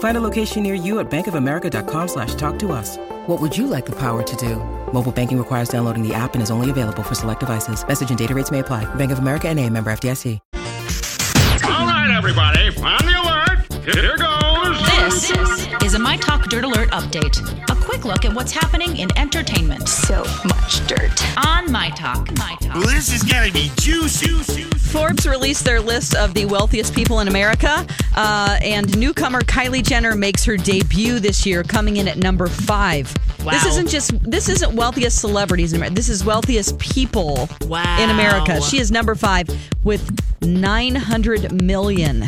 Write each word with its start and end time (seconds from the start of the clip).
Find 0.00 0.16
a 0.16 0.20
location 0.20 0.62
near 0.62 0.74
you 0.74 0.98
at 1.00 1.10
bankofamerica.com 1.10 2.08
slash 2.08 2.34
talk 2.34 2.58
to 2.58 2.72
us. 2.72 2.98
What 3.26 3.40
would 3.40 3.56
you 3.56 3.66
like 3.66 3.86
the 3.86 3.96
power 3.96 4.22
to 4.22 4.36
do? 4.36 4.56
Mobile 4.92 5.12
banking 5.12 5.38
requires 5.38 5.70
downloading 5.70 6.06
the 6.06 6.12
app 6.12 6.34
and 6.34 6.42
is 6.42 6.50
only 6.50 6.68
available 6.68 7.02
for 7.02 7.14
select 7.14 7.40
devices. 7.40 7.86
Message 7.86 8.10
and 8.10 8.18
data 8.18 8.34
rates 8.34 8.50
may 8.50 8.58
apply. 8.58 8.92
Bank 8.96 9.12
of 9.12 9.20
America 9.20 9.48
and 9.48 9.58
a 9.58 9.70
member 9.70 9.90
FDIC. 9.90 10.38
All 11.64 11.86
right, 11.86 12.14
everybody, 12.16 12.68
on 12.82 13.04
the 13.04 13.20
alert. 13.20 13.94
Here 13.94 14.16
goes. 14.16 14.49
This 15.20 15.68
is 15.84 15.92
a 15.94 15.98
My 15.98 16.16
Talk 16.16 16.48
Dirt 16.48 16.64
Alert 16.64 16.88
update. 16.92 17.36
A 17.70 17.74
quick 17.84 18.06
look 18.06 18.24
at 18.24 18.32
what's 18.34 18.52
happening 18.52 18.96
in 18.96 19.10
entertainment 19.18 19.86
So 19.86 20.24
much 20.46 20.86
dirt. 20.86 21.10
on 21.46 21.70
My 21.70 21.90
Talk. 21.90 22.30
My 22.38 22.56
Talk. 22.62 22.76
Well, 22.76 22.86
this 22.86 23.12
is 23.12 23.22
gonna 23.22 23.52
be 23.52 23.70
juicy. 23.78 24.62
Forbes 24.78 25.26
released 25.26 25.66
their 25.66 25.78
list 25.78 26.14
of 26.14 26.32
the 26.32 26.46
wealthiest 26.46 26.94
people 26.94 27.20
in 27.20 27.28
America, 27.28 27.86
uh, 28.16 28.58
and 28.62 28.96
newcomer 28.96 29.42
Kylie 29.42 29.86
Jenner 29.86 30.16
makes 30.16 30.42
her 30.46 30.56
debut 30.56 31.20
this 31.20 31.44
year, 31.44 31.62
coming 31.64 31.98
in 31.98 32.08
at 32.08 32.16
number 32.16 32.46
five. 32.46 33.14
Wow. 33.44 33.50
This 33.52 33.66
isn't 33.66 33.88
just 33.90 34.18
this 34.28 34.48
isn't 34.48 34.74
wealthiest 34.74 35.18
celebrities 35.20 35.74
in 35.74 35.76
America. 35.80 35.96
This 35.96 36.08
is 36.08 36.24
wealthiest 36.24 36.78
people 36.78 37.46
Wow. 37.66 38.02
in 38.02 38.08
America. 38.08 38.62
She 38.62 38.78
is 38.78 38.90
number 38.90 39.14
five 39.14 39.48
with 39.84 40.10
nine 40.40 40.94
hundred 40.94 41.52
million. 41.62 42.24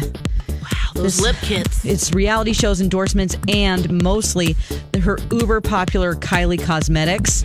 Those 0.95 1.21
lip 1.21 1.37
kits. 1.43 1.85
It's 1.85 2.13
reality 2.13 2.53
shows, 2.53 2.81
endorsements, 2.81 3.37
and 3.49 4.03
mostly 4.03 4.55
her 5.03 5.19
uber 5.31 5.61
popular 5.61 6.15
Kylie 6.15 6.63
Cosmetics. 6.63 7.45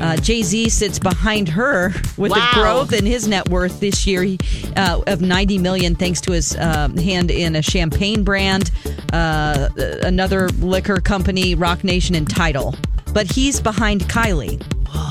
Uh, 0.00 0.16
Jay 0.16 0.42
Z 0.42 0.68
sits 0.70 0.98
behind 0.98 1.48
her 1.50 1.92
with 2.16 2.32
Wow. 2.32 2.36
the 2.54 2.60
growth 2.60 2.92
in 2.92 3.04
his 3.06 3.28
net 3.28 3.48
worth 3.48 3.80
this 3.80 4.06
year 4.06 4.22
he- 4.22 4.38
uh, 4.76 5.00
of 5.06 5.20
90 5.20 5.58
million, 5.58 5.94
thanks 5.94 6.20
to 6.22 6.32
his 6.32 6.56
uh, 6.56 6.88
hand 6.98 7.30
in 7.30 7.56
a 7.56 7.62
champagne 7.62 8.24
brand, 8.24 8.70
uh, 9.12 9.68
another 10.02 10.48
liquor 10.60 11.00
company, 11.00 11.54
Roc 11.54 11.84
Nation, 11.84 12.14
and 12.14 12.28
Tidal. 12.28 12.74
But 13.12 13.30
he's 13.32 13.60
behind 13.60 14.02
Kylie. 14.02 14.62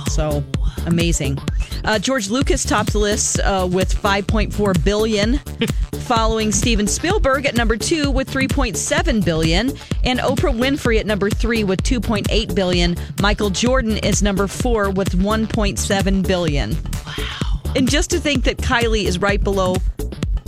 So 0.10 0.44
amazing. 0.88 1.38
Uh, 1.84 2.00
George 2.00 2.30
Lucas 2.30 2.64
tops 2.64 2.94
the 2.94 3.00
list 3.00 3.40
uh, 3.40 3.68
with 3.72 3.94
5.4 3.94 4.84
billion, 4.84 5.38
following 6.08 6.52
Steven 6.52 6.88
Spielberg 6.88 7.46
at 7.46 7.56
number 7.56 7.78
two 7.78 8.10
with 8.10 8.30
3.7 8.32 9.24
billion, 9.24 9.72
and 10.04 10.20
Oprah 10.20 10.56
Winfrey 10.56 11.00
at 11.00 11.06
number 11.06 11.30
three 11.30 11.64
with 11.64 11.84
2.8 11.84 12.56
billion. 12.56 12.96
Michael 13.22 13.50
Jordan 13.50 13.98
is 13.98 14.24
number 14.24 14.48
four 14.48 14.90
with 14.90 15.10
1.7 15.10 16.28
billion. 16.28 16.76
Wow! 17.06 17.62
And 17.76 17.90
just 17.90 18.10
to 18.12 18.20
think 18.20 18.46
that 18.46 18.58
Kylie 18.58 19.04
is 19.04 19.20
right 19.20 19.44
below 19.44 19.76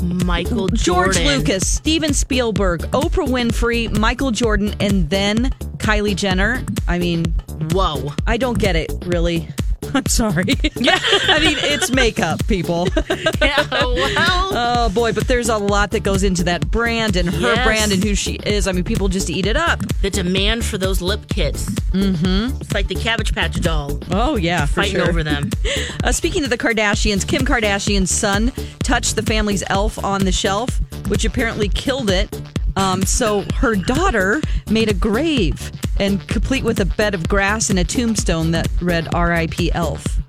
Michael 0.02 0.70
George 0.70 1.20
Lucas, 1.20 1.68
Steven 1.68 2.14
Spielberg, 2.14 2.82
Oprah 2.92 3.28
Winfrey, 3.28 3.96
Michael 3.98 4.32
Jordan, 4.32 4.74
and 4.80 5.10
then 5.10 5.52
Kylie 5.78 6.16
Jenner. 6.16 6.64
I 6.88 7.00
mean, 7.00 7.26
Whoa. 7.72 8.14
I 8.26 8.38
don't 8.38 8.58
get 8.58 8.76
it, 8.76 8.92
really. 9.06 9.48
I'm 9.94 10.06
sorry. 10.06 10.46
Yeah. 10.76 11.00
I 11.02 11.40
mean, 11.40 11.58
it's 11.60 11.92
makeup, 11.92 12.46
people. 12.48 12.88
Yeah, 13.42 13.66
well, 13.72 13.96
Oh, 13.98 14.90
boy. 14.94 15.14
But 15.14 15.28
there's 15.28 15.50
a 15.50 15.58
lot 15.58 15.92
that 15.92 16.02
goes 16.04 16.24
into 16.24 16.44
that 16.44 16.70
brand 16.70 17.16
and 17.16 17.30
her 17.30 17.54
Yes. 17.56 17.66
brand 17.66 17.92
and 17.92 18.04
who 18.04 18.16
she 18.16 18.34
is. 18.46 18.68
I 18.68 18.72
mean, 18.74 18.84
people 18.84 19.08
just 19.08 19.30
eat 19.30 19.46
it 19.46 19.56
up. 19.56 19.80
the 20.02 20.10
demand 20.10 20.64
for 20.66 20.78
those 20.78 21.02
lip 21.02 21.28
kits. 21.30 21.66
Mm-hmm. 21.92 22.62
It's 22.62 22.74
like 22.74 22.88
the 22.88 22.96
Cabbage 22.96 23.34
Patch 23.34 23.60
doll. 23.62 24.00
Oh, 24.12 24.36
yeah. 24.36 24.66
Fighting 24.66 24.98
sure. 24.98 25.10
over 25.10 25.24
them. 25.24 25.50
Uh, 26.04 26.12
speaking 26.14 26.44
of 26.46 26.50
the 26.50 26.58
Kardashians, 26.58 27.28
Kim 27.28 27.44
Kardashian's 27.46 28.10
son 28.12 28.52
touched 28.84 29.16
the 29.18 29.22
family's 29.24 29.64
elf 29.68 30.02
on 30.04 30.24
the 30.24 30.32
shelf, 30.32 30.80
which 31.10 31.26
apparently 31.26 31.68
killed 31.68 32.10
it. 32.10 32.42
Um, 32.78 33.04
so 33.04 33.44
her 33.56 33.76
daughter 33.76 34.42
made 34.70 34.90
a 34.90 34.94
grave 34.94 35.72
and 36.00 36.26
complete 36.28 36.64
with 36.64 36.80
a 36.80 36.86
bed 36.86 37.14
of 37.14 37.28
grass 37.28 37.70
and 37.70 37.80
a 37.80 37.84
tombstone 37.84 38.52
that 38.52 38.68
read 38.82 39.14
R.I.P. 39.14 39.72
Elf. 39.74 40.29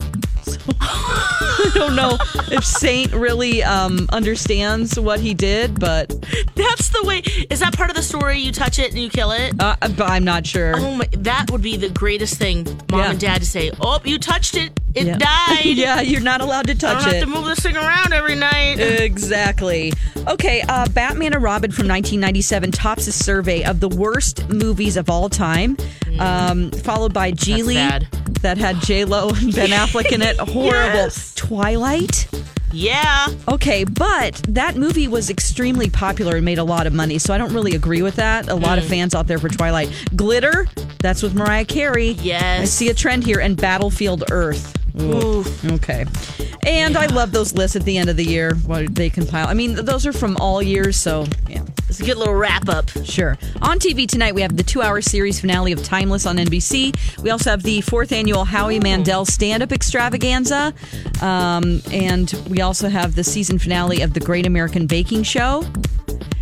I 1.67 1.71
don't 1.75 1.97
know 1.97 2.17
if 2.55 2.65
Saint 2.65 3.13
really 3.13 3.63
um, 3.63 4.07
understands 4.13 4.99
what 4.99 5.21
he 5.21 5.35
did, 5.35 5.79
but 5.79 6.09
That's 6.55 6.89
the 6.91 7.03
way. 7.05 7.19
Is 7.51 7.61
that 7.61 7.77
part 7.77 7.91
of 7.91 7.97
the 7.97 8.03
story? 8.03 8.39
You 8.39 8.53
touch 8.53 8.79
it 8.79 8.91
and 8.91 8.99
you 8.99 9.11
kill 9.11 9.33
it? 9.33 9.55
uh, 9.61 9.77
but 9.81 10.09
I'm 10.11 10.25
not 10.25 10.47
sure. 10.47 10.75
Oh 10.77 10.95
my! 10.97 11.09
That 11.13 11.51
would 11.51 11.63
be 11.63 11.77
the 11.77 11.89
greatest 11.91 12.37
thing, 12.39 12.65
mom 12.91 13.01
Yeah. 13.01 13.11
and 13.11 13.21
dad, 13.21 13.41
to 13.41 13.47
say. 13.47 13.71
Oh, 13.81 14.01
you 14.05 14.19
touched 14.19 14.57
it. 14.57 14.73
It 14.95 15.07
yeah. 15.07 15.19
died. 15.19 15.65
yeah, 15.65 16.01
you're 16.01 16.21
not 16.21 16.41
allowed 16.41 16.67
to 16.67 16.73
I 16.73 16.75
touch 16.77 17.05
don't 17.05 17.15
it. 17.15 17.19
have 17.21 17.29
to 17.29 17.35
move 17.35 17.45
this 17.47 17.61
thing 17.61 17.77
around 17.77 18.13
every 18.13 18.35
night. 18.35 18.79
Exactly. 18.81 19.93
Okay, 20.27 20.63
uh, 20.69 20.89
Batman 20.89 21.33
and 21.35 21.43
Robin 21.43 21.71
from 21.71 21.87
1997 21.89 22.73
tops 22.73 23.07
a 23.07 23.13
survey 23.13 23.63
of 23.65 23.81
the 23.81 23.89
worst 23.89 24.49
movies 24.49 24.97
of 24.97 25.09
all 25.09 25.29
time, 25.29 25.77
um, 26.19 26.71
followed 26.73 27.13
by 27.15 27.31
Gigli 27.33 27.75
bad. 27.75 28.09
That 28.43 28.59
had 28.59 28.81
J 28.81 29.05
Lo 29.05 29.29
and 29.29 29.55
Ben 29.55 29.71
Affleck 29.71 30.13
in 30.13 30.23
it. 30.23 30.37
Horrible. 30.39 30.71
Yes. 30.71 31.35
Twilight. 31.35 32.29
yeah. 32.73 33.27
Okay, 33.49 33.85
but 33.85 34.35
that 34.49 34.77
movie 34.77 35.09
was 35.09 35.31
extremely 35.31 35.91
popular 35.91 36.37
and 36.37 36.45
made 36.45 36.59
a 36.59 36.65
lot 36.65 36.87
of 36.87 36.93
money, 36.93 37.19
so 37.19 37.35
I 37.35 37.39
don't 37.39 37.53
really 37.53 37.75
agree 37.75 38.03
with 38.03 38.17
that. 38.17 38.49
A 38.49 38.55
lot 38.55 38.79
of 38.79 38.85
mm. 38.85 38.89
fans 38.89 39.15
out 39.15 39.27
there 39.27 39.39
for 39.39 39.49
Twilight. 39.49 39.91
Glitter. 40.15 40.67
That's 41.01 41.23
with 41.23 41.35
Mariah 41.35 41.65
Carey. 41.65 42.11
Yes. 42.11 42.61
I 42.61 42.65
see 42.65 42.89
a 42.91 42.95
trend 42.95 43.25
here, 43.25 43.41
and 43.41 43.57
Battlefield 43.57 44.25
Earth. 44.31 44.77
Ooh. 45.01 45.45
Okay. 45.65 46.05
And 46.67 46.97
I 46.97 47.07
love 47.07 47.33
those 47.33 47.53
lists 47.55 47.77
at 47.77 47.85
the 47.85 47.97
end 47.99 48.11
of 48.11 48.17
the 48.17 48.25
year 48.25 48.55
what 48.67 48.95
they 48.95 49.11
compile. 49.11 49.47
I 49.49 49.55
mean, 49.55 49.75
those 49.75 50.07
are 50.07 50.13
from 50.13 50.37
all 50.39 50.61
years, 50.63 50.97
so 50.97 51.27
yeah, 51.49 51.63
It's 51.89 52.01
a 52.01 52.05
good 52.05 52.17
little 52.19 52.35
wrap 52.35 52.69
up. 52.69 52.91
sure. 53.05 53.37
On 53.63 53.79
TV 53.79 54.07
tonight, 54.07 54.35
we 54.35 54.43
have 54.43 54.57
the 54.57 54.63
two 54.63 54.83
hour 54.83 55.01
series 55.01 55.41
finale 55.41 55.73
of 55.73 55.83
Timeless 55.83 56.27
on 56.27 56.37
NBC. 56.37 56.95
We 57.23 57.31
also 57.31 57.51
have 57.51 57.63
the 57.63 57.81
fourth 57.83 58.13
annual 58.13 58.45
Howie 58.45 58.79
Mandel 58.81 59.25
stand 59.25 59.63
up 59.63 59.73
extravaganza. 59.73 60.75
Um, 61.23 61.83
and 61.93 62.33
we 62.49 62.61
also 62.61 62.89
have 62.89 63.15
the 63.15 63.25
season 63.25 63.59
finale 63.59 64.03
of 64.03 64.13
the 64.15 64.21
Great 64.21 64.47
American 64.47 64.87
Baking 64.87 65.23
Show. 65.23 65.65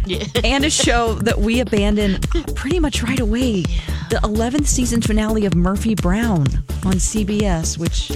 Yeah. 0.06 0.24
And 0.42 0.64
a 0.64 0.70
show 0.70 1.14
that 1.16 1.38
we 1.38 1.60
abandoned 1.60 2.26
pretty 2.56 2.80
much 2.80 3.02
right 3.02 3.20
away. 3.20 3.62
The 4.10 4.20
11th 4.22 4.66
season 4.66 5.02
finale 5.02 5.44
of 5.44 5.54
Murphy 5.54 5.94
Brown 5.94 6.46
on 6.86 6.94
CBS, 6.94 7.76
which 7.76 8.12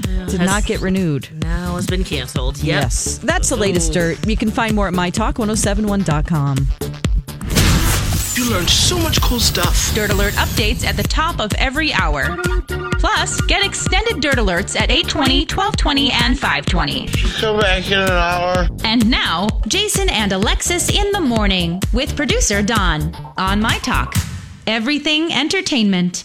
did 0.00 0.40
Has- 0.40 0.50
not 0.50 0.64
get 0.66 0.80
renewed. 0.80 1.28
Now 1.42 1.76
it's 1.76 1.86
been 1.86 2.04
canceled. 2.04 2.58
Yep. 2.58 2.66
Yes. 2.66 3.18
That's 3.18 3.48
the 3.48 3.56
latest 3.56 3.90
Ooh. 3.90 4.14
dirt. 4.14 4.26
You 4.26 4.36
can 4.36 4.50
find 4.50 4.74
more 4.74 4.88
at 4.88 4.94
mytalk1071.com. 4.94 6.68
You 8.34 8.50
learned 8.50 8.70
so 8.70 8.98
much 8.98 9.20
cool 9.20 9.38
stuff. 9.38 9.94
Dirt 9.94 10.10
Alert 10.10 10.32
updates 10.34 10.84
at 10.86 10.96
the 10.96 11.02
top 11.02 11.38
of 11.38 11.52
every 11.58 11.92
hour. 11.92 12.36
Plus, 12.98 13.40
get 13.42 13.64
extended 13.64 14.20
Dirt 14.20 14.36
Alerts 14.36 14.74
at 14.74 14.90
820, 14.90 15.40
1220, 15.40 16.10
and 16.12 16.38
520. 16.38 17.08
Come 17.40 17.60
back 17.60 17.86
in 17.88 17.98
an 18.00 18.10
hour. 18.10 18.68
And 18.84 19.08
now, 19.10 19.48
Jason 19.68 20.08
and 20.08 20.32
Alexis 20.32 20.88
in 20.88 21.12
the 21.12 21.20
morning 21.20 21.80
with 21.92 22.16
producer 22.16 22.62
Don 22.62 23.14
on 23.36 23.60
My 23.60 23.78
Talk. 23.78 24.14
Everything 24.66 25.30
Entertainment. 25.32 26.24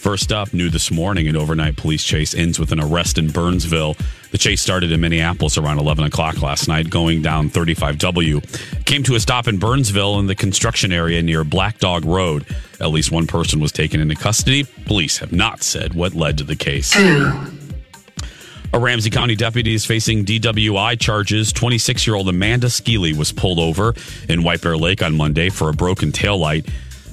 First 0.00 0.32
up, 0.32 0.54
new 0.54 0.70
this 0.70 0.90
morning, 0.90 1.28
an 1.28 1.36
overnight 1.36 1.76
police 1.76 2.02
chase 2.02 2.34
ends 2.34 2.58
with 2.58 2.72
an 2.72 2.80
arrest 2.80 3.18
in 3.18 3.28
Burnsville. 3.28 3.98
The 4.30 4.38
chase 4.38 4.62
started 4.62 4.92
in 4.92 5.00
Minneapolis 5.02 5.58
around 5.58 5.78
11 5.78 6.04
o'clock 6.04 6.40
last 6.40 6.68
night, 6.68 6.88
going 6.88 7.20
down 7.20 7.50
35W. 7.50 8.86
Came 8.86 9.02
to 9.02 9.14
a 9.14 9.20
stop 9.20 9.46
in 9.46 9.58
Burnsville 9.58 10.18
in 10.18 10.26
the 10.26 10.34
construction 10.34 10.90
area 10.90 11.22
near 11.22 11.44
Black 11.44 11.80
Dog 11.80 12.06
Road. 12.06 12.46
At 12.80 12.88
least 12.88 13.12
one 13.12 13.26
person 13.26 13.60
was 13.60 13.72
taken 13.72 14.00
into 14.00 14.14
custody. 14.14 14.64
Police 14.86 15.18
have 15.18 15.32
not 15.32 15.62
said 15.62 15.92
what 15.92 16.14
led 16.14 16.38
to 16.38 16.44
the 16.44 16.56
case. 16.56 16.96
A 18.72 18.78
Ramsey 18.78 19.10
County 19.10 19.36
deputy 19.36 19.74
is 19.74 19.84
facing 19.84 20.24
DWI 20.24 20.98
charges. 20.98 21.52
26 21.52 22.06
year 22.06 22.16
old 22.16 22.30
Amanda 22.30 22.70
Skeely 22.70 23.12
was 23.12 23.32
pulled 23.32 23.58
over 23.58 23.94
in 24.30 24.44
White 24.44 24.62
Bear 24.62 24.78
Lake 24.78 25.02
on 25.02 25.14
Monday 25.14 25.50
for 25.50 25.68
a 25.68 25.74
broken 25.74 26.10
taillight. 26.10 26.66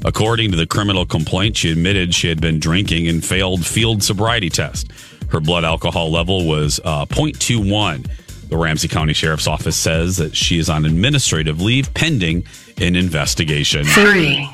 According 0.06 0.52
to 0.52 0.58
the 0.58 0.68
criminal 0.68 1.06
complaint, 1.06 1.58
she 1.58 1.72
admitted 1.72 2.14
she 2.14 2.30
had 2.30 2.40
been 2.40 2.60
drinking 2.60 3.08
and 3.08 3.24
failed 3.24 3.66
field 3.66 4.04
sobriety 4.04 4.50
test. 4.50 4.92
Her 5.30 5.40
blood 5.40 5.66
alcohol 5.66 6.12
level 6.12 6.48
was 6.48 6.80
uh, 6.84 7.06
0.21. 7.06 8.08
The 8.50 8.58
Ramsey 8.58 8.88
County 8.88 9.14
Sheriff's 9.14 9.48
Office 9.48 9.76
says 9.76 10.18
that 10.18 10.36
she 10.36 10.58
is 10.58 10.70
on 10.70 10.86
administrative 10.86 11.62
leave 11.62 11.94
pending 11.94 12.46
an 12.78 12.96
investigation. 12.96 13.84
Three. 13.84 14.50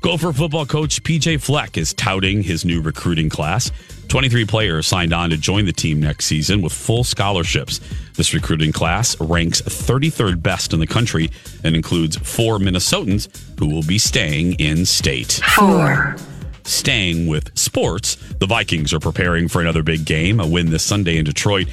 Gopher 0.00 0.32
football 0.32 0.66
coach 0.66 1.02
PJ 1.02 1.40
Fleck 1.40 1.78
is 1.78 1.94
touting 1.94 2.42
his 2.42 2.64
new 2.64 2.82
recruiting 2.82 3.30
class. 3.30 3.70
23 4.14 4.44
players 4.44 4.86
signed 4.86 5.12
on 5.12 5.30
to 5.30 5.36
join 5.36 5.64
the 5.64 5.72
team 5.72 5.98
next 5.98 6.26
season 6.26 6.62
with 6.62 6.72
full 6.72 7.02
scholarships. 7.02 7.80
This 8.12 8.32
recruiting 8.32 8.70
class 8.70 9.20
ranks 9.20 9.60
33rd 9.60 10.40
best 10.40 10.72
in 10.72 10.78
the 10.78 10.86
country 10.86 11.32
and 11.64 11.74
includes 11.74 12.14
four 12.18 12.58
Minnesotans 12.58 13.26
who 13.58 13.66
will 13.66 13.82
be 13.82 13.98
staying 13.98 14.52
in 14.60 14.86
state. 14.86 15.40
Four. 15.56 16.14
Staying 16.62 17.26
with 17.26 17.58
sports, 17.58 18.14
the 18.38 18.46
Vikings 18.46 18.94
are 18.94 19.00
preparing 19.00 19.48
for 19.48 19.60
another 19.60 19.82
big 19.82 20.04
game. 20.04 20.38
A 20.38 20.46
win 20.46 20.70
this 20.70 20.84
Sunday 20.84 21.16
in 21.16 21.24
Detroit 21.24 21.66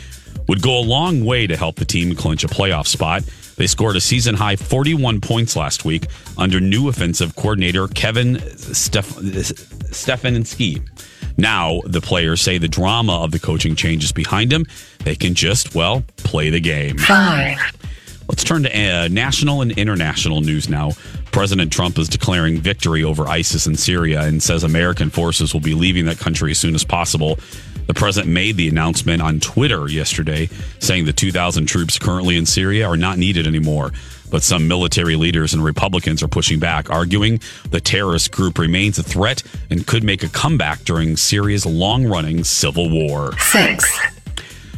would 0.47 0.63
go 0.63 0.79
a 0.79 0.81
long 0.81 1.23
way 1.23 1.45
to 1.45 1.55
help 1.55 1.75
the 1.75 1.85
team 1.85 2.15
clinch 2.15 2.43
a 2.43 2.47
playoff 2.47 2.87
spot. 2.87 3.21
They 3.57 3.67
scored 3.67 3.97
a 3.97 4.01
season 4.01 4.33
high 4.33 4.55
41 4.55 5.21
points 5.21 5.55
last 5.55 5.85
week 5.85 6.07
under 6.39 6.59
new 6.59 6.89
offensive 6.89 7.35
coordinator 7.35 7.87
Kevin 7.87 8.39
Steph- 8.57 9.17
Stefanski. 9.91 10.81
Now, 11.37 11.81
the 11.85 12.01
players 12.01 12.41
say 12.41 12.57
the 12.57 12.67
drama 12.67 13.23
of 13.23 13.31
the 13.31 13.39
coaching 13.39 13.75
changes 13.75 14.11
behind 14.11 14.51
them. 14.51 14.65
They 15.03 15.15
can 15.15 15.33
just, 15.33 15.75
well, 15.75 16.03
play 16.17 16.49
the 16.49 16.59
game. 16.59 16.97
Five. 16.97 17.57
Let's 18.27 18.43
turn 18.45 18.63
to 18.63 18.69
uh, 18.69 19.07
national 19.09 19.61
and 19.61 19.71
international 19.73 20.39
news 20.39 20.69
now. 20.69 20.91
President 21.31 21.71
Trump 21.71 21.97
is 21.97 22.07
declaring 22.07 22.59
victory 22.59 23.03
over 23.03 23.27
ISIS 23.27 23.67
in 23.67 23.75
Syria 23.75 24.21
and 24.21 24.41
says 24.41 24.63
American 24.63 25.09
forces 25.09 25.53
will 25.53 25.61
be 25.61 25.73
leaving 25.73 26.05
that 26.05 26.17
country 26.17 26.51
as 26.51 26.57
soon 26.57 26.73
as 26.73 26.85
possible. 26.85 27.37
The 27.87 27.93
president 27.93 28.31
made 28.31 28.55
the 28.55 28.69
announcement 28.69 29.21
on 29.21 29.41
Twitter 29.41 29.89
yesterday, 29.89 30.47
saying 30.79 31.05
the 31.05 31.13
2,000 31.13 31.65
troops 31.65 31.99
currently 31.99 32.37
in 32.37 32.45
Syria 32.45 32.87
are 32.87 32.95
not 32.95 33.17
needed 33.17 33.47
anymore. 33.47 33.91
But 34.31 34.41
some 34.41 34.67
military 34.67 35.15
leaders 35.15 35.53
and 35.53 35.63
Republicans 35.63 36.23
are 36.23 36.27
pushing 36.27 36.57
back, 36.57 36.89
arguing 36.89 37.39
the 37.69 37.81
terrorist 37.81 38.31
group 38.31 38.57
remains 38.57 38.97
a 38.97 39.03
threat 39.03 39.43
and 39.69 39.85
could 39.85 40.03
make 40.03 40.23
a 40.23 40.29
comeback 40.29 40.79
during 40.85 41.17
Syria's 41.17 41.65
long 41.65 42.05
running 42.07 42.43
civil 42.43 42.89
war. 42.89 43.37
Six. 43.37 43.99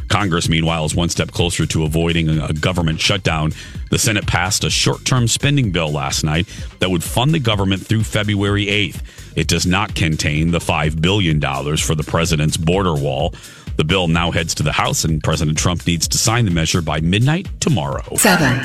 Congress, 0.08 0.48
meanwhile, 0.48 0.84
is 0.84 0.94
one 0.94 1.08
step 1.08 1.30
closer 1.30 1.66
to 1.66 1.84
avoiding 1.84 2.28
a 2.28 2.52
government 2.52 3.00
shutdown. 3.00 3.52
The 3.90 3.98
Senate 3.98 4.26
passed 4.26 4.64
a 4.64 4.70
short 4.70 5.04
term 5.04 5.28
spending 5.28 5.72
bill 5.72 5.90
last 5.90 6.24
night 6.24 6.46
that 6.80 6.90
would 6.90 7.02
fund 7.02 7.32
the 7.32 7.38
government 7.38 7.86
through 7.86 8.04
February 8.04 8.66
8th. 8.66 9.02
It 9.36 9.48
does 9.48 9.66
not 9.66 9.94
contain 9.94 10.50
the 10.50 10.58
$5 10.58 11.00
billion 11.00 11.40
for 11.40 11.94
the 11.94 12.04
president's 12.06 12.56
border 12.56 12.94
wall. 12.94 13.34
The 13.76 13.84
bill 13.84 14.06
now 14.06 14.30
heads 14.30 14.54
to 14.56 14.62
the 14.62 14.72
House, 14.72 15.04
and 15.04 15.22
President 15.22 15.58
Trump 15.58 15.86
needs 15.86 16.06
to 16.08 16.18
sign 16.18 16.44
the 16.44 16.52
measure 16.52 16.80
by 16.80 17.00
midnight 17.00 17.48
tomorrow. 17.60 18.04
Seven. 18.16 18.64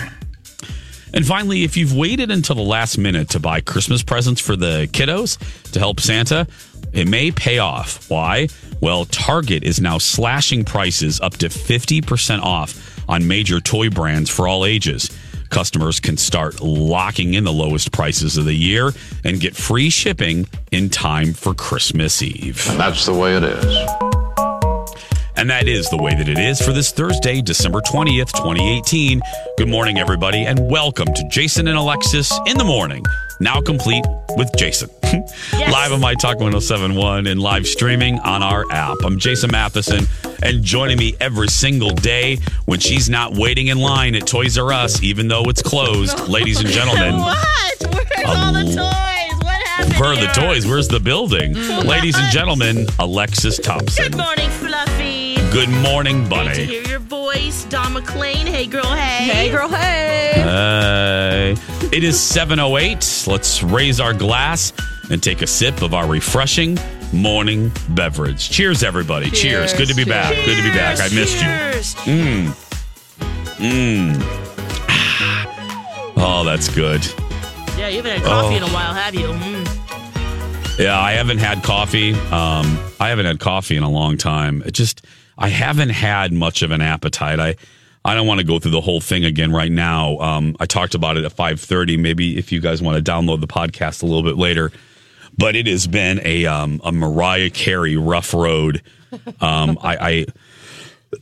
And 1.14 1.26
finally, 1.26 1.64
if 1.64 1.76
you've 1.78 1.96
waited 1.96 2.32
until 2.32 2.56
the 2.56 2.62
last 2.62 2.98
minute 2.98 3.30
to 3.30 3.40
buy 3.40 3.62
Christmas 3.62 4.04
presents 4.04 4.42
for 4.42 4.56
the 4.56 4.88
kiddos 4.92 5.38
to 5.72 5.80
help 5.80 6.00
Santa, 6.00 6.48
it 6.94 7.08
may 7.08 7.32
pay 7.32 7.60
off. 7.60 8.10
Why? 8.10 8.48
Well, 8.82 9.06
Target 9.06 9.64
is 9.64 9.82
now 9.82 9.98
slashing 9.98 10.66
prices 10.66 11.20
up 11.22 11.34
to 11.38 11.50
50% 11.50 12.42
off 12.42 13.10
on 13.10 13.28
major 13.28 13.60
toy 13.60 13.90
brands 13.90 14.30
for 14.30 14.48
all 14.48 14.66
ages. 14.66 15.10
Customers 15.50 16.00
can 16.00 16.16
start 16.16 16.62
locking 16.62 17.34
in 17.34 17.44
the 17.44 17.52
lowest 17.52 17.92
prices 17.92 18.38
of 18.38 18.46
the 18.46 18.54
year 18.54 18.92
and 19.24 19.40
get 19.40 19.56
free 19.56 19.90
shipping 19.90 20.48
in 20.72 20.90
time 20.90 21.34
for 21.34 21.54
Christmas 21.54 22.22
Eve. 22.22 22.64
And 22.70 22.80
that's 22.80 23.06
the 23.06 23.14
way 23.14 23.36
it 23.36 23.44
is. 23.44 24.09
And 25.40 25.50
that 25.50 25.70
is 25.70 25.90
the 25.90 25.96
way 25.96 26.14
that 26.14 26.28
it 26.28 26.38
is 26.38 26.62
for 26.62 26.74
this 26.74 26.92
Thursday, 26.92 27.42
December 27.42 27.80
20th, 27.80 28.34
2018. 28.34 29.22
Good 29.58 29.70
morning, 29.70 29.98
everybody, 29.98 30.46
and 30.46 30.70
welcome 30.70 31.06
to 31.06 31.28
Jason 31.30 31.70
and 31.70 31.78
Alexis 31.78 32.38
in 32.46 32.58
the 32.58 32.66
morning. 32.66 33.06
Now 33.40 33.62
complete 33.62 34.04
with 34.36 34.52
Jason. 34.58 34.90
live 35.54 35.94
on 35.94 36.02
My 36.02 36.14
Talk 36.16 36.42
1071 36.42 37.26
and 37.26 37.42
live 37.42 37.66
streaming 37.66 38.20
on 38.20 38.44
our 38.44 38.70
app. 38.70 38.98
I'm 39.06 39.18
Jason 39.18 39.50
Matheson, 39.50 40.08
and 40.44 40.62
joining 40.62 40.98
me 40.98 41.16
every 41.22 41.48
single 41.48 41.92
day 41.92 42.40
when 42.66 42.82
she's 42.82 43.10
not 43.10 43.34
waiting 43.34 43.68
in 43.68 43.78
line 43.78 44.16
at 44.16 44.28
Toys 44.28 44.58
R 44.58 44.74
Us, 44.74 45.02
even 45.02 45.30
though 45.30 45.44
it's 45.44 45.62
closed, 45.62 46.20
ladies 46.28 46.60
and 46.60 46.68
gentlemen. 46.68 47.18
What? 47.18 47.38
Where's 47.94 48.38
all 48.38 48.52
the 48.52 48.64
toys? 48.64 48.76
What 48.76 49.68
happened? 49.68 49.94
Where 50.02 50.10
are 50.10 50.16
the 50.16 50.34
here? 50.34 50.50
toys? 50.50 50.68
Where's 50.68 50.90
the 50.90 51.00
building? 51.00 51.54
Mm-hmm. 51.54 51.88
Ladies 51.88 52.18
and 52.18 52.30
gentlemen, 52.34 52.88
Alexis 53.00 53.58
Thompson. 53.58 54.12
Good 54.12 54.18
morning, 54.18 54.50
Fluffy. 54.50 55.29
Good 55.52 55.70
morning, 55.70 56.28
Great 56.30 56.54
to 56.56 56.66
hear 56.66 56.84
your 56.84 57.00
voice, 57.00 57.64
Dawn 57.66 57.94
McLean. 57.94 58.46
Hey, 58.46 58.68
girl. 58.68 58.86
Hey. 58.86 59.24
Hey, 59.24 59.50
girl, 59.50 59.68
hey. 59.68 60.32
Hey. 60.36 61.52
It 61.92 62.04
is 62.04 62.18
7.08. 62.18 63.28
Let's 63.28 63.64
raise 63.64 64.00
our 64.00 64.14
glass 64.14 64.72
and 65.10 65.22
take 65.24 65.42
a 65.42 65.48
sip 65.48 65.82
of 65.82 65.94
our 65.96 66.08
refreshing 66.08 66.78
morning 67.12 67.72
beverage. 67.90 68.50
Cheers, 68.52 68.84
everybody. 68.84 69.32
Cheers. 69.32 69.74
Good 69.74 69.88
to 69.88 69.96
be 69.96 70.06
back. 70.06 70.36
Good 70.46 70.58
to 70.58 70.64
be 70.64 70.70
back. 70.70 71.00
I 71.00 71.14
missed 71.16 71.38
you. 71.38 71.48
Cheers. 71.48 71.96
Mmm. 71.96 72.48
Mmm. 73.58 74.22
Oh, 76.16 76.44
that's 76.46 76.70
good. 76.74 77.04
Yeah, 77.78 77.88
you 77.88 77.98
haven't 77.98 78.20
had 78.20 78.24
coffee 78.24 78.54
Oh. 78.54 78.58
in 78.58 78.64
a 78.64 78.68
while, 78.68 78.94
have 78.94 79.16
you? 79.16 79.28
Mm. 79.28 80.80
Yeah, 80.80 81.00
I 81.00 81.14
haven't 81.14 81.40
had 81.40 81.64
coffee. 81.64 82.14
Um, 82.14 82.78
I 83.00 83.10
haven't 83.10 83.26
had 83.26 83.40
coffee 83.40 83.76
in 83.78 83.84
a 83.84 83.90
long 83.90 84.16
time. 84.18 84.62
It 84.66 84.72
just 84.74 85.06
I 85.40 85.48
haven't 85.48 85.90
had 85.90 86.34
much 86.34 86.62
of 86.62 86.72
an 86.72 86.82
appetite. 86.82 87.40
I 87.40 87.56
I 88.06 88.14
don't 88.14 88.28
want 88.28 88.40
to 88.40 88.46
go 88.46 88.60
through 88.60 88.72
the 88.72 88.82
whole 88.82 89.02
thing 89.02 89.26
again 89.26 89.52
right 89.52 89.72
now. 89.72 90.18
Um, 90.20 90.56
I 90.60 90.66
talked 90.66 90.96
about 90.96 91.18
it 91.18 91.24
at 91.24 91.32
five 91.32 91.60
thirty. 91.60 91.98
Maybe 91.98 92.38
if 92.38 92.52
you 92.52 92.60
guys 92.60 92.82
want 92.82 93.04
to 93.04 93.12
download 93.12 93.42
the 93.42 93.48
podcast 93.48 94.04
a 94.04 94.06
little 94.06 94.24
bit 94.24 94.38
later. 94.38 94.72
But 95.38 95.56
it 95.56 95.68
has 95.68 95.88
been 95.88 96.20
a 96.26 96.46
um, 96.46 96.82
a 96.84 96.92
Mariah 96.92 97.50
Carey 97.50 97.96
rough 97.96 98.34
road. 98.34 98.82
Um, 99.42 99.78
I, 99.82 100.26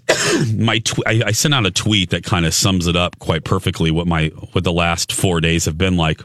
I 0.09 0.45
my 0.53 0.79
tw- 0.79 1.05
I, 1.05 1.21
I 1.27 1.31
sent 1.31 1.53
out 1.53 1.65
a 1.65 1.71
tweet 1.71 2.09
that 2.09 2.23
kind 2.23 2.45
of 2.45 2.53
sums 2.53 2.87
it 2.87 2.95
up 2.95 3.19
quite 3.19 3.43
perfectly. 3.43 3.91
What 3.91 4.07
my 4.07 4.27
what 4.51 4.63
the 4.63 4.73
last 4.73 5.11
four 5.11 5.39
days 5.39 5.65
have 5.65 5.77
been 5.77 5.97
like. 5.97 6.21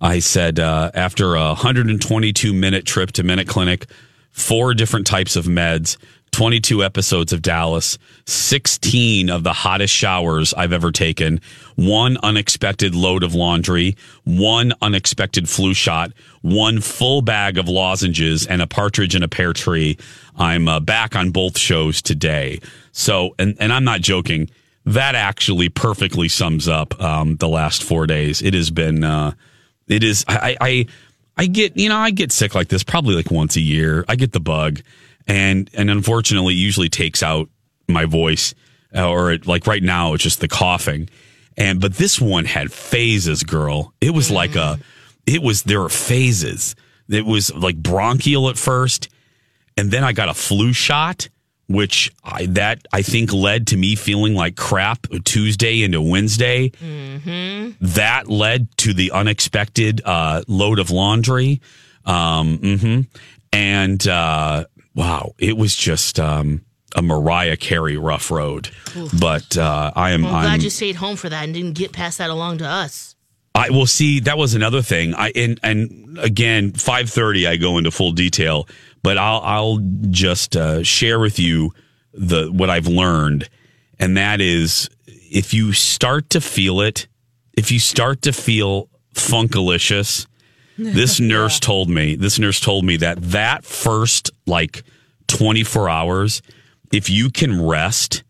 I 0.00 0.18
said 0.18 0.60
uh, 0.60 0.90
after 0.92 1.34
a 1.34 1.46
122 1.48 2.52
minute 2.52 2.84
trip 2.84 3.12
to 3.12 3.22
Minute 3.22 3.48
Clinic, 3.48 3.86
four 4.32 4.74
different 4.74 5.06
types 5.06 5.36
of 5.36 5.46
meds, 5.46 5.96
22 6.34 6.82
episodes 6.82 7.32
of 7.32 7.42
Dallas, 7.42 7.96
16 8.26 9.30
of 9.30 9.44
the 9.44 9.52
hottest 9.52 9.94
showers 9.94 10.52
I've 10.52 10.72
ever 10.72 10.90
taken, 10.90 11.40
one 11.76 12.18
unexpected 12.24 12.92
load 12.92 13.22
of 13.22 13.36
laundry, 13.36 13.96
one 14.24 14.72
unexpected 14.82 15.48
flu 15.48 15.74
shot, 15.74 16.10
one 16.42 16.80
full 16.80 17.22
bag 17.22 17.56
of 17.56 17.68
lozenges, 17.68 18.48
and 18.48 18.60
a 18.60 18.66
partridge 18.66 19.14
in 19.14 19.22
a 19.22 19.28
pear 19.28 19.52
tree. 19.52 19.96
I'm 20.34 20.66
uh, 20.66 20.80
back 20.80 21.14
on 21.14 21.30
both 21.30 21.56
shows 21.56 22.02
today. 22.02 22.58
So, 22.90 23.36
and, 23.38 23.56
and 23.60 23.72
I'm 23.72 23.84
not 23.84 24.00
joking. 24.00 24.50
That 24.86 25.14
actually 25.14 25.68
perfectly 25.68 26.28
sums 26.28 26.66
up 26.66 27.00
um, 27.00 27.36
the 27.36 27.48
last 27.48 27.84
four 27.84 28.08
days. 28.08 28.42
It 28.42 28.54
has 28.54 28.72
been. 28.72 29.04
Uh, 29.04 29.34
it 29.86 30.02
is 30.02 30.24
I, 30.26 30.56
I 30.60 30.86
I 31.36 31.46
get 31.46 31.76
you 31.76 31.88
know 31.88 31.96
I 31.96 32.10
get 32.10 32.32
sick 32.32 32.54
like 32.54 32.68
this 32.68 32.82
probably 32.82 33.14
like 33.14 33.30
once 33.30 33.54
a 33.54 33.60
year. 33.60 34.04
I 34.08 34.16
get 34.16 34.32
the 34.32 34.40
bug, 34.40 34.80
and 35.26 35.70
and 35.74 35.90
unfortunately, 35.90 36.54
usually 36.54 36.88
takes 36.88 37.22
out 37.22 37.48
my 37.88 38.04
voice, 38.04 38.54
uh, 38.94 39.08
or 39.08 39.32
it, 39.32 39.46
like 39.46 39.66
right 39.66 39.82
now, 39.82 40.14
it's 40.14 40.22
just 40.22 40.40
the 40.40 40.48
coughing. 40.48 41.08
And 41.56 41.80
but 41.80 41.94
this 41.94 42.20
one 42.20 42.44
had 42.44 42.72
phases, 42.72 43.42
girl. 43.42 43.92
It 44.00 44.10
was 44.10 44.30
like 44.30 44.56
a, 44.56 44.78
it 45.26 45.42
was 45.42 45.62
there 45.62 45.80
were 45.80 45.88
phases. 45.88 46.74
It 47.08 47.24
was 47.24 47.54
like 47.54 47.76
bronchial 47.76 48.48
at 48.48 48.56
first, 48.58 49.08
and 49.76 49.90
then 49.90 50.02
I 50.04 50.12
got 50.12 50.28
a 50.28 50.34
flu 50.34 50.72
shot, 50.72 51.28
which 51.68 52.10
I 52.24 52.46
that 52.46 52.86
I 52.92 53.02
think 53.02 53.32
led 53.32 53.68
to 53.68 53.76
me 53.76 53.94
feeling 53.94 54.34
like 54.34 54.56
crap 54.56 55.06
Tuesday 55.24 55.82
into 55.82 56.00
Wednesday. 56.02 56.72
That 57.80 58.28
led 58.28 58.76
to 58.78 58.92
the 58.94 59.12
unexpected 59.12 60.00
uh, 60.04 60.42
load 60.48 60.78
of 60.78 60.90
laundry. 60.90 61.60
Um, 62.04 62.58
hmm 62.58 63.00
And 63.52 64.06
uh, 64.08 64.64
wow, 64.94 65.34
it 65.38 65.56
was 65.56 65.74
just 65.74 66.18
um, 66.20 66.64
a 66.94 67.02
Mariah 67.02 67.56
Carey 67.56 67.96
rough 67.96 68.30
road. 68.30 68.70
But 69.18 69.56
uh, 69.56 69.92
I 69.94 70.12
am. 70.12 70.22
Well, 70.22 70.32
I'm 70.32 70.36
I'm 70.36 70.44
glad 70.44 70.62
you 70.62 70.70
stayed 70.70 70.96
home 70.96 71.16
for 71.16 71.28
that 71.28 71.44
and 71.44 71.54
didn't 71.54 71.72
get 71.72 71.92
pass 71.92 72.18
that 72.18 72.30
along 72.30 72.58
to 72.58 72.66
us. 72.66 73.14
I 73.54 73.70
will 73.70 73.86
see. 73.86 74.20
That 74.20 74.36
was 74.36 74.54
another 74.54 74.82
thing. 74.82 75.14
I 75.14 75.30
and 75.34 75.60
and 75.62 76.18
again, 76.18 76.72
five 76.72 77.08
thirty. 77.10 77.46
I 77.46 77.56
go 77.56 77.78
into 77.78 77.90
full 77.90 78.12
detail, 78.12 78.68
but 79.02 79.18
I'll 79.18 79.40
I'll 79.40 79.78
just 80.10 80.56
uh, 80.56 80.82
share 80.82 81.20
with 81.20 81.38
you 81.38 81.72
the 82.12 82.50
what 82.50 82.70
I've 82.70 82.88
learned, 82.88 83.48
and 83.98 84.16
that 84.16 84.40
is 84.40 84.88
if 85.06 85.54
you 85.54 85.72
start 85.72 86.30
to 86.30 86.40
feel 86.40 86.80
it, 86.80 87.06
if 87.52 87.70
you 87.70 87.78
start 87.78 88.22
to 88.22 88.32
feel 88.32 88.88
funkalicious. 89.14 90.26
This 90.78 91.20
nurse 91.20 91.60
told 91.60 91.88
me. 91.88 92.16
This 92.16 92.38
nurse 92.38 92.58
told 92.58 92.84
me 92.84 92.96
that 92.96 93.22
that 93.22 93.64
first 93.64 94.30
like 94.46 94.82
twenty 95.28 95.62
four 95.62 95.88
hours, 95.88 96.42
if 96.92 97.08
you 97.08 97.30
can 97.30 97.64
rest, 97.64 98.24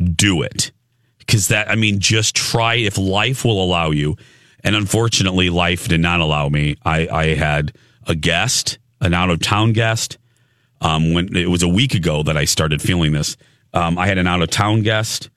do 0.00 0.42
it. 0.42 0.72
Because 1.18 1.48
that 1.48 1.70
i 1.70 1.74
mean 1.74 2.00
just 2.00 2.34
try 2.34 2.74
if 2.74 2.98
life 2.98 3.44
will 3.44 3.62
allow 3.62 3.90
you 3.90 4.16
and 4.62 4.74
unfortunately 4.76 5.50
life 5.50 5.88
did 5.88 6.00
not 6.00 6.20
allow 6.20 6.48
me. 6.48 6.76
I 6.84 7.08
i 7.08 7.26
had 7.34 7.72
a 8.06 8.14
guest 8.14 8.78
an 9.00 9.14
out 9.14 9.30
of 9.30 9.40
town 9.40 9.72
guest 9.72 10.18
um 10.80 11.14
when 11.14 11.34
it 11.36 11.48
was 11.48 11.62
a 11.62 11.68
week 11.68 11.94
ago 11.94 12.22
that 12.24 12.36
i 12.36 12.44
started 12.44 12.82
feeling 12.82 13.12
this. 13.12 13.36
Um 13.72 13.98
i 13.98 14.06
had 14.06 14.18
an 14.18 14.26
out 14.26 14.42
of 14.42 14.50
town 14.50 14.82
guest. 14.82 15.30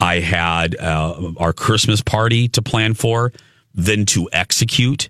I 0.00 0.20
had 0.20 0.76
uh, 0.76 1.32
our 1.38 1.52
christmas 1.52 2.02
party 2.02 2.48
to 2.48 2.62
plan 2.62 2.94
for 2.94 3.32
then 3.74 4.06
to 4.06 4.28
execute 4.32 5.08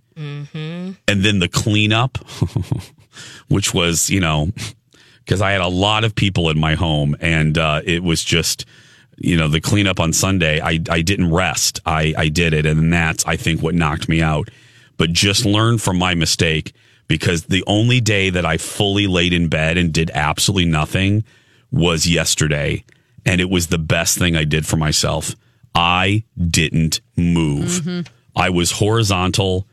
and 1.08 1.24
then 1.24 1.38
the 1.40 1.48
cleanup 1.48 2.18
which 3.48 3.74
was 3.74 4.10
you 4.10 4.20
know 4.20 4.50
because 5.24 5.40
I 5.40 5.52
had 5.52 5.60
a 5.60 5.68
lot 5.68 6.04
of 6.04 6.14
people 6.14 6.50
in 6.50 6.58
my 6.58 6.74
home, 6.74 7.16
and 7.20 7.56
uh, 7.56 7.80
it 7.84 8.02
was 8.02 8.22
just, 8.22 8.66
you 9.16 9.36
know, 9.36 9.48
the 9.48 9.60
cleanup 9.60 9.98
on 10.00 10.12
Sunday. 10.12 10.60
I 10.60 10.80
I 10.90 11.02
didn't 11.02 11.32
rest. 11.32 11.80
I 11.86 12.14
I 12.16 12.28
did 12.28 12.52
it, 12.52 12.66
and 12.66 12.92
that's 12.92 13.24
I 13.26 13.36
think 13.36 13.62
what 13.62 13.74
knocked 13.74 14.08
me 14.08 14.20
out. 14.20 14.50
But 14.96 15.12
just 15.12 15.44
learn 15.44 15.78
from 15.78 15.98
my 15.98 16.14
mistake 16.14 16.72
because 17.08 17.44
the 17.44 17.64
only 17.66 18.00
day 18.00 18.30
that 18.30 18.46
I 18.46 18.58
fully 18.58 19.06
laid 19.06 19.32
in 19.32 19.48
bed 19.48 19.76
and 19.76 19.92
did 19.92 20.10
absolutely 20.14 20.66
nothing 20.66 21.24
was 21.70 22.06
yesterday, 22.06 22.84
and 23.26 23.40
it 23.40 23.50
was 23.50 23.68
the 23.68 23.78
best 23.78 24.18
thing 24.18 24.36
I 24.36 24.44
did 24.44 24.66
for 24.66 24.76
myself. 24.76 25.34
I 25.74 26.24
didn't 26.38 27.00
move. 27.16 28.08
I 28.36 28.50
was 28.50 28.72
horizontal. 28.72 29.66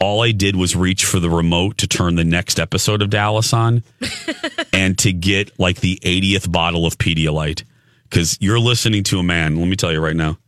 All 0.00 0.22
I 0.22 0.32
did 0.32 0.56
was 0.56 0.74
reach 0.74 1.04
for 1.04 1.20
the 1.20 1.28
remote 1.28 1.78
to 1.78 1.86
turn 1.86 2.14
the 2.14 2.24
next 2.24 2.58
episode 2.58 3.02
of 3.02 3.10
Dallas 3.10 3.52
on 3.52 3.82
and 4.72 4.96
to 4.98 5.12
get 5.12 5.58
like 5.58 5.80
the 5.80 6.00
80th 6.02 6.50
bottle 6.50 6.86
of 6.86 6.96
Pedialyte. 6.98 7.64
Because 8.04 8.36
you're 8.40 8.58
listening 8.58 9.04
to 9.04 9.18
a 9.18 9.22
man, 9.22 9.56
let 9.56 9.68
me 9.68 9.76
tell 9.76 9.92
you 9.92 10.00
right 10.00 10.16
now, 10.16 10.38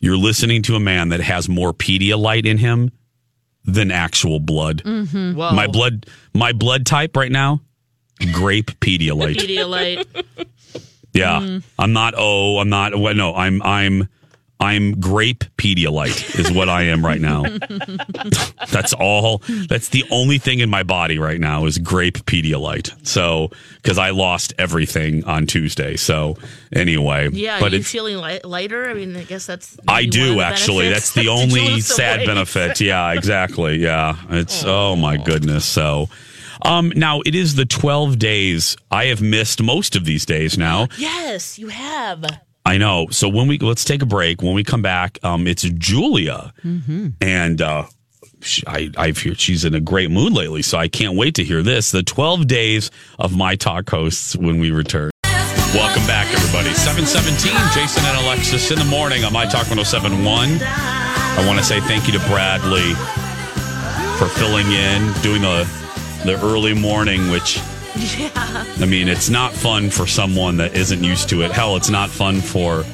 you're 0.00 0.16
listening 0.16 0.62
to 0.62 0.74
a 0.74 0.80
man 0.80 1.10
that 1.10 1.20
has 1.20 1.48
more 1.48 1.72
Pedialyte 1.72 2.46
in 2.46 2.58
him 2.58 2.90
than 3.64 3.90
actual 3.90 4.40
blood. 4.40 4.82
Mm-hmm. 4.84 5.36
Whoa. 5.36 5.52
My 5.52 5.66
blood, 5.66 6.06
my 6.34 6.52
blood 6.52 6.84
type 6.84 7.16
right 7.16 7.30
now, 7.30 7.60
grape 8.32 8.72
Pedialyte. 8.80 9.36
Pedialyte. 9.36 10.24
Yeah, 11.12 11.40
mm. 11.40 11.62
I'm 11.78 11.92
not. 11.92 12.14
Oh, 12.16 12.58
I'm 12.58 12.68
not. 12.68 12.98
Well, 12.98 13.14
no, 13.14 13.34
I'm. 13.34 13.62
I'm. 13.62 14.08
I'm 14.60 15.00
grape 15.00 15.44
Pedialyte 15.56 16.38
is 16.38 16.52
what 16.52 16.68
I 16.68 16.82
am 16.82 17.04
right 17.04 17.20
now. 17.20 17.44
that's 18.70 18.92
all. 18.92 19.38
That's 19.68 19.88
the 19.88 20.04
only 20.10 20.36
thing 20.36 20.60
in 20.60 20.68
my 20.68 20.82
body 20.82 21.18
right 21.18 21.40
now 21.40 21.64
is 21.64 21.78
grape 21.78 22.18
Pedialyte. 22.26 23.06
So 23.06 23.50
because 23.76 23.96
I 23.96 24.10
lost 24.10 24.52
everything 24.58 25.24
on 25.24 25.46
Tuesday. 25.46 25.96
So 25.96 26.36
anyway, 26.72 27.30
Yeah, 27.32 27.58
but 27.58 27.72
are 27.72 27.76
you 27.76 27.80
it's. 27.80 27.90
feeling 27.90 28.18
li- 28.18 28.40
lighter? 28.44 28.88
I 28.90 28.94
mean, 28.94 29.16
I 29.16 29.24
guess 29.24 29.46
that's. 29.46 29.78
I 29.88 30.04
do 30.04 30.40
actually. 30.40 30.90
That's 30.90 31.12
the 31.14 31.28
only 31.28 31.80
sad 31.80 32.26
benefit. 32.26 32.80
Yeah, 32.90 33.12
exactly. 33.12 33.78
Yeah, 33.78 34.16
it's 34.28 34.62
oh 34.66 34.94
my 34.96 35.16
goodness. 35.16 35.64
So, 35.64 36.08
um, 36.62 36.92
now 36.94 37.20
it 37.24 37.34
is 37.34 37.54
the 37.54 37.64
twelve 37.64 38.18
days. 38.18 38.76
I 38.90 39.06
have 39.06 39.22
missed 39.22 39.62
most 39.62 39.96
of 39.96 40.04
these 40.04 40.26
days 40.26 40.58
now. 40.58 40.88
Yes, 40.98 41.58
you 41.58 41.68
have. 41.68 42.24
I 42.70 42.78
know. 42.78 43.08
So 43.10 43.28
when 43.28 43.48
we 43.48 43.58
let's 43.58 43.84
take 43.84 44.00
a 44.00 44.06
break. 44.06 44.42
When 44.42 44.54
we 44.54 44.62
come 44.62 44.80
back, 44.80 45.18
um, 45.24 45.48
it's 45.48 45.62
Julia, 45.62 46.52
and 47.20 47.60
uh, 47.60 47.86
she, 48.42 48.62
I 48.64 48.90
I've 48.96 49.20
heard 49.20 49.40
she's 49.40 49.64
in 49.64 49.74
a 49.74 49.80
great 49.80 50.08
mood 50.08 50.32
lately. 50.32 50.62
So 50.62 50.78
I 50.78 50.86
can't 50.86 51.16
wait 51.16 51.34
to 51.34 51.42
hear 51.42 51.64
this. 51.64 51.90
The 51.90 52.04
twelve 52.04 52.46
days 52.46 52.92
of 53.18 53.36
my 53.36 53.56
talk 53.56 53.90
hosts 53.90 54.36
when 54.36 54.60
we 54.60 54.70
return. 54.70 55.10
Welcome 55.74 56.06
back, 56.06 56.32
everybody. 56.32 56.72
Seven 56.74 57.06
seventeen. 57.06 57.58
Jason 57.74 58.04
and 58.04 58.24
Alexis 58.24 58.70
in 58.70 58.78
the 58.78 58.84
morning 58.84 59.24
on 59.24 59.32
my 59.32 59.46
talk 59.46 59.66
1071. 59.66 60.60
I 60.62 61.44
want 61.48 61.58
to 61.58 61.64
say 61.64 61.80
thank 61.80 62.06
you 62.06 62.12
to 62.12 62.24
Bradley 62.28 62.94
for 64.16 64.28
filling 64.38 64.70
in, 64.70 65.12
doing 65.22 65.42
the 65.42 65.68
the 66.24 66.38
early 66.44 66.74
morning, 66.74 67.32
which 67.32 67.58
Yeah. 67.96 68.30
I 68.34 68.86
mean, 68.86 69.08
it's 69.08 69.28
not 69.30 69.52
fun 69.52 69.90
for 69.90 70.06
someone 70.06 70.56
that 70.58 70.74
isn't 70.74 71.02
used 71.02 71.28
to 71.30 71.42
it. 71.42 71.50
Hell, 71.50 71.76
it's 71.76 71.90
not 71.90 72.08
fun 72.10 72.40
for 72.40 72.84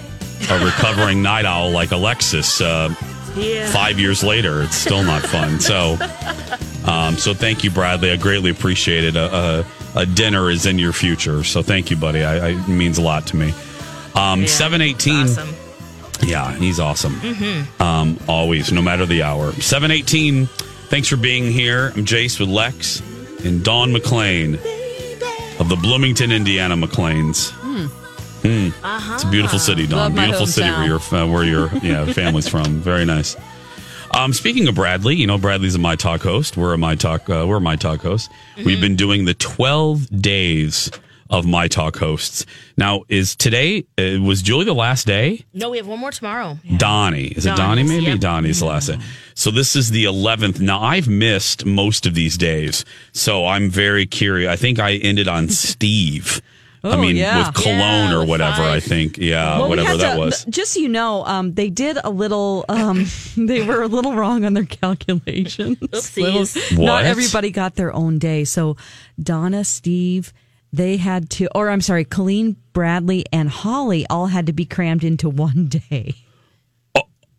a 0.51 0.65
recovering 0.65 1.23
night 1.23 1.45
owl 1.45 1.71
like 1.71 1.93
Alexis. 1.93 2.61
Uh, 2.61 2.95
Yeah. 3.37 3.67
Five 3.71 3.99
years 4.01 4.25
later, 4.25 4.63
it's 4.63 4.77
still 4.77 5.03
not 5.03 5.23
fun. 5.23 5.61
So, 5.61 5.99
um, 6.91 7.17
so 7.19 7.35
thank 7.35 7.63
you, 7.65 7.71
Bradley. 7.71 8.11
I 8.11 8.17
greatly 8.17 8.51
appreciate 8.51 9.05
it. 9.05 9.15
A, 9.17 9.65
a, 9.95 10.01
a 10.01 10.07
dinner 10.07 10.49
is 10.51 10.65
in 10.65 10.79
your 10.79 10.95
future, 10.95 11.45
so 11.45 11.63
thank 11.63 11.91
you, 11.91 11.99
buddy. 11.99 12.25
I, 12.25 12.37
I 12.37 12.49
it 12.53 12.69
means 12.69 12.97
a 12.97 13.03
lot 13.03 13.27
to 13.29 13.37
me. 13.37 13.53
Um, 14.15 14.41
Yeah, 14.41 14.47
Seven 14.47 14.81
eighteen. 14.81 15.25
Awesome. 15.29 15.55
Yeah, 16.23 16.51
he's 16.55 16.81
awesome. 16.81 17.13
Mm-hmm. 17.17 17.83
Um, 17.83 18.19
always, 18.27 18.73
no 18.73 18.81
matter 18.81 19.05
the 19.05 19.23
hour. 19.23 19.53
718, 19.53 20.47
thanks 20.89 21.09
for 21.09 21.19
being 21.19 21.53
here. 21.53 21.89
I'm 21.95 22.07
Jace 22.07 22.41
with 22.41 22.49
Lex 22.49 23.03
and 23.45 23.63
Dawn 23.63 23.93
McLean 23.93 24.59
of 25.59 25.69
the 25.69 25.77
Bloomington, 25.77 26.33
Indiana 26.33 26.77
McLeans. 26.77 27.51
Hmm. 28.43 28.69
It's 29.15 29.25
a 29.25 29.31
beautiful 29.31 29.59
city, 29.59 29.87
Don. 29.87 29.99
Love 29.99 30.15
Beautiful 30.15 30.47
city 30.47 30.71
where 30.71 30.87
your 30.87 31.01
uh, 31.13 31.27
where 31.27 31.45
your 31.45 31.69
yeah 31.83 32.05
family's 32.13 32.49
from. 32.49 32.81
Very 32.81 33.05
nice. 33.05 33.37
Um, 34.15 34.33
speaking 34.33 34.69
of 34.69 34.77
Bradley, 34.77 35.17
you 35.17 35.27
know 35.27 35.37
Bradley's 35.37 35.75
a 35.75 35.79
My 35.81 35.97
Talk 35.97 36.23
host. 36.23 36.57
We're 36.57 36.73
a 36.73 36.79
My 36.79 36.95
Talk. 36.95 37.29
Uh, 37.29 37.45
we're 37.49 37.57
a 37.57 37.61
My 37.61 37.77
Talk 37.77 38.03
host. 38.03 38.31
We've 38.65 38.81
been 38.81 38.95
doing 38.97 39.25
the 39.25 39.35
12 39.35 40.23
days 40.23 40.91
of 41.31 41.47
My 41.47 41.69
Talk 41.69 41.97
hosts. 41.97 42.47
Now, 42.77 43.03
is 43.09 43.35
today 43.37 43.87
uh, 43.99 44.21
was 44.23 44.43
Julie 44.43 44.65
the 44.65 44.75
last 44.75 45.07
day? 45.07 45.45
No, 45.55 45.71
we 45.71 45.77
have 45.79 45.87
one 45.87 45.99
more 45.99 46.11
tomorrow. 46.13 46.59
Donnie. 46.77 47.29
Is 47.29 47.47
it 47.47 47.57
Donnie 47.57 47.83
maybe? 47.83 48.07
yep. 48.07 48.21
Donnie's 48.21 48.61
the 48.61 48.67
last 48.67 48.87
day. 48.89 48.99
So 49.35 49.51
this 49.51 49.77
is 49.77 49.91
the 49.91 50.05
11th. 50.05 50.61
Now 50.61 50.81
I've 50.83 51.09
missed 51.09 51.65
most 51.67 52.07
of 52.07 52.15
these 52.15 52.37
days. 52.39 52.85
So 53.13 53.47
I'm 53.47 53.69
very 53.71 54.07
curious. 54.07 54.51
I 54.51 54.57
think 54.57 54.79
I 54.79 54.93
ended 54.95 55.29
on 55.29 55.49
Steve. 55.51 56.41
I 56.85 56.91
Oh, 56.91 57.01
mean, 57.01 57.17
yeah. 57.17 57.39
with 57.49 57.55
Cologne 57.57 57.79
Yeah, 58.11 58.15
or 58.15 58.21
with 58.21 58.29
whatever, 58.29 58.63
I 58.63 58.79
think. 58.79 59.19
Yeah, 59.19 59.59
Well, 59.59 59.71
whatever 59.71 59.89
had 59.89 60.01
that 60.01 60.15
to- 60.15 60.21
was. 60.21 60.45
Just 60.45 60.75
so 60.75 60.81
you 60.81 60.89
know, 60.89 61.25
um, 61.25 61.55
they 61.55 61.69
did 61.69 61.99
a 62.05 62.11
little. 62.11 62.65
Um, 62.69 63.07
they 63.37 63.67
were 63.67 63.83
a 63.83 63.89
little 63.89 64.15
wrong 64.15 64.45
on 64.45 64.55
their 64.55 64.67
calculations. 64.67 65.79
Oopsies. 65.81 66.17
Little- 66.17 66.85
What? 66.85 66.87
Not 66.87 67.05
everybody 67.05 67.51
got 67.51 67.75
their 67.75 67.93
own 67.93 68.19
day. 68.21 68.45
So 68.45 68.77
Donna, 69.21 69.65
Steve, 69.65 70.33
they 70.77 70.97
had 70.97 71.31
to, 71.31 71.49
or 71.55 71.69
I'm 71.71 71.81
sorry, 71.81 72.05
Colleen, 72.05 72.57
Bradley, 72.73 73.25
and 73.33 73.49
Holly 73.49 74.07
all 74.09 74.27
had 74.27 74.47
to 74.47 74.53
be 74.53 74.65
crammed 74.65 75.05
into 75.05 75.29
one 75.47 75.67
day. 75.67 76.15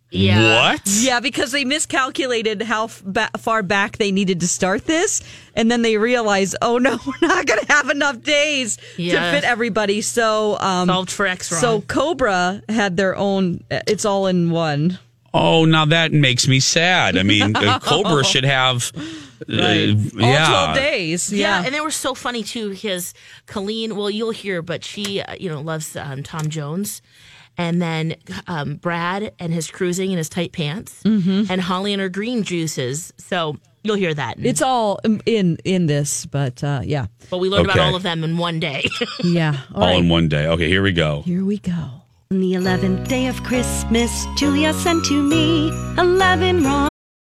Yeah. 0.10 0.72
What? 0.72 0.82
Yeah, 0.86 1.20
because 1.20 1.52
they 1.52 1.66
miscalculated 1.66 2.62
how 2.62 2.86
f- 2.86 3.04
ba- 3.06 3.30
far 3.38 3.62
back 3.62 3.98
they 3.98 4.14
needed 4.14 4.40
to 4.40 4.48
start 4.48 4.86
this, 4.86 5.22
and 5.54 5.70
then 5.70 5.82
they 5.82 5.98
realized, 5.98 6.56
oh 6.62 6.78
no, 6.78 6.98
we're 7.06 7.28
not 7.28 7.46
going 7.46 7.60
to 7.60 7.72
have 7.74 7.90
enough 7.90 8.22
days 8.24 8.78
Yeah. 8.96 9.32
to 9.32 9.36
fit 9.38 9.44
everybody. 9.44 10.00
So, 10.00 10.58
um, 10.62 10.88
Solved 10.88 11.12
for 11.12 11.28
X 11.28 11.50
so 11.50 11.82
Cobra 11.82 12.62
had 12.70 12.96
their 12.96 13.18
own. 13.18 13.66
It's 13.70 14.06
all 14.06 14.28
in 14.28 14.50
one. 14.50 14.98
Oh, 15.34 15.66
now 15.66 15.84
that 15.86 16.14
makes 16.14 16.48
me 16.48 16.62
sad. 16.62 17.18
I 17.18 17.24
mean, 17.24 17.54
uh, 17.58 17.80
Cobra 17.80 18.24
should 18.24 18.46
have 18.46 18.94
Right. 19.48 19.90
Uh, 19.90 20.24
All 20.26 20.30
yeah. 20.32 20.48
12 20.74 20.76
days. 20.76 21.32
Yeah. 21.34 21.60
Yeah. 21.60 21.66
and 21.66 21.74
they 21.76 21.82
were 21.82 21.92
so 21.92 22.14
funny 22.14 22.44
too 22.44 22.70
because 22.72 23.14
Colleen, 23.46 23.96
well, 23.96 24.10
you'll 24.10 24.32
hear, 24.32 24.62
but 24.62 24.84
she, 24.84 25.22
uh, 25.22 25.36
you 25.40 25.50
know, 25.50 25.62
loves 25.62 25.96
um, 25.96 26.24
Tom 26.24 26.50
Jones. 26.50 27.02
And 27.60 27.82
then 27.82 28.16
um, 28.46 28.76
Brad 28.76 29.32
and 29.40 29.52
his 29.52 29.72
cruising 29.72 30.12
in 30.12 30.18
his 30.20 30.30
tight 30.30 30.52
pants, 30.52 31.02
Mhm. 31.04 31.50
and 31.50 31.60
Holly 31.60 31.92
and 31.92 32.00
her 32.00 32.08
green 32.10 32.44
juices. 32.44 33.12
So 33.18 33.58
you'll 33.84 33.96
hear 33.96 34.14
that. 34.14 34.36
It's 34.38 34.62
all 34.62 35.00
in 35.26 35.58
in 35.66 35.88
this, 35.88 36.28
but 36.28 36.64
uh, 36.64 36.82
yeah. 36.84 37.08
but 37.32 37.40
we 37.40 37.50
learned 37.50 37.66
about 37.66 37.80
all 37.80 37.96
of 37.96 38.04
them 38.04 38.24
in 38.24 38.38
one 38.38 38.60
day. 38.60 38.86
Yeah. 39.24 39.58
All 39.74 39.88
in 39.98 40.08
one 40.08 40.28
day. 40.30 40.46
Okay, 40.46 40.68
here 40.68 40.84
we 40.84 40.92
go. 40.92 41.24
Here 41.24 41.44
we 41.44 41.58
go. 41.58 42.04
On 42.30 42.42
the 42.42 42.54
11th 42.54 43.08
day 43.08 43.26
of 43.26 43.42
Christmas, 43.44 44.28
Julia 44.38 44.72
sent 44.76 45.04
to 45.06 45.24
me 45.24 45.70
11 45.98 46.64
wrong. 46.64 46.90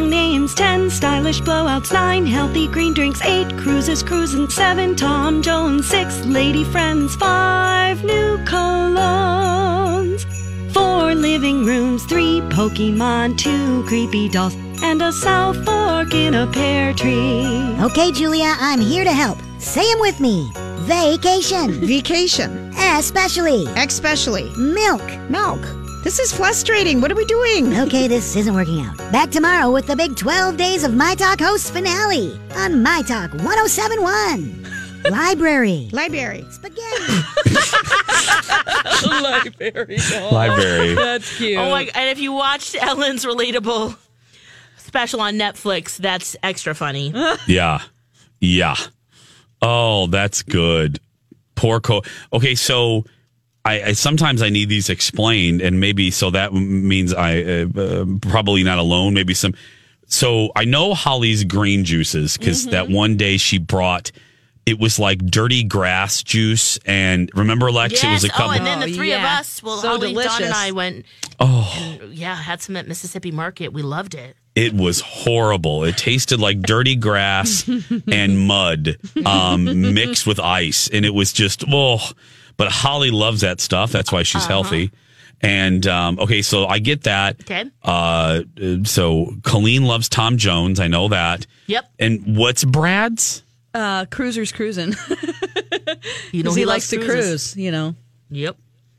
Names 0.00 0.54
10 0.54 0.90
stylish 0.90 1.40
blowouts 1.40 1.92
9 1.92 2.26
healthy 2.26 2.66
green 2.68 2.94
drinks 2.94 3.20
8 3.22 3.56
cruises 3.58 4.02
cruising 4.02 4.48
7 4.48 4.96
tom 4.96 5.42
jones 5.42 5.88
6 5.88 6.26
lady 6.26 6.64
friends 6.64 7.14
5 7.16 8.04
new 8.04 8.38
colognes 8.44 10.24
4 10.72 11.14
living 11.14 11.64
rooms 11.64 12.04
3 12.06 12.40
pokemon 12.42 13.36
2 13.36 13.84
creepy 13.86 14.28
dolls 14.28 14.54
and 14.82 15.02
a 15.02 15.12
south 15.12 15.62
fork 15.64 16.14
in 16.14 16.34
a 16.34 16.46
pear 16.46 16.92
tree 16.94 17.62
Okay, 17.82 18.12
Julia, 18.12 18.54
I'm 18.60 18.80
here 18.80 19.02
to 19.02 19.10
help. 19.10 19.38
Say 19.58 19.90
them 19.90 19.98
with 19.98 20.20
me. 20.20 20.52
Vacation. 20.86 21.72
Vacation. 21.84 22.72
Especially. 22.78 23.66
Especially. 23.74 24.50
Milk. 24.56 25.02
Milk. 25.28 25.81
This 26.02 26.18
is 26.18 26.32
frustrating. 26.32 27.00
What 27.00 27.12
are 27.12 27.14
we 27.14 27.24
doing? 27.26 27.78
Okay, 27.78 28.08
this 28.08 28.34
isn't 28.34 28.54
working 28.54 28.80
out. 28.80 28.96
Back 29.12 29.30
tomorrow 29.30 29.70
with 29.70 29.86
the 29.86 29.94
big 29.94 30.16
12 30.16 30.56
Days 30.56 30.82
of 30.82 30.94
My 30.94 31.14
Talk 31.14 31.38
host 31.40 31.72
finale 31.72 32.38
on 32.56 32.82
My 32.82 33.02
Talk 33.02 33.30
1071. 33.34 34.66
Library. 35.10 35.88
Library. 35.92 36.44
Spaghetti. 36.50 37.12
Library. 39.22 39.98
Library. 40.30 40.94
That's 40.94 41.36
cute. 41.36 41.58
Oh 41.58 41.70
my! 41.70 41.90
And 41.94 42.08
if 42.10 42.18
you 42.18 42.32
watched 42.32 42.76
Ellen's 42.80 43.24
relatable 43.24 43.96
special 44.76 45.20
on 45.20 45.34
Netflix, 45.34 45.96
that's 45.96 46.36
extra 46.42 46.74
funny. 46.74 47.12
Yeah. 47.46 47.80
Yeah. 48.40 48.76
Oh, 49.60 50.06
that's 50.08 50.42
good. 50.42 50.98
Poor 51.54 51.80
co. 51.80 52.02
Okay, 52.32 52.54
so 52.56 53.04
I, 53.64 53.82
I 53.82 53.92
sometimes 53.92 54.42
I 54.42 54.48
need 54.48 54.68
these 54.68 54.88
explained, 54.88 55.60
and 55.60 55.78
maybe 55.78 56.10
so 56.10 56.30
that 56.30 56.52
means 56.52 57.14
I 57.14 57.42
uh, 57.42 57.66
uh, 57.76 58.06
probably 58.20 58.64
not 58.64 58.78
alone. 58.78 59.14
Maybe 59.14 59.34
some. 59.34 59.54
So 60.06 60.50
I 60.56 60.64
know 60.64 60.94
Holly's 60.94 61.44
green 61.44 61.84
juices 61.84 62.36
because 62.36 62.66
that 62.66 62.88
one 62.88 63.16
day 63.16 63.36
she 63.36 63.58
brought. 63.58 64.10
It 64.64 64.78
was 64.78 64.96
like 64.96 65.18
dirty 65.18 65.64
grass 65.64 66.22
juice, 66.22 66.78
and 66.86 67.30
remember, 67.34 67.72
Lex? 67.72 67.94
yes. 67.94 68.04
It 68.04 68.10
was 68.10 68.24
a 68.24 68.28
couple. 68.28 68.50
Oh, 68.50 68.52
and 68.52 68.66
then 68.66 68.78
the 68.78 68.86
Oh, 68.86 68.96
three 68.96 69.12
of 69.12 69.20
us, 69.20 69.60
well, 69.60 69.78
So 69.78 69.88
Holly, 69.88 70.14
Don, 70.14 70.42
and 70.42 70.54
I 70.54 70.70
went. 70.70 71.04
Oh. 71.40 71.98
and, 72.00 72.14
yeah, 72.14 72.36
had 72.36 72.60
some 72.60 72.76
at 72.76 72.86
Mississippi 72.86 73.32
Market. 73.32 73.72
We 73.72 73.82
loved 73.82 74.14
it. 74.14 74.36
It 74.54 74.72
was 74.74 75.00
horrible. 75.00 75.82
It 75.82 75.96
tasted 75.96 76.38
like 76.38 76.60
dirty 76.60 76.94
grass 76.94 77.68
and 78.06 78.38
mud 78.46 78.98
um, 79.26 79.94
mixed 79.94 80.28
with 80.28 80.38
ice, 80.38 80.88
and 80.92 81.04
it 81.04 81.14
was 81.14 81.32
just 81.32 81.64
oh. 81.68 81.98
But 82.56 82.70
Holly 82.72 83.10
loves 83.10 83.40
that 83.42 83.60
stuff. 83.60 83.92
That's 83.92 84.10
why 84.12 84.22
she's 84.22 84.42
Uh-huh. 84.42 84.48
healthy. 84.62 84.90
And 85.44 85.84
um, 85.88 86.18
okay, 86.20 86.40
so 86.42 86.66
I 86.66 86.78
get 86.78 87.02
that. 87.02 87.40
Okay. 87.40 87.64
Uh, 87.82 88.42
so 88.84 89.34
Colleen 89.42 89.84
loves 89.84 90.08
Tom 90.08 90.36
Jones. 90.36 90.78
I 90.78 90.86
know 90.86 91.08
that. 91.08 91.46
Yep. 91.66 91.84
And 91.98 92.36
what's 92.36 92.64
Brad's? 92.64 93.42
Uh, 93.74 94.04
cruisers 94.06 94.52
cruising. 94.52 94.94
You 96.32 96.42
know 96.42 96.50
'Cause 96.50 96.56
he, 96.56 96.62
he 96.62 96.66
likes 96.66 96.90
likes 96.92 97.04
to 97.04 97.04
cruise, 97.04 97.56
you 97.56 97.70
know. 97.70 97.94
Yep. 98.30 98.56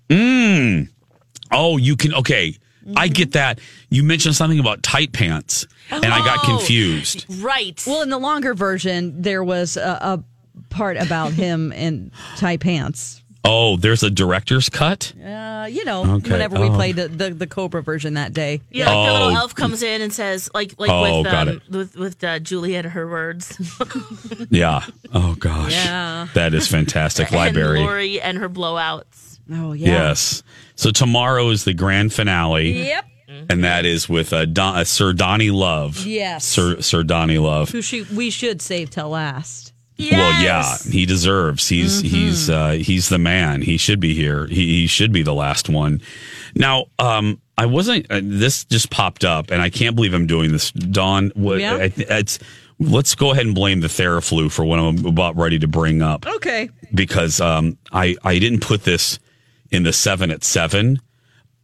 Mm. 0.10 0.90
Oh, 1.52 1.78
you 1.78 1.96
can. 1.96 2.14
Okay, 2.14 2.56
I 2.96 3.08
get 3.08 3.32
that. 3.34 3.60
You 3.90 4.04
mentioned 4.04 4.36
something 4.36 4.60
about 4.60 4.84
tight 4.84 5.12
pants, 5.14 5.66
and 5.90 6.06
I 6.06 6.20
got 6.20 6.40
Oh. 6.44 6.58
confused. 6.58 7.26
Right. 7.42 7.82
Well, 7.88 8.02
in 8.04 8.10
the 8.10 8.18
longer 8.20 8.54
version, 8.54 9.22
there 9.22 9.44
was 9.44 9.78
a, 9.78 9.98
a 10.02 10.24
part 10.70 10.98
about 10.98 11.32
him 11.34 11.72
in 11.72 12.12
tight 12.38 12.60
pants. 12.60 13.23
Oh, 13.46 13.76
there's 13.78 14.04
a 14.04 14.10
director's 14.10 14.70
cut. 14.70 15.12
Uh, 15.22 15.68
you 15.70 15.84
know, 15.84 16.16
Okay. 16.16 16.32
whenever 16.32 16.60
we 16.60 16.68
Oh. 16.68 16.74
played 16.76 16.96
the, 16.96 17.08
the, 17.10 17.30
the 17.32 17.48
Cobra 17.48 17.84
version 17.84 18.14
that 18.14 18.34
day. 18.34 18.62
Yeah, 18.72 18.86
like 18.86 18.94
the 19.08 19.12
Oh. 19.12 19.14
little 19.14 19.38
elf 19.38 19.54
comes 19.56 19.84
in 19.84 20.02
and 20.02 20.14
says, 20.14 20.50
like, 20.54 20.74
like 20.78 20.90
Oh, 20.90 21.22
with 21.22 21.32
got 21.32 21.48
um, 21.50 21.62
with 21.70 21.96
with 21.98 22.24
uh, 22.24 22.40
Julia 22.40 22.78
and 22.80 22.88
her 22.88 23.08
words, 23.10 23.58
Yeah. 24.50 24.86
Oh 25.14 25.36
gosh. 25.36 25.74
Yeah. 25.74 26.28
That 26.34 26.54
is 26.54 26.68
fantastic. 26.68 27.28
and 27.32 27.36
Library. 27.36 27.80
Lori 27.82 28.22
and 28.22 28.38
her 28.38 28.50
blowouts. 28.50 29.40
Oh 29.52 29.74
yeah. 29.74 29.90
Yes. 29.90 30.42
So 30.76 30.92
tomorrow 30.92 31.50
is 31.50 31.66
the 31.66 31.74
grand 31.74 32.14
finale. 32.14 32.72
Yep. 32.88 33.06
And 33.50 33.64
that 33.64 33.84
is 33.86 34.08
with 34.08 34.32
uh, 34.32 34.46
Don, 34.46 34.78
uh, 34.78 34.84
Sir 34.84 35.12
Donnie 35.12 35.50
Love. 35.50 36.06
Yes. 36.06 36.46
Sir 36.46 36.80
Sir 36.82 37.04
Donnie 37.04 37.40
Love. 37.40 37.70
Who 37.72 37.82
she, 37.82 38.04
we 38.04 38.30
should 38.30 38.62
save 38.62 38.90
till 38.92 39.10
last. 39.10 39.63
Well, 40.00 40.44
yeah, 40.44 40.76
he 40.90 41.06
deserves. 41.06 41.68
He's 41.70 42.02
Mm-hmm. 42.02 42.16
he's 42.16 42.50
uh, 42.50 42.72
he's 42.72 43.10
the 43.10 43.20
man. 43.20 43.62
He 43.62 43.78
should 43.78 44.00
be 44.00 44.14
here. 44.14 44.48
He, 44.48 44.82
he 44.82 44.88
should 44.88 45.12
be 45.12 45.22
the 45.24 45.34
last 45.34 45.70
one. 45.70 46.02
Now, 46.56 46.86
um, 47.00 47.40
I 47.58 47.68
wasn't. 47.68 48.08
Uh, 48.12 48.20
this 48.24 48.66
just 48.66 48.90
popped 48.90 49.24
up, 49.24 49.52
and 49.52 49.62
I 49.62 49.70
can't 49.70 49.96
believe 49.96 50.14
I'm 50.14 50.28
doing 50.28 50.52
this. 50.52 50.72
Dawn, 50.72 51.32
what? 51.36 51.60
Yeah? 51.60 51.76
I, 51.76 51.94
it's. 51.96 52.40
Let's 52.80 53.14
go 53.16 53.32
ahead 53.32 53.46
and 53.46 53.54
blame 53.56 53.82
the 53.82 53.88
Theraflu 53.88 54.52
for 54.52 54.66
what 54.66 54.80
I'm 54.80 55.06
about 55.06 55.38
ready 55.38 55.60
to 55.60 55.68
bring 55.68 56.02
up 56.02 56.26
Okay. 56.28 56.70
because 56.94 57.40
um, 57.40 57.78
I 57.94 58.16
I 58.24 58.40
didn't 58.40 58.62
put 58.62 58.84
this 58.84 59.20
in 59.72 59.84
the 59.84 59.94
seven 59.94 60.32
at 60.32 60.44
seven, 60.44 61.00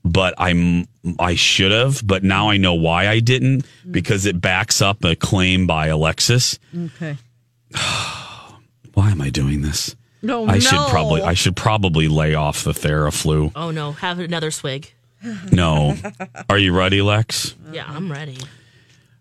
but 0.06 0.36
I'm 0.38 0.88
I 1.18 1.34
should 1.34 1.72
have, 1.72 2.06
but 2.06 2.24
now 2.24 2.50
I 2.52 2.58
know 2.58 2.76
why 2.76 3.08
I 3.08 3.20
didn't 3.20 3.66
because 3.90 4.28
it 4.28 4.40
backs 4.40 4.82
up 4.84 5.04
a 5.04 5.16
claim 5.16 5.66
by 5.66 5.88
Alexis. 5.88 6.60
Okay. 6.78 7.18
Why 9.00 9.12
am 9.12 9.22
I 9.22 9.30
doing 9.30 9.62
this? 9.62 9.96
No, 10.22 10.46
I 10.46 10.60
should 10.60 10.90
probably 10.90 11.22
I 11.22 11.34
should 11.34 11.56
probably 11.56 12.10
lay 12.10 12.36
off 12.36 12.66
the 12.66 12.74
Theraflu. 12.74 13.54
Oh 13.56 13.72
no, 13.72 13.94
have 13.94 14.20
another 14.20 14.52
swig. 14.52 14.92
No. 15.54 15.96
Are 16.50 16.58
you 16.58 16.78
ready, 16.78 17.02
Lex? 17.02 17.56
Yeah, 17.72 17.86
I'm 17.88 18.12
ready. 18.12 18.38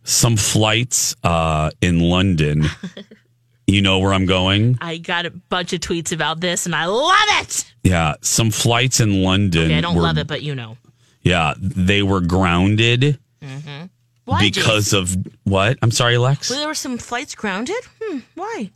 Some 0.02 0.36
flights 0.36 1.14
uh, 1.22 1.70
in 1.80 2.00
London. 2.00 2.64
you 3.68 3.80
know 3.80 4.00
where 4.00 4.12
I'm 4.12 4.26
going? 4.26 4.78
I 4.80 4.98
got 4.98 5.26
a 5.26 5.30
bunch 5.30 5.72
of 5.72 5.78
tweets 5.78 6.10
about 6.10 6.40
this, 6.40 6.66
and 6.66 6.74
I 6.74 6.86
love 6.86 7.28
it. 7.42 7.72
Yeah, 7.84 8.14
some 8.20 8.50
flights 8.50 8.98
in 8.98 9.22
London. 9.22 9.66
Okay, 9.66 9.78
I 9.78 9.80
don't 9.80 9.94
were- 9.94 10.02
love 10.02 10.18
it, 10.18 10.26
but 10.26 10.42
you 10.42 10.56
know. 10.56 10.76
Yeah, 11.22 11.54
they 11.60 12.02
were 12.02 12.20
grounded 12.20 13.20
Mm-hmm. 13.40 13.86
Why? 14.24 14.40
because 14.40 14.90
Jason? 14.90 14.98
of 14.98 15.26
what? 15.44 15.78
I'm 15.82 15.92
sorry, 15.92 16.18
Lex. 16.18 16.50
Well, 16.50 16.58
there 16.58 16.66
were 16.68 16.74
some 16.74 16.98
flights 16.98 17.36
grounded. 17.36 17.76
Hmm, 18.02 18.18
why? 18.34 18.72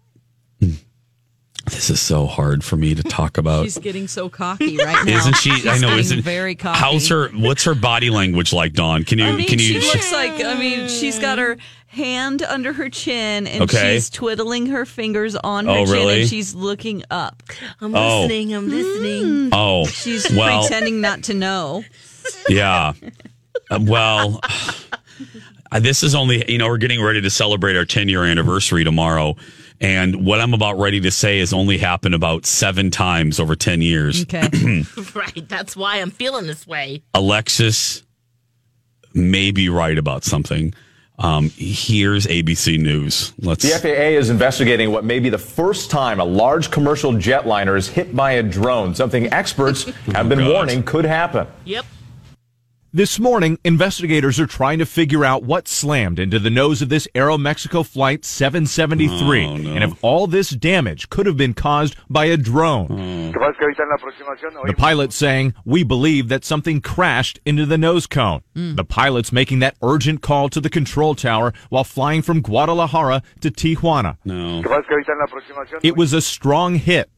This 1.67 1.91
is 1.91 2.01
so 2.01 2.27
hard 2.27 2.65
for 2.65 2.77
me 2.77 2.95
to 2.95 3.03
talk 3.05 3.39
about. 3.39 3.65
She's 3.65 3.79
getting 3.79 4.09
so 4.09 4.29
cocky 4.29 4.77
right 4.79 5.07
now. 5.07 5.19
Isn't 5.19 5.37
she? 5.37 5.51
She's 5.51 5.67
I 5.67 5.75
know. 5.79 5.89
getting 5.89 5.99
Isn't 6.01 6.23
very 6.23 6.55
cocky. 6.57 6.79
How's 6.79 7.09
her? 7.09 7.29
What's 7.29 7.65
her 7.65 7.75
body 7.75 8.11
language 8.11 8.53
like, 8.53 8.73
Dawn? 8.73 9.05
Can 9.05 9.19
you? 9.19 9.27
I 9.27 9.37
mean, 9.37 9.47
can 9.47 9.59
she 9.59 9.75
you? 9.75 9.81
looks 9.81 10.13
like. 10.13 10.33
I 10.45 10.55
mean, 10.59 10.89
she's 10.89 11.19
got 11.21 11.39
her 11.39 11.57
hand 11.87 12.43
under 12.43 12.73
her 12.73 12.89
chin 12.89 13.47
and 13.47 13.63
Okay. 13.65 13.95
she's 13.95 14.09
twiddling 14.11 14.67
her 14.67 14.87
fingers 14.87 15.37
on 15.37 15.67
her 15.67 15.73
Oh, 15.73 15.85
chin 15.85 15.93
really? 15.93 16.21
and 16.23 16.31
she's 16.31 16.55
looking 16.55 17.03
up. 17.11 17.43
I'm 17.81 17.95
Oh. 17.95 18.23
listening. 18.23 18.55
I'm 18.55 18.69
listening. 18.69 19.51
oh, 19.53 19.87
She's 19.87 20.31
well, 20.33 20.63
pretending 20.63 21.01
not 21.03 21.25
to 21.25 21.35
know. 21.35 21.85
yeah. 22.49 22.93
Uh, 23.71 23.79
well, 23.83 24.41
this 25.81 26.03
is 26.03 26.15
only 26.15 26.51
you 26.51 26.59
know 26.59 26.67
we're 26.69 26.79
getting 26.79 27.03
ready 27.03 27.21
to 27.21 27.31
celebrate 27.31 27.77
our 27.77 27.85
10 27.85 28.09
year 28.09 28.25
anniversary 28.25 28.85
tomorrow, 28.85 29.37
and 29.83 30.25
what 30.25 30.41
I'm 30.41 30.55
about 30.55 30.79
ready 30.79 31.01
to 31.01 31.11
say 31.11 31.41
has 31.41 31.53
only 31.53 31.77
happened 31.77 32.15
about 32.15 32.47
seven 32.47 32.91
times 32.91 33.41
over 33.41 33.57
10 33.57 33.83
years. 33.83 34.23
Okay. 34.23 34.49
right. 35.15 35.49
That's 35.49 35.77
why 35.77 35.97
I'm 35.97 36.11
feeling 36.11 36.47
this 36.47 36.67
way. 36.67 37.03
Alexis 37.15 38.05
may 39.13 39.51
be 39.51 39.69
right 39.69 39.99
about 39.99 40.23
something. 40.23 40.73
Um, 41.19 41.51
here's 41.51 42.27
ABC 42.27 42.79
News. 42.79 43.33
Let's. 43.39 43.63
The 43.63 43.79
FAA 43.79 44.19
is 44.19 44.31
investigating 44.31 44.93
what 44.93 45.05
may 45.05 45.19
be 45.19 45.29
the 45.29 45.39
first 45.39 45.91
time 45.91 46.21
a 46.21 46.25
large 46.25 46.71
commercial 46.71 47.13
jetliner 47.13 47.77
is 47.77 47.89
hit 47.89 48.17
by 48.17 48.33
a 48.33 48.43
drone, 48.43 48.95
something 48.95 49.33
experts 49.33 49.85
have 50.15 50.29
been 50.29 50.39
God. 50.39 50.53
warning 50.53 50.83
could 50.83 51.05
happen. 51.05 51.47
Yep. 51.65 51.85
This 52.95 53.19
morning, 53.19 53.59
investigators 53.65 54.39
are 54.39 54.47
trying 54.47 54.79
to 54.79 54.85
figure 54.85 55.25
out 55.25 55.45
what 55.45 55.67
slammed 55.67 56.19
into 56.19 56.39
the 56.39 56.51
nose 56.51 56.83
of 56.83 56.91
this 56.91 57.09
Aeromexico 57.15 57.87
Flight 57.87 58.23
773 58.23 59.47
Oh, 59.47 59.57
no. 59.57 59.71
and 59.73 59.83
if 59.83 60.05
all 60.05 60.27
this 60.27 60.51
damage 60.51 61.09
could 61.09 61.25
have 61.25 61.39
been 61.39 61.55
caused 61.55 61.97
by 62.11 62.27
a 62.27 62.37
drone. 62.37 62.89
Oh. 62.91 63.33
The 64.67 64.75
pilot 64.77 65.15
saying, 65.15 65.55
We 65.65 65.85
believe 65.85 66.29
that 66.29 66.45
something 66.45 66.83
crashed 66.83 67.41
into 67.47 67.65
the 67.65 67.79
nose 67.79 68.07
cone. 68.07 68.43
Hmm. 68.55 68.75
The 68.75 68.85
pilot's 68.85 69.33
making 69.33 69.61
that 69.61 69.79
urgent 69.83 70.21
call 70.21 70.51
to 70.51 70.61
the 70.61 70.69
control 70.69 71.15
tower 71.15 71.55
while 71.71 71.85
flying 71.85 72.21
from 72.21 72.43
Guadalajara 72.43 73.23
to 73.41 73.51
Tijuana. 73.51 74.19
No. 74.27 74.61
It 75.83 75.97
was 75.97 76.13
a 76.13 76.21
strong 76.21 76.75
hit. 76.75 77.09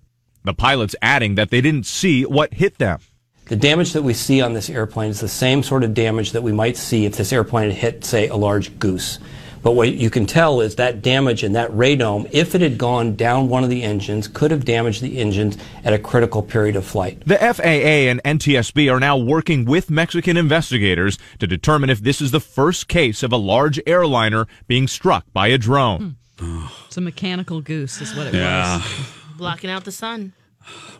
The 0.45 0.55
pilot's 0.55 0.95
adding 1.03 1.35
that 1.35 1.51
they 1.51 1.61
didn't 1.61 1.87
see 1.87 2.23
what 2.25 2.55
hit 2.55 2.79
them. 2.79 3.01
The 3.47 3.57
damage 3.57 3.93
that 3.93 4.03
we 4.03 4.15
see 4.15 4.41
on 4.41 4.55
this 4.55 4.71
airplane 4.71 5.11
is 5.11 5.21
the 5.21 5.29
same 5.29 5.63
sort 5.63 5.85
of 5.85 5.93
damage 5.93 6.33
that 6.33 6.43
we 6.43 6.53
might 6.53 6.77
see 6.77 7.05
if 7.05 7.17
this 7.17 7.33
airplane 7.33 7.71
had 7.71 7.79
hit, 7.79 8.05
say, 8.05 8.29
a 8.29 8.37
large 8.37 8.79
goose. 8.79 9.19
But 9.63 9.73
what 9.73 9.93
you 9.95 10.11
can 10.11 10.27
tell 10.27 10.61
is 10.61 10.77
that 10.77 11.01
damage 11.03 11.43
in 11.43 11.53
that 11.53 11.71
radome, 11.71 12.29
if 12.33 12.55
it 12.55 12.61
had 12.61 12.77
gone 12.77 13.17
down 13.17 13.49
one 13.49 13.65
of 13.65 13.71
the 13.71 13.83
engines, 13.83 14.29
could 14.29 14.51
have 14.51 14.65
damaged 14.67 15.01
the 15.01 15.19
engines 15.19 15.57
at 15.85 15.95
a 15.95 15.99
critical 15.99 16.43
period 16.43 16.77
of 16.77 16.85
flight. 16.85 17.23
The 17.27 17.39
FAA 17.39 18.11
and 18.11 18.23
NTSB 18.25 18.93
are 18.93 19.01
now 19.01 19.17
working 19.17 19.65
with 19.65 19.91
Mexican 19.91 20.37
investigators 20.37 21.19
to 21.39 21.47
determine 21.47 21.89
if 21.89 22.01
this 22.01 22.21
is 22.21 22.31
the 22.31 22.41
first 22.41 22.89
case 22.89 23.23
of 23.23 23.33
a 23.33 23.39
large 23.39 23.81
airliner 23.87 24.47
being 24.69 24.87
struck 24.87 25.25
by 25.33 25.49
a 25.49 25.57
drone. 25.57 26.17
Hmm. 26.39 26.65
It's 26.87 26.97
a 26.99 27.01
mechanical 27.01 27.61
goose, 27.63 28.01
is 28.03 28.15
what 28.15 28.27
it 28.27 28.35
Yeah. 28.35 28.77
was. 28.79 28.85
Blocking 29.39 29.71
out 29.71 29.85
the 29.85 29.93
sun. 29.93 30.33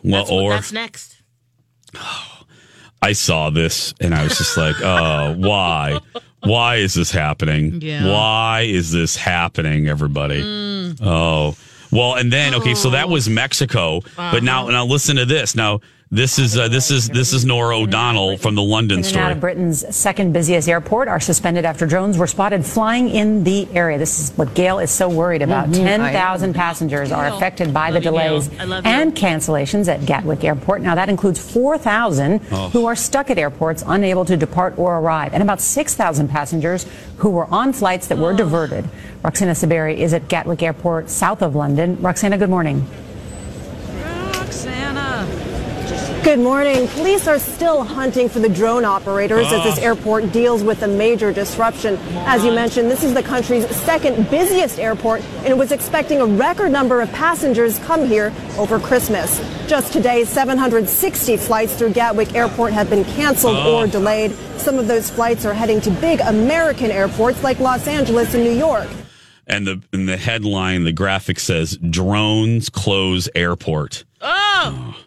Well, 0.03 0.21
That's, 0.21 0.31
what, 0.31 0.43
or 0.43 0.49
that's 0.51 0.71
next. 0.71 1.14
I 3.01 3.13
saw 3.13 3.49
this 3.49 3.93
and 3.99 4.15
I 4.15 4.23
was 4.23 4.37
just 4.37 4.57
like, 4.57 4.75
oh, 4.81 5.35
why? 5.37 5.99
Why 6.43 6.77
is 6.77 6.93
this 6.93 7.11
happening? 7.11 7.81
Yeah. 7.81 8.11
Why 8.11 8.61
is 8.61 8.91
this 8.91 9.15
happening, 9.15 9.87
everybody? 9.87 10.41
Mm. 10.41 10.99
Oh. 11.01 11.55
Well, 11.91 12.15
and 12.15 12.31
then 12.31 12.55
okay, 12.55 12.75
so 12.75 12.89
that 12.91 13.05
oh. 13.05 13.09
was 13.09 13.29
Mexico, 13.29 14.01
but 14.15 14.43
now 14.43 14.63
uh-huh. 14.63 14.71
now 14.71 14.85
listen 14.85 15.15
to 15.17 15.25
this. 15.25 15.55
Now 15.55 15.81
this 16.11 16.37
is 16.37 16.55
uh, 16.57 16.67
this 16.67 16.91
is 16.91 17.09
this 17.09 17.33
is 17.33 17.45
Norah 17.45 17.77
O'Donnell 17.79 18.37
from 18.37 18.53
the 18.55 18.61
London 18.61 18.99
In 18.99 19.05
and 19.05 19.17
out 19.17 19.31
of 19.31 19.39
Britain's 19.39 19.95
second 19.95 20.33
busiest 20.33 20.69
airport 20.69 21.07
are 21.07 21.19
suspended 21.19 21.65
after 21.65 21.87
drones 21.87 22.17
were 22.17 22.27
spotted 22.27 22.63
flying 22.65 23.09
in 23.09 23.43
the 23.43 23.67
area. 23.73 23.97
This 23.97 24.19
is 24.19 24.37
what 24.37 24.53
Gail 24.53 24.77
is 24.79 24.91
so 24.91 25.09
worried 25.09 25.41
about. 25.41 25.69
Mhm. 25.69 25.73
10,000 25.83 26.53
passengers 26.53 27.11
are 27.11 27.25
affected 27.27 27.73
by 27.73 27.89
the 27.89 27.95
Love 27.95 28.03
you, 28.03 28.11
Gail. 28.11 28.11
delays 28.39 28.49
I 28.59 28.63
love 28.65 28.85
you. 28.85 28.91
and 28.91 29.15
cancellations 29.15 29.87
at 29.87 30.05
Gatwick 30.05 30.43
Airport. 30.43 30.83
Now, 30.83 30.93
that 30.93 31.09
includes 31.09 31.39
4,000 31.39 32.39
Oh. 32.51 32.69
who 32.69 32.85
are 32.85 32.95
stuck 32.95 33.31
at 33.31 33.39
airports, 33.39 33.83
unable 33.85 34.25
to 34.25 34.37
depart 34.37 34.75
or 34.77 34.99
arrive, 34.99 35.33
and 35.33 35.41
about 35.41 35.59
6,000 35.59 36.27
passengers 36.29 36.85
who 37.17 37.29
were 37.31 37.47
on 37.51 37.73
flights 37.73 38.05
that 38.07 38.19
were 38.19 38.31
Oh. 38.33 38.37
diverted. 38.37 38.85
Roxana 39.23 39.53
Saberi 39.53 39.97
is 39.97 40.13
at 40.13 40.27
Gatwick 40.27 40.61
Airport, 40.61 41.09
south 41.09 41.41
of 41.41 41.55
London. 41.55 41.97
Roxana, 41.99 42.37
good 42.37 42.49
morning. 42.49 42.85
Roxana. 44.33 45.25
Good 46.25 46.39
morning. 46.39 46.87
Police 46.87 47.27
are 47.27 47.37
still 47.37 47.83
hunting 47.83 48.29
for 48.29 48.39
the 48.39 48.49
drone 48.49 48.83
operators 48.83 49.45
as 49.51 49.63
this 49.63 49.77
ah. 49.77 49.83
airport 49.83 50.31
deals 50.31 50.63
with 50.63 50.81
a 50.81 50.87
major 50.87 51.31
disruption. 51.31 51.97
As 52.25 52.43
you 52.43 52.51
mentioned, 52.51 52.89
this 52.89 53.03
is 53.03 53.13
the 53.13 53.21
country's 53.21 53.69
second 53.75 54.27
busiest 54.31 54.79
airport 54.79 55.21
and 55.21 55.49
it 55.49 55.55
was 55.55 55.71
expecting 55.71 56.21
a 56.21 56.25
record 56.25 56.71
number 56.71 56.99
of 56.99 57.11
passengers 57.11 57.77
come 57.77 58.07
here 58.07 58.33
over 58.57 58.79
Christmas. 58.79 59.39
Just 59.67 59.93
today, 59.93 60.25
760 60.25 61.37
flights 61.37 61.75
through 61.75 61.91
Gatwick 61.91 62.33
Airport 62.33 62.73
have 62.73 62.89
been 62.89 63.05
canceled 63.05 63.57
Oh. 63.57 63.81
or 63.81 63.87
delayed. 63.87 64.31
Some 64.57 64.79
of 64.79 64.87
those 64.87 65.11
flights 65.11 65.45
are 65.45 65.53
heading 65.53 65.79
to 65.81 65.91
big 65.91 66.21
American 66.21 66.89
airports 66.89 67.43
like 67.43 67.59
Los 67.59 67.87
Angeles 67.87 68.33
and 68.33 68.43
New 68.43 68.49
York. 68.49 68.87
And 69.45 69.67
the 69.67 69.79
in 69.93 70.07
the 70.07 70.17
headline, 70.17 70.85
the 70.85 70.91
graphic 70.91 71.39
says 71.39 71.77
drones 71.77 72.69
close 72.69 73.29
airport. 73.35 74.05
Oh. 74.21 74.31
Ah. 74.31 74.97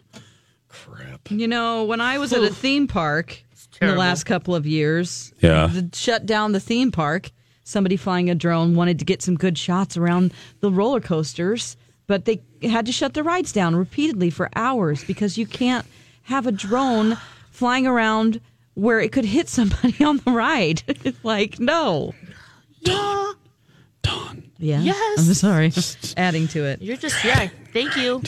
You 1.29 1.47
know, 1.47 1.83
when 1.85 2.01
I 2.01 2.17
was 2.17 2.33
at 2.33 2.43
a 2.43 2.49
theme 2.53 2.87
park 2.87 3.41
in 3.81 3.87
the 3.87 3.95
last 3.95 4.25
couple 4.25 4.55
of 4.55 4.65
years, 4.65 5.31
Yeah. 5.39 5.67
to 5.67 5.89
shut 5.93 6.25
down 6.25 6.51
the 6.51 6.59
theme 6.59 6.91
park, 6.91 7.31
somebody 7.63 7.95
flying 7.97 8.29
a 8.29 8.35
drone 8.35 8.75
wanted 8.75 8.99
to 8.99 9.05
get 9.05 9.21
some 9.21 9.35
good 9.35 9.57
shots 9.57 9.95
around 9.95 10.33
the 10.59 10.71
roller 10.71 10.99
coasters, 10.99 11.77
but 12.07 12.25
they 12.25 12.41
had 12.63 12.85
to 12.87 12.91
shut 12.91 13.13
the 13.13 13.23
rides 13.23 13.51
down 13.51 13.75
repeatedly 13.75 14.29
for 14.29 14.49
hours 14.55 15.03
because 15.03 15.37
you 15.37 15.45
can't 15.45 15.85
have 16.23 16.47
a 16.47 16.51
drone 16.51 17.17
flying 17.51 17.85
around 17.85 18.41
where 18.73 18.99
it 18.99 19.11
could 19.11 19.25
hit 19.25 19.47
somebody 19.49 20.03
on 20.03 20.17
the 20.25 20.31
ride. 20.31 20.81
like, 21.23 21.59
no. 21.59 22.13
Yeah. 22.81 23.33
Yeah. 24.57 24.81
Yes. 24.81 25.19
I'm 25.27 25.33
sorry. 25.35 25.71
Adding 26.17 26.47
to 26.49 26.65
it. 26.65 26.81
You're 26.81 26.97
just, 26.97 27.23
yeah. 27.23 27.47
Thank 27.71 27.95
you. 27.95 28.21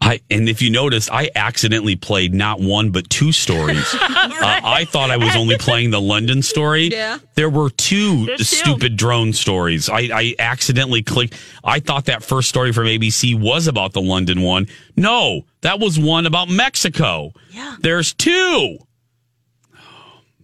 I 0.00 0.20
and 0.30 0.48
if 0.48 0.60
you 0.62 0.70
noticed, 0.70 1.10
I 1.10 1.30
accidentally 1.34 1.96
played 1.96 2.34
not 2.34 2.60
one 2.60 2.90
but 2.90 3.08
two 3.08 3.32
stories. 3.32 3.94
uh, 3.94 3.98
I 4.02 4.84
thought 4.88 5.10
I 5.10 5.16
was 5.16 5.34
only 5.34 5.56
playing 5.58 5.90
the 5.90 6.00
London 6.00 6.42
story. 6.42 6.88
Yeah. 6.88 7.18
there 7.34 7.48
were 7.48 7.70
two 7.70 8.26
There's 8.26 8.38
two. 8.50 8.56
stupid 8.56 8.96
drone 8.96 9.32
stories. 9.32 9.88
I, 9.88 10.08
I 10.12 10.34
accidentally 10.38 11.02
clicked. 11.02 11.34
I 11.64 11.80
thought 11.80 12.04
that 12.06 12.22
first 12.22 12.48
story 12.50 12.72
from 12.72 12.84
ABC 12.86 13.40
was 13.40 13.66
about 13.68 13.94
the 13.94 14.02
London 14.02 14.42
one. 14.42 14.66
No, 14.96 15.42
that 15.62 15.80
was 15.80 15.98
one 15.98 16.26
about 16.26 16.48
Mexico. 16.50 17.32
Yeah. 17.50 17.76
There's 17.80 18.12
two. 18.12 18.78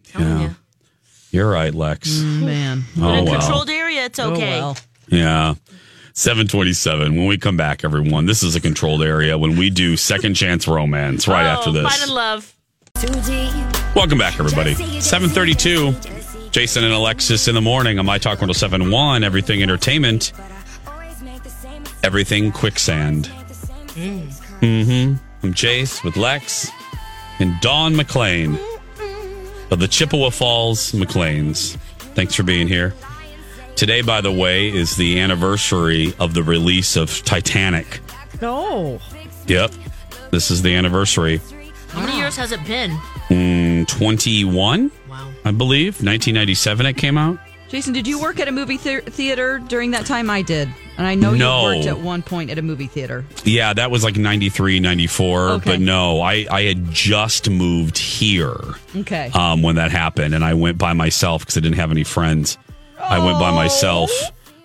Telling 0.09 0.29
Yeah. 0.29 0.43
you. 0.49 0.57
You're 1.31 1.51
right, 1.51 1.75
Lex. 1.75 2.11
Mm, 2.11 2.41
man. 2.45 2.85
In 2.97 3.03
Oh 3.03 3.09
a 3.09 3.25
well. 3.25 3.41
controlled 3.41 3.71
area, 3.71 4.05
it's 4.05 4.19
okay. 4.19 4.59
Oh, 4.61 4.61
well. 4.61 4.77
Yeah. 5.09 5.55
727. 6.15 7.17
When 7.17 7.27
we 7.27 7.39
come 7.39 7.57
back, 7.57 7.85
everyone, 7.85 8.27
this 8.27 8.43
is 8.43 8.55
a 8.55 8.61
controlled 8.61 9.03
area 9.03 9.39
when 9.39 9.57
we 9.57 9.71
do 9.71 9.97
second 9.97 10.35
chance 10.35 10.69
romance 10.69 11.27
right 11.27 11.45
after 11.47 11.71
Oh, 11.71 11.73
this. 11.73 11.97
Find 11.97 12.13
love. 12.13 12.55
Welcome 13.97 14.19
back, 14.19 14.39
everybody. 14.39 14.75
732. 15.01 16.51
Jason 16.51 16.85
and 16.85 16.93
Alexis 16.93 17.49
in 17.49 17.55
the 17.55 17.61
morning 17.63 17.99
on 17.99 18.05
My 18.05 18.19
Talk 18.19 18.33
1071, 18.41 19.25
Everything 19.25 19.63
Entertainment, 19.63 20.33
Everything 22.05 22.53
Quicksand. 22.53 23.31
Mm-hmm. 23.95 25.15
I'm 25.43 25.55
Jace 25.55 26.05
with 26.05 26.17
Lex 26.17 26.71
and 27.39 27.59
Dawn 27.63 27.97
McLean 27.97 28.59
of 29.71 29.79
the 29.81 29.89
Chippewa 29.89 30.29
Falls 30.31 30.93
McLeans. 30.93 31.77
Thanks 32.15 32.35
for 32.35 32.43
being 32.43 32.69
here. 32.69 32.93
Today, 33.83 34.01
by 34.01 34.21
the 34.21 34.31
way, 34.31 34.69
is 34.69 34.95
the 34.95 35.19
anniversary 35.19 36.15
of 36.21 36.35
the 36.35 36.43
release 36.45 36.95
of 36.95 37.21
Titanic. 37.25 37.99
No. 38.41 39.01
Yep. 39.49 39.73
This 40.31 40.53
is 40.53 40.63
the 40.63 40.73
anniversary. 40.77 41.41
How 41.89 42.03
many 42.07 42.17
years 42.17 42.37
has 42.37 42.53
it 42.53 42.65
been? 42.65 42.93
Mm, 43.29 43.89
21, 43.89 44.93
Wow. 45.11 45.33
I 45.45 45.51
believe. 45.51 45.95
1997 45.95 46.87
it 46.87 46.97
came 46.97 47.19
out. 47.19 47.41
Jason, 47.71 47.93
did 47.93 48.07
you 48.07 48.21
work 48.21 48.39
at 48.39 48.47
a 48.47 48.53
movie 48.53 48.77
thea- 48.77 49.01
theater 49.01 49.59
during 49.67 49.91
that 49.91 50.07
time? 50.07 50.31
I 50.31 50.43
did. 50.43 50.69
And 50.97 51.05
I 51.05 51.17
know 51.17 51.35
No. 51.35 51.63
you 51.63 51.77
worked 51.79 51.89
at 51.89 51.99
one 51.99 52.23
point 52.23 52.51
at 52.53 52.59
a 52.59 52.63
movie 52.63 52.87
theater. 52.87 53.25
Yeah, 53.43 53.73
that 53.73 53.91
was 53.91 54.05
like 54.05 54.17
93, 54.17 54.79
94. 54.79 55.49
Okay. 55.49 55.71
But 55.73 55.81
no, 55.81 56.21
I, 56.21 56.47
I 56.49 56.63
had 56.63 56.93
just 56.93 57.51
moved 57.51 57.99
here 57.99 58.61
Okay. 58.95 59.33
um, 59.35 59.61
when 59.61 59.75
that 59.75 59.91
happened. 59.91 60.35
And 60.37 60.45
I 60.45 60.55
went 60.55 60.79
by 60.79 60.93
myself 60.93 61.43
because 61.43 61.57
I 61.57 61.61
didn't 61.61 61.79
have 61.79 61.91
any 61.91 62.05
friends. 62.05 62.59
I 63.13 63.25
went 63.25 63.39
by 63.39 63.51
myself. 63.55 64.11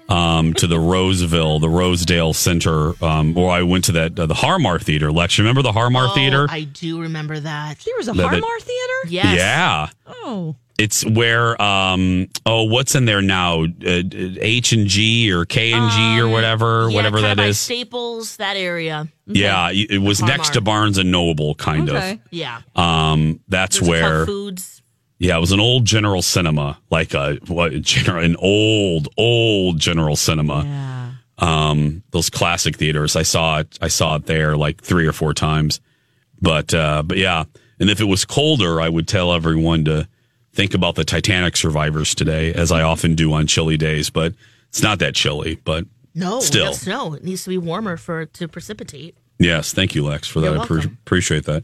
um, 0.10 0.54
to 0.54 0.68
the 0.68 0.80
Roseville, 0.80 1.60
the 1.60 1.68
Rosedale 1.68 2.32
Center, 2.34 2.94
um, 3.04 3.38
or 3.38 3.52
I 3.52 3.64
went 3.64 3.84
to 3.86 3.92
that 3.92 4.18
uh, 4.18 4.26
the 4.26 4.34
Harmar 4.34 4.80
Theater. 4.80 5.12
Lex, 5.12 5.38
remember 5.38 5.62
the 5.62 5.74
Harmar 5.74 6.08
Oh, 6.10 6.16
Theater? 6.16 6.48
I 6.50 6.62
do 6.64 7.02
remember 7.02 7.38
that. 7.38 7.80
There 7.80 7.94
was 7.98 8.08
a 8.08 8.12
The- 8.14 8.22
the- 8.22 8.28
Harmar 8.30 8.60
Theater? 8.62 9.10
Yes. 9.10 9.36
Yeah. 9.38 9.88
Oh. 10.08 10.56
It's 10.78 11.04
where 11.04 11.60
um 11.62 12.28
oh 12.46 12.64
what's 12.66 12.94
in 12.96 13.04
there 13.06 13.22
now 13.22 13.64
Uh, 13.64 14.04
H 14.40 14.72
and 14.74 14.86
G 14.88 15.30
or 15.34 15.44
K 15.44 15.74
and 15.74 15.92
G 15.92 16.20
or 16.22 16.28
whatever 16.30 16.84
Um, 16.84 16.92
Yeah, 16.92 16.96
whatever 16.96 17.18
kinda 17.20 17.36
by 17.36 17.46
is 17.48 17.60
Staples, 17.60 18.38
that 18.38 18.56
area. 18.58 19.08
yeah 19.26 19.72
it 19.74 20.00
was 20.02 20.22
next 20.22 20.54
to 20.54 20.62
Barnes 20.62 20.98
and 21.00 21.12
Noble 21.12 21.56
kind 21.56 21.90
of. 21.90 22.20
Yeah. 22.30 22.62
um 22.78 23.40
that's 23.50 23.80
There's 23.80 23.90
where 23.90 24.16
Whole 24.18 24.26
Foods. 24.28 24.82
Yeah 25.20 25.36
it 25.38 25.40
was 25.40 25.52
an 25.52 25.60
old 25.60 25.86
General 25.86 26.22
Cinema 26.22 26.78
like 26.92 27.14
a 27.14 27.36
what 27.48 27.74
general 27.82 28.24
an 28.24 28.36
old 28.38 29.08
old 29.18 29.80
General 29.80 30.16
Cinema 30.16 30.64
Yeah. 30.66 31.12
um 31.40 32.04
those 32.12 32.30
classic 32.30 32.76
theaters 32.78 33.16
I 33.16 33.24
saw 33.24 33.60
it 33.60 33.78
I 33.82 33.88
saw 33.88 34.16
it 34.16 34.26
there 34.26 34.56
like 34.58 34.82
three 34.82 35.06
or 35.08 35.14
four 35.14 35.34
times 35.34 35.80
but 36.42 36.74
uh 36.74 37.04
but 37.04 37.18
yeah 37.18 37.44
and 37.80 37.90
if 37.90 38.00
it 38.02 38.06
was 38.06 38.26
colder 38.26 38.82
I 38.82 38.90
would 38.90 39.08
tell 39.08 39.34
everyone 39.34 39.86
to 39.86 40.08
think 40.54 40.74
about 40.74 40.96
the 40.96 41.04
Titanic 41.04 41.56
survivors 41.56 42.16
today, 42.16 42.52
as 42.52 42.72
I 42.72 42.82
often 42.82 43.14
do 43.14 43.32
on 43.34 43.46
chilly 43.46 43.78
days. 43.78 44.10
But 44.10 44.34
it's 44.70 44.82
not 44.82 44.98
that 44.98 45.14
chilly. 45.14 45.60
But 45.64 45.86
No, 46.16 46.40
still, 46.40 46.74
snow. 46.74 47.14
It 47.14 47.24
needs 47.24 47.44
to 47.44 47.52
be 47.52 47.60
warmer 47.60 47.96
for 47.96 48.26
to 48.26 48.48
precipitate. 48.48 49.16
yes, 49.38 49.72
thank 49.72 49.94
you, 49.94 50.04
Lex, 50.04 50.28
for 50.28 50.40
that. 50.42 50.54
You're 50.54 50.62
I 50.64 50.66
pre- 50.66 50.84
appreciate 50.86 51.46
that. 51.46 51.64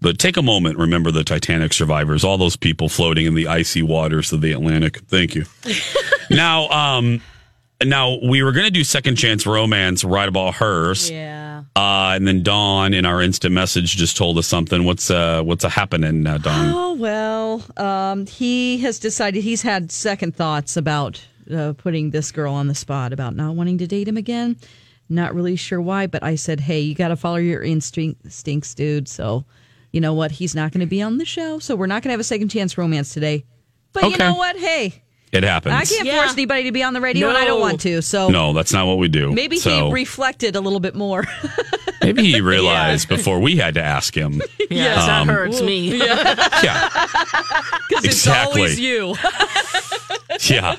But 0.00 0.18
take 0.18 0.36
a 0.36 0.42
moment, 0.42 0.78
remember 0.78 1.10
the 1.10 1.24
Titanic 1.24 1.72
survivors, 1.72 2.24
all 2.24 2.38
those 2.38 2.56
people 2.56 2.88
floating 2.88 3.26
in 3.26 3.34
the 3.34 3.46
icy 3.46 3.82
waters 3.82 4.32
of 4.32 4.40
the 4.40 4.52
Atlantic. 4.52 4.98
Thank 5.00 5.34
you. 5.34 5.44
now, 6.30 6.68
um, 6.68 7.20
now 7.84 8.18
we 8.22 8.42
were 8.42 8.52
going 8.52 8.64
to 8.64 8.70
do 8.70 8.84
second 8.84 9.16
chance 9.16 9.46
romance 9.46 10.04
right 10.04 10.28
about 10.28 10.54
hers. 10.54 11.10
Yeah. 11.10 11.64
Uh, 11.76 12.12
and 12.14 12.26
then 12.26 12.42
Dawn 12.42 12.94
in 12.94 13.06
our 13.06 13.22
instant 13.22 13.54
message 13.54 13.96
just 13.96 14.16
told 14.16 14.38
us 14.38 14.46
something. 14.46 14.84
What's 14.84 15.10
uh, 15.10 15.42
what's 15.42 15.64
a 15.64 15.68
happening, 15.68 16.26
uh, 16.26 16.38
Dawn? 16.38 16.72
Oh 16.74 16.94
well, 16.94 17.64
um, 17.76 18.26
he 18.26 18.78
has 18.78 18.98
decided 18.98 19.42
he's 19.42 19.62
had 19.62 19.92
second 19.92 20.34
thoughts 20.34 20.76
about 20.76 21.22
uh, 21.54 21.74
putting 21.76 22.10
this 22.10 22.32
girl 22.32 22.54
on 22.54 22.68
the 22.68 22.74
spot 22.74 23.12
about 23.12 23.36
not 23.36 23.54
wanting 23.54 23.78
to 23.78 23.86
date 23.86 24.08
him 24.08 24.16
again. 24.16 24.56
Not 25.08 25.34
really 25.34 25.56
sure 25.56 25.80
why, 25.80 26.06
but 26.06 26.22
I 26.22 26.34
said, 26.34 26.60
"Hey, 26.60 26.80
you 26.80 26.94
got 26.94 27.08
to 27.08 27.16
follow 27.16 27.36
your 27.36 27.62
instinct, 27.62 28.24
instincts, 28.24 28.74
dude." 28.74 29.08
So, 29.08 29.44
you 29.92 30.00
know 30.00 30.14
what? 30.14 30.30
He's 30.32 30.54
not 30.54 30.72
going 30.72 30.80
to 30.80 30.86
be 30.86 31.02
on 31.02 31.18
the 31.18 31.24
show, 31.24 31.58
so 31.58 31.74
we're 31.76 31.86
not 31.86 32.02
going 32.02 32.08
to 32.10 32.12
have 32.12 32.20
a 32.20 32.24
second 32.24 32.48
chance 32.48 32.76
romance 32.78 33.12
today. 33.12 33.44
But 33.92 34.04
you 34.10 34.16
know 34.16 34.34
what? 34.34 34.56
Hey, 34.56 35.02
It 35.32 35.42
happens. 35.42 35.74
I 35.74 35.84
can't 35.84 36.08
force 36.08 36.32
anybody 36.32 36.64
to 36.64 36.72
be 36.72 36.82
on 36.82 36.94
the 36.94 37.00
radio, 37.00 37.28
and 37.28 37.36
I 37.36 37.44
don't 37.44 37.60
want 37.60 37.80
to. 37.82 38.02
So 38.02 38.28
No, 38.30 38.52
that's 38.52 38.72
not 38.72 38.86
what 38.86 38.98
we 38.98 39.08
do. 39.08 39.32
maybe 39.32 39.58
so, 39.58 39.86
he 39.88 39.92
reflected 39.92 40.56
a 40.56 40.60
little 40.60 40.80
bit 40.80 40.94
more. 40.94 41.24
Maybe 42.02 42.22
he 42.32 42.40
realized 42.54 43.08
before 43.08 43.40
we 43.40 43.56
had 43.56 43.74
to 43.74 43.82
ask 43.82 44.14
him. 44.16 44.40
Yes, 44.70 45.08
Um, 45.08 45.26
that 45.26 45.32
hurts 45.34 45.60
me. 45.62 45.98
Yeah. 45.98 46.88
Because 47.88 48.04
it's 48.04 48.26
always 48.28 48.78
you. 48.78 49.16
Yeah. 50.42 50.76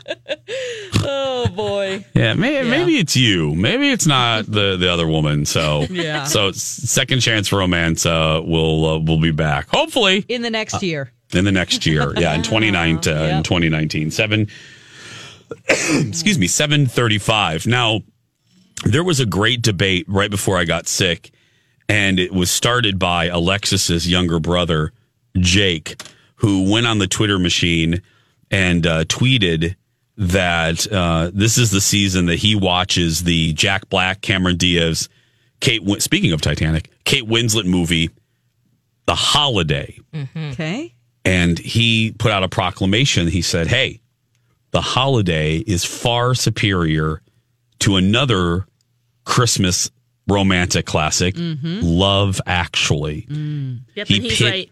oh 1.03 1.47
boy. 1.53 2.05
Yeah, 2.13 2.33
maybe, 2.35 2.69
maybe 2.69 2.93
it's 2.97 3.17
you. 3.17 3.53
Maybe 3.53 3.89
it's 3.91 4.07
not 4.07 4.45
the, 4.45 4.77
the 4.77 4.89
other 4.89 5.07
woman. 5.07 5.45
So 5.45 5.87
Yeah. 5.89 6.23
So 6.23 6.51
second 6.53 7.19
chance 7.19 7.51
romance 7.51 8.05
uh, 8.05 8.41
will 8.45 8.85
uh, 8.85 8.99
will 8.99 9.19
be 9.19 9.31
back. 9.31 9.67
Hopefully 9.69 10.23
In 10.29 10.41
the 10.41 10.49
next 10.49 10.81
year. 10.81 11.11
in 11.33 11.43
the 11.43 11.51
next 11.51 11.85
year. 11.85 12.13
Yeah, 12.17 12.33
in 12.33 12.43
29 12.43 12.95
uh, 12.95 13.11
in 13.11 13.17
Yep. 13.37 13.43
2019. 13.43 14.11
7 14.11 14.47
Excuse 15.67 16.37
me, 16.39 16.47
735. 16.47 17.67
Now 17.67 18.01
there 18.85 19.03
was 19.03 19.19
a 19.19 19.25
great 19.25 19.61
debate 19.61 20.05
right 20.07 20.29
before 20.31 20.57
I 20.57 20.65
got 20.65 20.87
sick 20.87 21.31
and 21.89 22.19
it 22.19 22.31
was 22.33 22.49
started 22.49 22.97
by 22.99 23.25
Alexis's 23.25 24.07
younger 24.09 24.39
brother 24.39 24.91
Jake 25.37 26.01
who 26.35 26.71
went 26.71 26.87
on 26.87 26.97
the 26.99 27.07
Twitter 27.07 27.37
machine 27.39 28.01
and 28.49 28.85
uh, 28.87 29.03
tweeted 29.05 29.75
that 30.17 30.91
uh, 30.91 31.31
this 31.33 31.57
is 31.57 31.71
the 31.71 31.81
season 31.81 32.25
that 32.27 32.37
he 32.39 32.55
watches 32.55 33.23
the 33.23 33.53
Jack 33.53 33.87
Black, 33.89 34.21
Cameron 34.21 34.57
Diaz, 34.57 35.07
Kate. 35.61 35.83
Win- 35.83 35.99
Speaking 36.01 36.31
of 36.33 36.41
Titanic, 36.41 36.89
Kate 37.05 37.23
Winslet 37.27 37.65
movie, 37.65 38.09
The 39.05 39.15
Holiday, 39.15 39.97
Okay. 40.35 40.93
and 41.23 41.57
he 41.57 42.11
put 42.17 42.31
out 42.31 42.43
a 42.43 42.49
proclamation. 42.49 43.27
He 43.27 43.41
said, 43.41 43.67
"Hey, 43.67 44.01
The 44.71 44.81
Holiday 44.81 45.57
is 45.59 45.85
far 45.85 46.33
superior 46.35 47.21
to 47.81 47.95
another 47.97 48.65
Christmas 49.25 49.91
romantic 50.27 50.85
classic, 50.85 51.35
mm-hmm. 51.35 51.79
Love 51.83 52.39
Actually." 52.45 53.27
Mm. 53.29 53.81
Yep, 53.95 54.07
He 54.07 54.15
and 54.15 54.23
he's 54.23 54.37
pit- 54.39 54.51
right. 54.51 54.69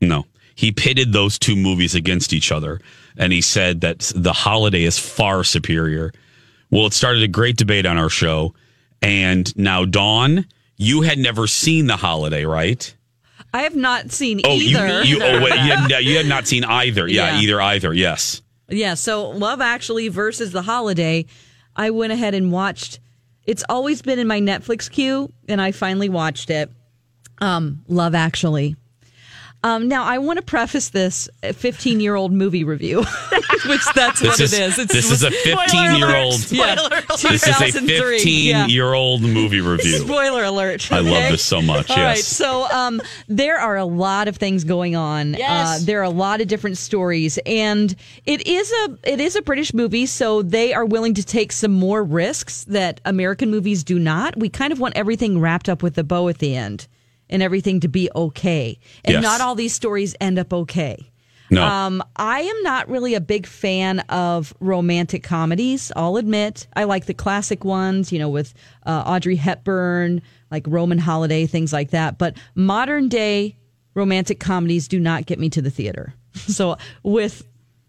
No. 0.00 0.26
He 0.54 0.72
pitted 0.72 1.12
those 1.12 1.38
two 1.38 1.54
movies 1.56 1.94
against 1.94 2.32
each 2.32 2.50
other 2.50 2.80
and 3.16 3.32
he 3.32 3.40
said 3.40 3.80
that 3.82 4.10
The 4.14 4.32
Holiday 4.32 4.84
is 4.84 4.98
far 4.98 5.44
superior. 5.44 6.12
Well, 6.70 6.86
it 6.86 6.92
started 6.92 7.22
a 7.22 7.28
great 7.28 7.56
debate 7.56 7.86
on 7.86 7.96
our 7.96 8.08
show. 8.08 8.54
And 9.02 9.56
now, 9.56 9.84
Dawn, 9.84 10.46
you 10.76 11.02
had 11.02 11.18
never 11.18 11.46
seen 11.46 11.86
The 11.86 11.96
Holiday, 11.96 12.44
right? 12.44 12.94
I 13.54 13.62
have 13.62 13.76
not 13.76 14.10
seen 14.12 14.40
Oh, 14.44 14.52
either. 14.54 15.02
you, 15.04 15.16
you, 15.16 15.22
oh, 15.22 15.42
wait, 15.42 15.54
you, 15.54 15.72
had, 15.72 15.88
you 16.04 16.16
had 16.16 16.26
not 16.26 16.46
seen 16.48 16.64
either. 16.64 17.08
Yeah, 17.08 17.34
Yeah. 17.36 17.40
either, 17.40 17.60
either. 17.60 17.94
Yes. 17.94 18.42
Yeah, 18.68 18.94
so 18.94 19.30
Love 19.30 19.60
Actually 19.60 20.08
versus 20.08 20.52
The 20.52 20.62
Holiday, 20.62 21.26
I 21.78 21.90
went 21.90 22.12
ahead 22.12 22.34
and 22.34 22.52
watched. 22.52 22.98
It's 23.46 23.64
always 23.68 24.02
been 24.02 24.18
in 24.18 24.26
my 24.26 24.40
Netflix 24.40 24.90
queue, 24.90 25.32
and 25.48 25.62
I 25.62 25.72
finally 25.72 26.08
watched 26.08 26.50
it. 26.50 26.70
Um, 27.40 27.84
Love 27.86 28.14
Actually. 28.14 28.76
Um, 29.68 29.88
now 29.88 30.04
I 30.04 30.18
want 30.18 30.38
to 30.38 30.42
preface 30.42 30.88
this 30.90 31.28
15 31.42 32.00
year 32.00 32.14
old 32.14 32.32
movie 32.32 32.64
review, 32.64 32.98
which 33.66 33.84
that's 33.94 34.20
This 34.20 34.28
what 34.30 34.40
is, 34.40 34.52
it 34.54 34.78
is. 34.78 34.86
this 34.86 35.10
is 35.10 35.22
a 35.22 35.30
15 35.30 35.96
year 35.96 36.16
old. 36.16 36.50
yeah, 36.50 36.74
This 37.20 37.46
is 37.46 37.60
a 37.60 37.72
15 37.72 38.46
yeah. 38.46 38.66
year 38.66 38.94
old 38.94 39.20
movie 39.22 39.60
review. 39.60 39.98
Spoiler 39.98 40.44
alert. 40.44 40.90
I 40.90 41.00
love 41.00 41.30
this 41.30 41.44
so 41.44 41.60
much, 41.60 41.90
All 41.90 41.96
yes. 41.96 42.06
right, 42.16 42.24
so 42.24 42.64
um, 42.70 43.00
there 43.28 43.58
are 43.58 43.76
a 43.76 43.84
lot 43.84 44.26
of 44.28 44.36
things 44.36 44.64
going 44.64 44.96
on. 44.96 45.34
Yes. 45.34 45.82
Uh, 45.82 45.84
there 45.84 46.00
are 46.00 46.04
a 46.04 46.10
lot 46.10 46.40
of 46.40 46.48
different 46.48 46.78
stories, 46.78 47.38
and 47.44 47.94
it 48.24 48.46
is 48.46 48.72
a 48.72 48.98
it 49.04 49.20
is 49.20 49.36
a 49.36 49.42
British 49.42 49.74
movie, 49.74 50.06
so 50.06 50.42
they 50.42 50.72
are 50.72 50.84
willing 50.86 51.14
to 51.14 51.22
take 51.22 51.52
some 51.52 51.72
more 51.72 52.02
risks 52.02 52.64
that 52.64 53.00
American 53.04 53.50
movies 53.50 53.84
do 53.84 53.98
not. 53.98 54.36
We 54.38 54.48
kind 54.48 54.72
of 54.72 54.80
want 54.80 54.96
everything 54.96 55.40
wrapped 55.40 55.68
up 55.68 55.82
with 55.82 55.98
a 55.98 56.04
bow 56.04 56.28
at 56.28 56.38
the 56.38 56.56
end, 56.56 56.86
and 57.30 57.42
everything 57.42 57.80
to 57.80 57.88
be 57.88 58.08
okay, 58.14 58.78
and 59.04 59.14
Yes. 59.14 59.22
not 59.22 59.40
all 59.40 59.54
these 59.54 59.72
stories 59.74 60.14
end 60.20 60.38
up 60.38 60.52
okay. 60.52 61.10
No. 61.50 61.64
Um, 61.64 62.02
I 62.16 62.40
am 62.42 62.62
not 62.62 62.90
really 62.90 63.14
a 63.14 63.20
big 63.22 63.46
fan 63.46 64.00
of 64.10 64.52
romantic 64.60 65.22
comedies. 65.22 65.90
I'll 65.96 66.18
admit 66.18 66.66
I 66.76 66.84
like 66.84 67.06
the 67.06 67.14
classic 67.14 67.64
ones, 67.64 68.12
you 68.12 68.18
know, 68.18 68.28
with 68.28 68.52
uh, 68.84 69.02
Audrey 69.06 69.36
Hepburn, 69.36 70.20
like 70.50 70.64
Roman 70.66 70.98
Holiday, 70.98 71.46
things 71.46 71.72
like 71.72 71.90
that. 71.92 72.18
But 72.18 72.36
modern 72.54 73.08
day 73.08 73.56
romantic 73.94 74.40
comedies 74.40 74.88
do 74.88 75.00
not 75.00 75.24
get 75.24 75.38
me 75.38 75.48
to 75.50 75.62
the 75.62 75.70
theater. 75.70 76.14
So 76.34 76.76
with 77.02 77.48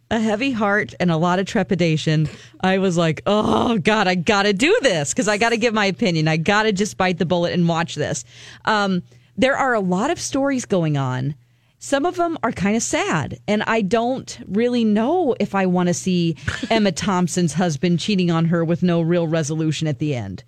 a 0.09 0.19
heavy 0.19 0.51
heart 0.51 0.95
and 0.99 1.11
a 1.11 1.17
lot 1.17 1.37
of 1.37 1.45
trepidation, 1.45 2.27
I 2.61 2.79
was 2.79 2.97
like, 2.97 3.21
"Oh 3.27 3.77
God, 3.77 4.07
I 4.07 4.15
gotta 4.15 4.53
do 4.53 4.75
this 4.81 5.13
because 5.13 5.27
I 5.27 5.37
gotta 5.37 5.57
give 5.57 5.71
my 5.73 5.85
opinion. 5.85 6.27
I 6.27 6.37
gotta 6.37 6.71
just 6.71 6.97
bite 6.97 7.19
the 7.19 7.25
bullet 7.27 7.53
and 7.53 7.67
watch 7.67 7.93
this." 7.95 8.25
Um, 8.65 9.03
there 9.39 9.55
are 9.57 9.73
a 9.73 9.79
lot 9.79 10.11
of 10.11 10.19
stories 10.19 10.65
going 10.65 10.97
on. 10.97 11.33
Some 11.81 12.05
of 12.05 12.17
them 12.17 12.37
are 12.43 12.51
kind 12.51 12.75
of 12.75 12.83
sad, 12.83 13.39
and 13.47 13.63
I 13.63 13.81
don't 13.81 14.37
really 14.47 14.83
know 14.83 15.33
if 15.39 15.55
I 15.55 15.65
want 15.65 15.87
to 15.87 15.93
see 15.93 16.35
Emma 16.69 16.91
Thompson's 16.91 17.53
husband 17.53 17.99
cheating 17.99 18.29
on 18.29 18.45
her 18.45 18.65
with 18.65 18.83
no 18.83 19.01
real 19.01 19.27
resolution 19.27 19.87
at 19.87 19.99
the 19.99 20.13
end. 20.13 20.43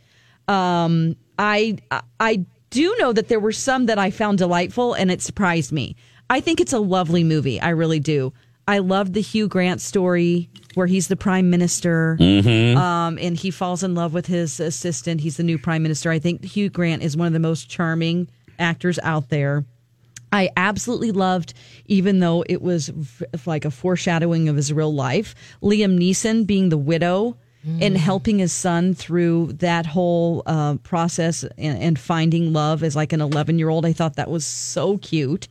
Um, 0.50 1.16
I 1.40 1.78
I 2.20 2.46
do 2.70 2.94
know 3.00 3.14
that 3.14 3.30
there 3.30 3.40
were 3.40 3.54
some 3.54 3.86
that 3.86 3.98
I 3.98 4.12
found 4.12 4.40
delightful, 4.40 4.94
and 4.94 5.10
it 5.10 5.22
surprised 5.22 5.72
me. 5.72 5.96
I 6.30 6.42
think 6.42 6.60
it's 6.60 6.74
a 6.74 6.80
lovely 6.80 7.24
movie. 7.24 7.62
I 7.62 7.70
really 7.70 8.00
do. 8.02 8.34
I 8.68 8.80
loved 8.80 9.14
the 9.14 9.22
Hugh 9.22 9.48
Grant 9.48 9.80
story 9.82 10.50
where 10.76 10.88
he's 10.88 11.08
the 11.08 11.16
prime 11.16 11.50
minister, 11.50 12.18
Mhm. 12.20 12.76
um, 12.78 13.18
and 13.22 13.36
he 13.38 13.52
falls 13.52 13.84
in 13.84 13.96
love 13.96 14.14
with 14.14 14.28
his 14.28 14.60
assistant. 14.60 15.22
He's 15.22 15.38
the 15.38 15.44
new 15.44 15.58
prime 15.58 15.82
minister. 15.84 16.12
I 16.12 16.20
think 16.20 16.44
Hugh 16.44 16.70
Grant 16.70 17.04
is 17.04 17.16
one 17.18 17.28
of 17.28 17.34
the 17.34 17.40
most 17.40 17.70
charming 17.70 18.28
actors 18.60 19.00
out 19.04 19.30
there. 19.30 19.66
I 20.34 20.50
absolutely 20.56 21.12
loved, 21.12 21.54
even 21.88 22.20
though 22.20 22.44
it 22.48 22.62
was 22.62 22.88
v- 22.88 23.26
like 23.46 23.66
a 23.66 23.72
foreshadowing 23.72 24.48
of 24.48 24.56
his 24.56 24.72
real 24.72 24.94
life, 24.94 25.36
Liam 25.62 25.98
Neeson 26.00 26.48
being 26.48 26.70
the 26.70 26.78
widow 26.78 27.36
and 27.80 27.96
helping 27.96 28.40
his 28.40 28.52
son 28.52 28.96
through 28.96 29.54
that 29.60 29.86
whole 29.86 30.42
uh, 30.48 30.78
process 30.78 31.44
and, 31.60 31.78
and 31.80 32.00
finding 32.00 32.54
love 32.54 32.82
as 32.82 32.96
like 32.96 33.14
an 33.14 33.22
11 33.22 33.60
year 33.60 33.70
old. 33.70 33.86
I 33.86 33.94
thought 33.94 34.16
that 34.16 34.32
was 34.32 34.44
so 34.46 34.98
cute, 34.98 35.48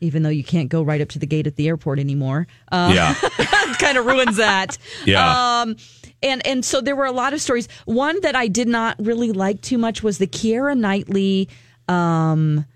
even 0.00 0.24
though 0.24 0.30
you 0.30 0.42
can't 0.42 0.68
go 0.68 0.82
right 0.82 1.00
up 1.00 1.10
to 1.10 1.18
the 1.20 1.26
gate 1.26 1.46
at 1.46 1.54
the 1.54 1.68
airport 1.68 2.00
anymore. 2.00 2.48
Uh, 2.72 2.90
Yeah. 2.92 3.14
kind 3.78 3.96
of 3.98 4.06
ruins 4.06 4.36
that. 4.38 4.78
Yeah. 5.04 5.60
Um, 5.60 5.76
and 6.24 6.44
and 6.44 6.64
so 6.64 6.80
there 6.80 6.96
were 6.96 7.04
a 7.06 7.12
lot 7.12 7.32
of 7.32 7.40
stories. 7.40 7.68
One 7.84 8.20
that 8.22 8.34
I 8.34 8.48
did 8.48 8.66
not 8.66 8.96
really 8.98 9.30
like 9.30 9.60
too 9.60 9.78
much 9.78 10.02
was 10.02 10.18
the 10.18 10.26
Keira 10.26 10.76
Knightley. 10.76 11.48
Um, 11.88 12.66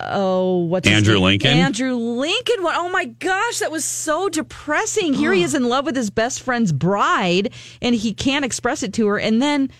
oh, 0.00 0.58
what's 0.64 0.88
his 0.88 0.96
Andrew 0.96 1.14
name? 1.14 1.22
Lincoln? 1.22 1.50
Andrew 1.58 1.94
Lincoln. 1.94 2.62
One. 2.62 2.74
Oh 2.76 2.88
my 2.90 3.04
gosh, 3.06 3.58
that 3.60 3.70
was 3.70 3.84
so 3.84 4.28
depressing. 4.28 5.14
Here 5.14 5.32
he 5.32 5.42
is 5.44 5.54
in 5.54 5.68
love 5.68 5.84
with 5.86 5.96
his 5.96 6.10
best 6.10 6.42
friend's 6.42 6.72
bride, 6.72 7.52
and 7.80 7.94
he 7.94 8.12
can't 8.14 8.44
express 8.44 8.82
it 8.82 8.92
to 8.94 9.06
her. 9.08 9.18
And 9.18 9.40
then 9.40 9.70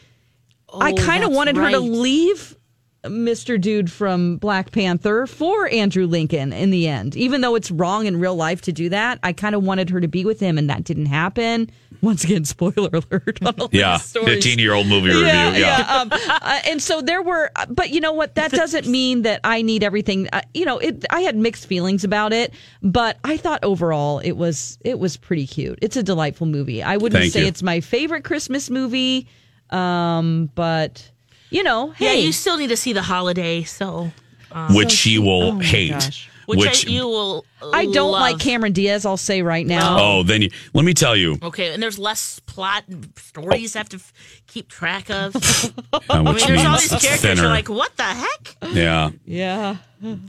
I 0.72 0.92
Oh, 0.92 0.96
kind 0.96 1.22
of 1.24 1.30
that's 1.30 1.36
wanted 1.36 1.56
her 1.56 1.70
to 1.70 1.80
leave 1.80 2.56
Mr. 3.04 3.60
Dude 3.60 3.90
from 3.90 4.36
Black 4.36 4.70
Panther 4.70 5.26
for 5.26 5.68
Andrew 5.68 6.06
Lincoln 6.06 6.52
in 6.52 6.70
the 6.70 6.86
end. 6.86 7.16
Even 7.16 7.40
though 7.40 7.56
it's 7.56 7.70
wrong 7.70 8.06
in 8.06 8.20
real 8.20 8.36
life 8.36 8.60
to 8.62 8.72
do 8.72 8.88
that, 8.90 9.18
I 9.24 9.32
kind 9.32 9.54
of 9.54 9.64
wanted 9.64 9.90
her 9.90 10.00
to 10.00 10.06
be 10.08 10.24
with 10.24 10.38
him, 10.38 10.56
and 10.56 10.70
that 10.70 10.84
didn't 10.84 11.06
happen. 11.06 11.70
Once 12.02 12.24
again, 12.24 12.44
spoiler 12.44 12.90
alert 12.92 13.38
on 13.44 13.54
all 13.60 13.68
Yeah, 13.70 13.98
fifteen-year-old 13.98 14.86
movie 14.88 15.08
review. 15.08 15.24
Yeah, 15.24 15.56
Yeah, 15.56 15.78
yeah. 15.78 16.00
Um, 16.00 16.08
uh, 16.12 16.60
and 16.66 16.82
so 16.82 17.00
there 17.00 17.22
were, 17.22 17.50
but 17.68 17.90
you 17.90 18.00
know 18.00 18.12
what? 18.12 18.34
That 18.34 18.50
doesn't 18.52 18.88
mean 18.88 19.22
that 19.22 19.40
I 19.44 19.62
need 19.62 19.84
everything. 19.84 20.28
Uh, 20.32 20.40
you 20.54 20.64
know, 20.64 20.78
it, 20.78 21.04
I 21.10 21.20
had 21.20 21.36
mixed 21.36 21.66
feelings 21.66 22.02
about 22.02 22.32
it, 22.32 22.54
but 22.82 23.18
I 23.22 23.36
thought 23.36 23.62
overall 23.62 24.18
it 24.18 24.32
was 24.32 24.78
it 24.80 24.98
was 24.98 25.16
pretty 25.16 25.46
cute. 25.46 25.78
It's 25.80 25.96
a 25.96 26.02
delightful 26.02 26.46
movie. 26.46 26.82
I 26.82 26.96
wouldn't 26.96 27.20
Thank 27.20 27.32
say 27.32 27.42
you. 27.42 27.46
it's 27.46 27.62
my 27.62 27.80
favorite 27.80 28.24
Christmas 28.24 28.68
movie, 28.68 29.28
um, 29.70 30.50
but 30.56 31.08
you 31.52 31.62
know, 31.62 31.94
Yeah, 31.98 32.10
hey, 32.10 32.20
you 32.20 32.32
still 32.32 32.56
need 32.58 32.68
to 32.68 32.76
see 32.76 32.92
the 32.92 33.02
holiday. 33.02 33.62
So, 33.62 34.10
um, 34.50 34.74
which 34.74 34.90
she 34.90 35.18
will 35.18 35.42
Oh 35.42 35.58
hate. 35.58 35.90
gosh. 35.90 36.28
which, 36.46 36.58
Which 36.58 36.86
I, 36.88 36.90
you 36.90 37.06
will. 37.06 37.44
I 37.72 37.84
don't 37.86 38.10
love. 38.10 38.20
like 38.20 38.38
Cameron 38.40 38.72
Diaz. 38.72 39.06
I'll 39.06 39.16
say 39.16 39.42
right 39.42 39.64
now. 39.64 39.96
oh, 40.00 40.22
then 40.24 40.42
you, 40.42 40.50
let 40.74 40.84
me 40.84 40.92
tell 40.92 41.14
you. 41.14 41.38
Okay, 41.40 41.72
and 41.72 41.80
there's 41.80 41.98
less 42.00 42.40
plot 42.40 42.82
and 42.88 43.08
stories 43.16 43.72
to 43.72 43.78
have 43.78 43.88
to 43.90 43.96
f- 43.98 44.12
keep 44.48 44.68
track 44.68 45.08
of. 45.08 45.36
uh, 45.92 46.00
I 46.10 46.20
mean, 46.22 46.34
there's 46.44 46.64
all 46.64 46.76
these 46.78 46.88
characters. 46.90 47.20
thinner. 47.20 47.42
You're 47.42 47.50
like, 47.50 47.68
what 47.68 47.96
the 47.96 48.02
heck? 48.02 48.56
yeah. 48.72 49.10
Yeah. 49.24 49.76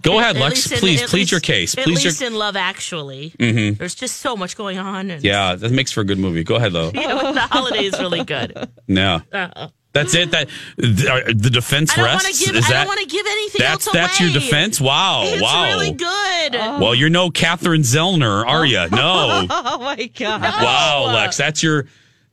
Go 0.03 0.19
ahead, 0.19 0.35
At 0.35 0.41
Lex. 0.43 0.53
least 0.55 0.71
in- 0.73 0.77
please, 0.77 1.01
at 1.01 1.09
plead 1.09 1.19
least- 1.21 1.31
your 1.31 1.39
case. 1.41 1.75
At 1.75 1.83
Please 1.85 2.05
least 2.05 2.21
your. 2.21 2.29
in 2.29 2.35
Love 2.37 2.55
Actually, 2.55 3.33
Mhm. 3.39 3.79
there's 3.79 3.95
just 3.95 4.17
so 4.17 4.37
much 4.37 4.55
going 4.55 4.77
on. 4.77 5.09
And, 5.09 5.23
Yeah, 5.23 5.55
that 5.55 5.71
makes 5.71 5.91
for 5.91 6.01
a 6.01 6.05
good 6.05 6.19
movie. 6.19 6.43
Go 6.43 6.55
ahead 6.57 6.73
though. 6.73 6.91
you 6.93 7.07
know, 7.07 7.33
the 7.33 7.39
holiday 7.41 7.85
is 7.85 7.97
really 7.99 8.23
good. 8.23 8.69
Yeah. 8.87 9.21
Uh, 9.33 9.69
That's 9.93 10.15
it. 10.15 10.31
That 10.31 10.49
the, 10.77 11.33
the 11.37 11.49
defense 11.51 11.95
I 11.97 12.01
rests. 12.03 12.43
give. 12.45 12.55
Is 12.55 12.65
I 12.65 12.73
don't 12.73 12.87
want 12.87 12.99
to 13.01 13.05
give 13.05 13.25
anything 13.27 13.59
that's 13.59 13.85
else 13.87 13.93
that's 13.93 14.19
your 14.19 14.31
defense? 14.31 14.81
Wow, 14.81 15.21
It's 15.25 15.41
wow. 15.41 15.65
really 15.65 15.91
good. 15.91 16.53
Well, 16.81 16.95
you're 16.95 17.09
no 17.11 17.29
Catherine 17.29 17.81
Zellner, 17.83 18.43
are 18.45 18.65
you? 18.65 18.89
No. 18.89 19.45
Oh 19.51 19.77
my 19.79 20.09
god. 20.17 20.41
wow, 20.41 21.11
Lex, 21.13 21.37
that's 21.37 21.61
your 21.61 21.85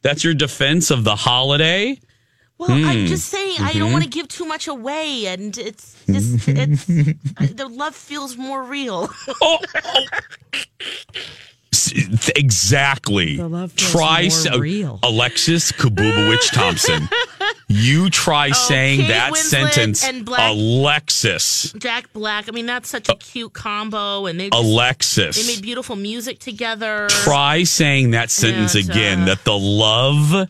that's 0.03 0.25
your 0.25 0.33
defense 0.35 0.91
of 0.91 1.05
the 1.05 1.15
holiday. 1.15 2.01
Well, 2.57 2.71
I'm 2.73 3.01
Hmm. 3.01 3.07
just 3.07 3.29
saying 3.29 3.57
I 3.61 3.73
don't 3.75 3.89
Mhm. 3.89 3.93
want 3.93 4.05
to 4.05 4.11
give 4.11 4.29
too 4.29 4.45
much 4.47 4.67
away, 4.69 5.27
and 5.27 5.57
it's 5.59 5.97
just 6.07 6.49
it's 6.49 6.85
the 6.87 7.69
love 7.71 7.95
feels 7.95 8.37
more 8.39 8.63
real. 8.65 9.11
Oh, 9.43 9.59
S- 11.73 11.93
th- 11.93 12.33
Exactly. 12.37 13.37
feels 13.37 13.73
Try 13.75 14.23
more 14.23 14.31
so- 14.31 14.59
real. 14.59 14.99
Alexis 15.03 15.71
Kububowicz 15.73 16.51
Thompson. 16.53 17.09
You 17.73 18.11
try 18.11 18.51
saying 18.51 19.01
Kate 19.03 19.09
that 19.11 19.33
Winslet 19.33 19.37
sentence, 19.37 20.05
and 20.05 20.25
Black- 20.25 20.51
Alexis. 20.51 21.73
Jack 21.79 22.13
Black. 22.13 22.49
I 22.49 22.51
mean, 22.53 22.67
that's 22.67 22.89
such 22.89 23.09
a 23.09 23.15
cute 23.15 23.53
combo, 23.53 24.27
and 24.27 24.41
they 24.41 24.51
just, 24.51 24.61
Alexis. 24.65 25.47
they 25.47 25.55
made 25.55 25.63
beautiful 25.63 25.95
music 25.95 26.41
together. 26.41 27.07
Try 27.09 27.63
saying 27.63 28.11
that 28.11 28.31
sentence 28.31 28.75
And, 28.75 28.91
again. 28.91 29.23
uh, 29.23 29.27
that 29.27 29.45
the 29.45 29.57
love 29.57 30.49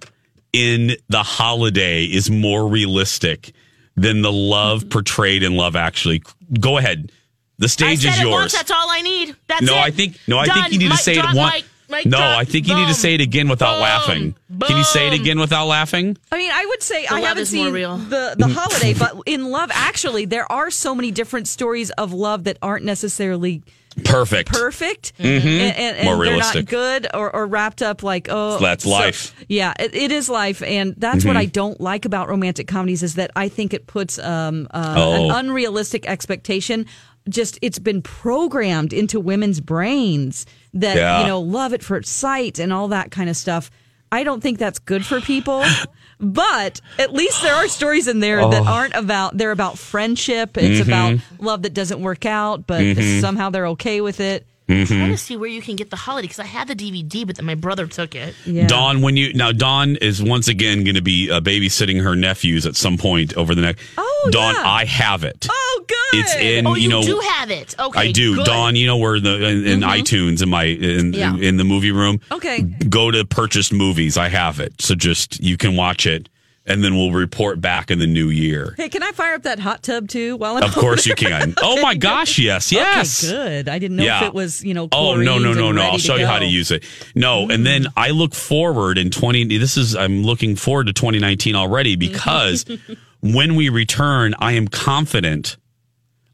in 0.54 0.96
the 1.10 1.22
holiday 1.22 2.04
is 2.04 2.30
more 2.30 2.66
realistic 2.66 3.52
than 3.96 4.22
the 4.22 4.32
love 4.32 4.88
portrayed 4.88 5.42
in 5.42 5.56
Love. 5.56 5.76
Actually, 5.76 6.22
go 6.58 6.78
ahead. 6.78 7.12
The 7.58 7.68
stage 7.68 8.02
is 8.06 8.18
yours. 8.18 8.32
once. 8.32 8.52
That's 8.54 8.70
all 8.70 8.90
I 8.90 9.02
need. 9.02 9.36
That's 9.46 9.60
no, 9.62 9.74
it. 9.74 9.80
I 9.80 9.90
think 9.90 10.16
no, 10.26 10.38
I 10.38 10.46
Done. 10.46 10.62
think 10.62 10.72
you 10.72 10.78
need 10.78 10.84
to 10.86 10.90
Mic 10.92 10.98
say 11.00 11.16
it 11.18 11.34
mic- 11.34 11.64
mic 11.90 12.06
no. 12.06 12.18
I 12.18 12.44
think 12.44 12.68
you 12.68 12.74
need 12.74 12.88
to 12.88 12.94
say 12.94 13.14
it 13.14 13.20
again 13.20 13.48
without 13.48 13.74
Boom. 13.74 13.82
laughing. 13.82 14.34
Can 14.66 14.76
you 14.76 14.84
say 14.84 15.06
it 15.08 15.12
again 15.14 15.38
without 15.38 15.66
laughing? 15.66 16.16
I 16.32 16.38
mean, 16.38 16.50
I 16.52 16.64
would 16.66 16.82
say 16.82 17.06
The 17.06 17.14
I 17.14 17.20
haven't 17.20 17.42
is 17.42 17.54
more 17.54 17.66
seen 17.66 17.74
real. 17.74 17.96
the 17.98 18.34
the 18.38 18.48
holiday, 18.48 18.94
but 18.94 19.14
in 19.26 19.50
Love 19.50 19.70
Actually, 19.72 20.24
there 20.24 20.50
are 20.50 20.70
so 20.70 20.94
many 20.94 21.10
different 21.10 21.48
stories 21.48 21.90
of 21.90 22.12
love 22.12 22.44
that 22.44 22.56
aren't 22.62 22.84
necessarily 22.84 23.62
Perfect. 24.04 24.48
perfect 24.52 25.12
Mhm. 25.18 25.24
and, 25.44 25.76
and, 25.76 25.96
and 25.96 26.04
More 26.04 26.14
they're 26.14 26.32
realistic. 26.34 26.66
not 26.66 26.70
good 26.70 27.06
or, 27.12 27.34
or 27.34 27.44
wrapped 27.46 27.82
up 27.82 28.04
like 28.04 28.28
oh 28.30 28.56
That's 28.58 28.84
so- 28.84 28.90
life. 28.90 29.34
yeah 29.48 29.74
it, 29.80 29.94
it 29.96 30.12
is 30.12 30.28
life 30.30 30.62
and 30.62 30.94
that's 30.96 31.24
what 31.24 31.34
Mhm. 31.34 31.40
i 31.40 31.44
don't 31.46 31.80
like 31.80 32.04
about 32.04 32.28
romantic 32.28 32.68
comedies 32.68 33.02
is 33.02 33.16
that 33.16 33.32
i 33.34 33.48
think 33.48 33.74
it 33.74 33.88
puts 33.88 34.16
um, 34.20 34.68
uh, 34.70 34.94
Oh. 34.96 35.24
an 35.24 35.30
unrealistic 35.32 36.06
expectation 36.08 36.86
just 37.30 37.58
it's 37.62 37.78
been 37.78 38.02
programmed 38.02 38.92
into 38.92 39.18
women's 39.20 39.60
brains 39.60 40.44
that 40.74 40.96
Yeah. 40.96 41.20
you 41.22 41.26
know 41.26 41.40
love 41.40 41.72
at 41.72 41.82
first 41.82 42.08
sight 42.18 42.58
and 42.58 42.72
all 42.72 42.88
that 42.88 43.10
kind 43.10 43.30
of 43.30 43.36
stuff 43.36 43.70
i 44.12 44.22
don't 44.24 44.40
think 44.42 44.58
that's 44.58 44.78
good 44.78 45.04
for 45.06 45.20
people 45.20 45.64
but 46.20 46.80
at 46.98 47.12
least 47.12 47.42
there 47.42 47.54
are 47.54 47.68
stories 47.68 48.06
in 48.08 48.20
there 48.20 48.38
that 48.48 48.62
Oh. 48.62 48.66
aren't 48.66 48.94
about 48.94 49.36
they're 49.36 49.52
about 49.52 49.78
friendship 49.78 50.56
it's 50.58 50.80
Mhm. 50.80 50.86
about 50.86 51.18
love 51.40 51.62
that 51.62 51.74
doesn't 51.74 52.00
work 52.00 52.26
out 52.26 52.66
but 52.66 52.80
Mhm. 52.82 53.20
somehow 53.20 53.50
they're 53.50 53.68
okay 53.68 54.00
with 54.00 54.20
it 54.20 54.46
I'm 54.70 54.84
Mhm. 54.84 54.86
trying 54.86 55.10
to 55.10 55.16
see 55.18 55.36
where 55.36 55.48
you 55.48 55.60
can 55.62 55.76
get 55.76 55.90
the 55.90 55.96
holiday 55.96 56.26
because 56.28 56.38
I 56.38 56.44
had 56.46 56.68
the 56.68 56.74
DVD, 56.74 57.24
but 57.26 57.36
then 57.36 57.46
my 57.46 57.54
brother 57.54 57.86
took 57.86 58.14
it. 58.14 58.34
Dawn, 58.68 59.02
when 59.02 59.16
you 59.16 59.32
now 59.34 59.52
Dawn 59.52 59.96
is 59.96 60.22
once 60.22 60.48
again 60.48 60.84
going 60.84 60.94
to 60.94 61.02
be 61.02 61.30
uh, 61.30 61.40
babysitting 61.40 62.02
her 62.02 62.14
nephews 62.16 62.66
at 62.66 62.76
some 62.76 62.96
point 62.96 63.34
over 63.34 63.54
the 63.54 63.62
next. 63.62 63.82
Oh, 63.98 64.28
Dawn, 64.30 64.54
yeah. 64.54 64.62
I 64.68 64.84
have 64.84 65.24
it. 65.24 65.46
Oh, 65.50 65.84
good. 65.88 65.96
It's 66.20 66.34
in 66.36 66.66
oh, 66.66 66.74
you, 66.74 66.82
you, 66.82 66.88
know. 66.88 67.02
do 67.02 67.18
have 67.20 67.50
it. 67.50 67.74
Okay, 67.78 67.98
I 68.00 68.12
do, 68.12 68.36
good. 68.36 68.46
Dawn. 68.46 68.76
You 68.76 68.86
know 68.86 68.96
where 68.96 69.18
the 69.20 69.44
in, 69.46 69.66
in 69.66 69.80
iTunes 69.80 70.42
in 70.42 70.48
my 70.50 70.64
in, 70.64 71.12
Yeah. 71.12 71.36
in 71.36 71.56
the 71.56 71.64
movie 71.64 71.92
room. 71.92 72.20
Okay. 72.30 72.62
Go 72.62 73.10
to 73.10 73.24
purchased 73.24 73.72
movies. 73.72 74.16
I 74.16 74.28
have 74.28 74.60
it, 74.60 74.80
so 74.80 74.94
just 74.94 75.40
you 75.42 75.56
can 75.56 75.76
watch 75.76 76.06
it, 76.06 76.28
and 76.66 76.84
then 76.84 76.94
we'll 76.94 77.12
report 77.12 77.60
back 77.60 77.90
in 77.90 77.98
the 77.98 78.06
new 78.06 78.28
year. 78.28 78.74
Hey, 78.76 78.88
can 78.88 79.02
I 79.02 79.12
fire 79.12 79.34
up 79.34 79.42
that 79.42 79.58
hot 79.58 79.82
tub 79.82 80.08
too? 80.08 80.36
While 80.36 80.56
I'm 80.56 80.62
Of 80.62 80.74
course 80.74 81.06
you 81.06 81.14
can. 81.14 81.54
Oh 81.62 81.80
my 81.80 81.94
gosh, 81.96 82.38
yes, 82.38 82.70
yes. 82.70 83.24
Okay, 83.24 83.32
good. 83.32 83.68
I 83.68 83.78
didn't 83.78 83.96
know 83.96 84.04
Yeah. 84.04 84.22
if 84.22 84.28
it 84.28 84.34
was 84.34 84.62
you 84.62 84.74
know. 84.74 84.88
Oh 84.92 85.16
no 85.16 85.38
no 85.38 85.52
no 85.52 85.72
no! 85.72 85.82
I'll 85.82 85.98
show 85.98 86.16
you 86.16 86.26
how 86.26 86.38
to 86.38 86.46
use 86.46 86.70
it. 86.70 86.84
No, 87.14 87.48
and 87.48 87.64
then 87.64 87.84
mm. 87.84 87.92
I 87.96 88.10
look 88.10 88.34
forward 88.34 88.98
in 88.98 89.10
twenty. 89.10 89.44
This 89.58 89.76
is 89.76 89.96
I'm 89.96 90.22
looking 90.22 90.56
forward 90.56 90.86
to 90.86 90.92
2019 90.92 91.54
already 91.54 91.96
mm-hmm. 91.96 92.12
because 92.12 92.64
when 93.20 93.54
we 93.54 93.68
return, 93.68 94.34
I 94.38 94.52
am 94.52 94.68
confident. 94.68 95.56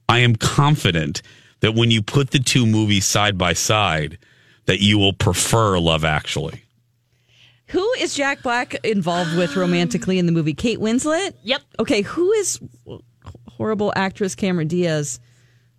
I 0.08 0.18
am 0.20 0.36
confident 0.36 1.22
that 1.60 1.74
when 1.74 1.90
you 1.90 2.02
put 2.02 2.30
the 2.30 2.38
two 2.38 2.66
movies 2.66 3.04
side 3.06 3.36
by 3.36 3.54
side, 3.54 4.18
that 4.66 4.80
you 4.80 4.98
will 4.98 5.12
prefer 5.12 5.78
Love 5.78 6.04
Actually. 6.04 6.62
Who 7.68 7.92
is 7.98 8.14
Jack 8.14 8.42
Black 8.42 8.74
involved 8.84 9.36
with 9.36 9.56
romantically 9.56 10.18
in 10.18 10.26
the 10.26 10.32
movie? 10.32 10.54
Kate 10.54 10.78
Winslet. 10.78 11.32
Yep. 11.42 11.62
Okay, 11.80 12.02
who 12.02 12.30
is 12.32 12.60
horrible 13.48 13.92
actress 13.96 14.34
Cameron 14.34 14.68
Diaz? 14.68 15.18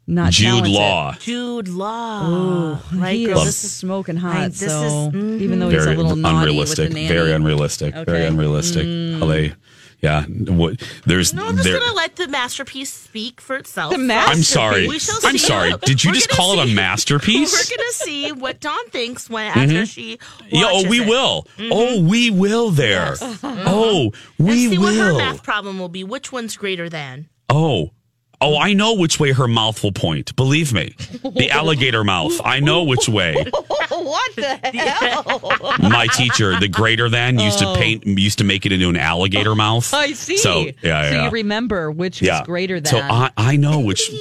Not 0.10 0.32
Jude 0.32 0.48
talented? 0.48 0.74
Law. 0.74 1.14
Jude 1.20 1.68
Law. 1.68 2.30
Ooh, 2.30 2.78
right, 2.98 3.16
he 3.16 3.26
girl. 3.26 3.40
is 3.40 3.46
This 3.46 3.64
is 3.66 3.74
smoking 3.74 4.16
hot. 4.16 4.36
I- 4.38 4.48
this 4.48 4.62
is- 4.64 4.70
so 4.70 5.12
mhm. 5.14 5.42
even 5.42 5.60
though 5.60 5.70
he's 5.70 5.84
Very 5.84 5.96
a 5.96 5.98
little 5.98 6.16
naughty 6.16 6.38
unrealistic. 6.50 6.86
with 6.86 6.94
the 6.94 6.94
nanny. 7.02 7.08
Very 7.14 7.32
unrealistic. 7.34 7.94
Very 8.06 8.26
unrealistic. 8.26 8.86
Mm. 8.86 9.20
How 9.20 9.26
they, 9.26 9.54
yeah. 10.02 10.24
What 10.26 10.82
there's 11.06 11.34
No, 11.34 11.48
I'm 11.48 11.56
just 11.56 11.64
there. 11.64 11.80
gonna 11.80 11.94
let 11.94 12.16
the 12.16 12.28
masterpiece 12.28 12.92
speak 12.94 13.42
for 13.42 13.56
itself. 13.56 13.92
The 13.92 13.98
masterpiece. 13.98 14.38
I'm 14.38 14.44
sorry. 14.44 14.88
We 14.88 15.00
shall 15.00 15.18
I'm 15.24 15.34
see. 15.34 15.38
sorry. 15.48 15.74
Did 15.86 16.04
you 16.04 16.12
We're 16.12 16.16
just 16.16 16.30
gonna 16.30 16.38
call 16.38 16.60
it 16.60 16.70
a 16.70 16.74
masterpiece? 16.74 17.52
We're 17.54 17.78
gonna 17.78 17.92
see 17.92 18.32
what 18.32 18.60
Dawn 18.60 18.90
thinks 18.90 19.30
when 19.30 19.48
after 19.48 19.60
Mhm. 19.62 19.90
she. 19.90 20.20
Yeah, 20.50 20.68
oh, 20.72 20.88
we 20.88 21.02
it. 21.02 21.08
will. 21.08 21.48
Mhm. 21.58 21.70
Oh, 21.72 22.02
we 22.02 22.30
will 22.32 22.70
there. 22.72 23.16
Yes. 23.20 23.40
Oh, 23.44 24.12
Let's 24.40 24.52
we 24.52 24.68
see 24.70 24.78
what 24.78 24.96
her 24.96 25.12
will. 25.12 25.18
math 25.18 25.44
problem 25.44 25.80
will 25.80 25.90
be. 25.90 26.04
Which 26.04 26.32
one's 26.32 26.56
greater 26.58 26.90
than? 26.90 27.28
Oh. 27.50 27.92
Oh, 28.40 28.56
I 28.58 28.74
know 28.74 28.94
which 28.94 29.20
way 29.20 29.32
her 29.32 29.48
mouth 29.48 29.82
will 29.84 29.92
point. 29.92 30.36
Believe 30.36 30.72
me. 30.72 30.94
The 31.24 31.50
alligator 31.50 32.04
mouth. 32.04 32.40
I 32.46 32.60
know 32.60 32.84
which 32.84 33.10
way. 33.10 33.34
what 33.90 34.36
the 34.36 34.44
hell? 34.74 35.90
My 35.90 36.06
teacher, 36.14 36.60
the 36.60 36.68
greater 36.68 37.10
than, 37.10 37.40
used 37.40 37.64
Oh. 37.64 37.74
to 37.74 37.80
paint 37.80 38.06
used 38.06 38.38
to 38.38 38.44
make 38.44 38.66
it 38.68 38.72
into 38.72 38.90
an 38.90 38.96
alligator 38.98 39.56
mouth. 39.56 39.92
I 39.94 40.14
see. 40.14 40.38
So 40.38 40.60
yeah, 40.60 40.72
So 40.82 40.88
yeah. 41.16 41.24
you 41.26 41.30
remember 41.32 41.90
which 41.90 42.22
yeah. 42.22 42.40
was 42.40 42.46
greater 42.46 42.80
than. 42.80 42.92
So 42.92 43.00
I 43.00 43.32
I 43.38 43.56
know 43.56 43.80
which 43.80 44.12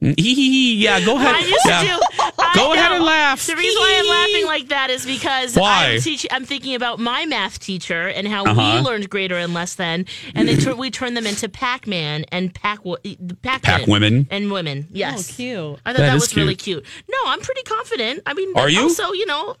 yeah, 0.00 1.00
go 1.04 1.16
ahead. 1.16 1.34
I 1.34 1.38
used 1.40 1.58
yeah. 1.66 1.80
to 1.80 1.86
do. 1.86 2.00
I 2.38 2.52
Go 2.54 2.72
ahead 2.72 2.90
know. 2.90 2.96
and 2.96 3.04
laugh. 3.04 3.44
The 3.46 3.56
reason 3.56 3.80
why 3.80 3.96
I'm 4.00 4.08
laughing 4.08 4.46
like 4.46 4.68
that 4.68 4.90
is 4.90 5.04
because 5.04 5.56
Why? 5.56 5.94
I'm, 5.94 6.00
teach, 6.00 6.26
I'm 6.30 6.44
thinking 6.44 6.74
about 6.76 6.98
my 7.00 7.26
math 7.26 7.58
teacher 7.58 8.06
and 8.08 8.26
how 8.28 8.44
Uh-huh. 8.44 8.76
we 8.76 8.80
learned 8.88 9.10
greater 9.10 9.36
and 9.36 9.54
less 9.54 9.74
than, 9.74 10.06
and 10.34 10.48
then 10.48 10.58
tur- 10.58 10.76
we 10.76 10.90
turned 10.90 11.16
them 11.16 11.26
into 11.26 11.48
Pac-Man 11.48 12.24
and 12.30 12.54
Pac 12.54 12.80
Pac 13.42 13.62
Pac 13.62 13.86
women? 13.86 14.28
and 14.30 14.50
women. 14.52 14.86
Yes, 14.92 15.30
Oh, 15.32 15.34
cute. 15.36 15.80
I 15.84 15.92
thought 15.92 15.98
That 15.98 16.06
that, 16.06 16.14
is 16.16 16.22
was 16.22 16.36
really 16.36 16.54
cute. 16.54 16.84
No, 17.10 17.18
I'm 17.26 17.40
pretty 17.40 17.62
confident. 17.62 18.22
I 18.24 18.34
mean, 18.34 18.56
Are 18.56 18.68
you? 18.68 18.82
Also, 18.82 19.12
you 19.12 19.26
know, 19.26 19.56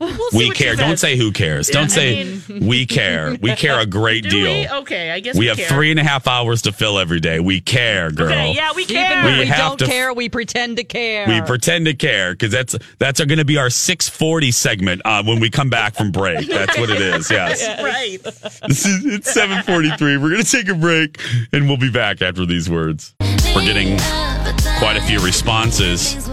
we 0.00 0.48
what 0.48 0.56
care. 0.56 0.76
Don't 0.76 0.90
says. 0.92 1.00
say 1.00 1.16
who 1.16 1.30
cares. 1.30 1.68
Yeah, 1.68 1.74
Don't 1.74 1.84
I 1.84 1.88
say 1.88 2.24
mean- 2.48 2.66
we 2.66 2.86
care. 2.86 3.36
We 3.40 3.54
care 3.56 3.78
a 3.78 3.84
great 3.86 4.24
Do 4.24 4.30
deal. 4.30 4.44
we? 4.44 4.68
Okay, 4.80 5.10
I 5.10 5.20
guess 5.20 5.34
we 5.34 5.40
we 5.40 5.46
have 5.48 5.58
care. 5.58 5.68
three 5.68 5.90
and 5.90 6.00
a 6.00 6.04
half 6.04 6.26
hours 6.26 6.62
to 6.62 6.72
fill 6.72 6.98
every 6.98 7.20
day. 7.20 7.38
We 7.40 7.60
care, 7.60 8.10
girl. 8.10 8.28
Okay, 8.28 8.54
yeah, 8.54 8.72
we 8.74 8.86
care. 8.86 9.12
Even 9.12 9.24
when 9.24 9.32
We 9.34 9.40
we, 9.40 9.46
have 9.46 9.58
don't 9.58 9.78
to- 9.80 9.86
care, 9.86 10.12
we 10.14 10.28
pretend 10.30 10.78
to 10.78 10.84
care. 10.84 11.28
We 11.28 11.42
pretend 11.42 11.84
to 11.86 11.94
care 11.94 12.32
because 12.32 12.50
that's 12.50 12.76
that's 12.98 13.22
going 13.22 13.38
to 13.38 13.44
be 13.44 13.58
our 13.58 13.68
640 13.70 14.50
segment 14.52 15.02
uh, 15.04 15.22
when 15.22 15.38
we 15.38 15.50
come 15.50 15.68
back 15.70 15.94
from 15.94 16.10
break. 16.12 16.48
That's 16.48 16.78
what 16.78 16.88
it 16.90 17.00
is. 17.00 17.30
Yes. 17.30 17.60
right. 17.82 18.22
This 18.68 18.86
is, 18.86 19.04
it's 19.04 19.32
743. 19.32 20.16
We're 20.16 20.30
going 20.30 20.42
to 20.42 20.50
take 20.50 20.68
a 20.68 20.74
break 20.74 21.20
and 21.52 21.66
we'll 21.68 21.76
be 21.76 21.90
back 21.90 22.22
after 22.22 22.46
these 22.46 22.70
words. 22.70 23.14
We're 23.54 23.64
getting 23.64 23.98
quite 24.78 24.96
a 24.96 25.02
few 25.02 25.20
responses 25.24 26.28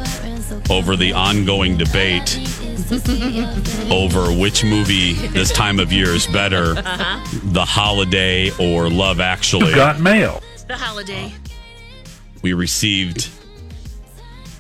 over 0.70 0.96
the 0.96 1.12
ongoing 1.14 1.78
debate 1.78 2.40
over 3.92 4.32
which 4.32 4.64
movie 4.64 5.14
this 5.14 5.52
time 5.52 5.80
of 5.80 5.92
year 5.92 6.10
is 6.10 6.28
better, 6.28 6.74
Uh-huh. 6.78 7.20
The 7.46 7.66
Holiday 7.66 8.52
or 8.60 8.90
Love 8.90 9.20
Actually. 9.20 9.74
Got 9.74 10.00
mail. 10.00 10.42
The 10.68 10.76
holiday. 10.78 11.34
we 12.44 12.54
received 12.54 13.30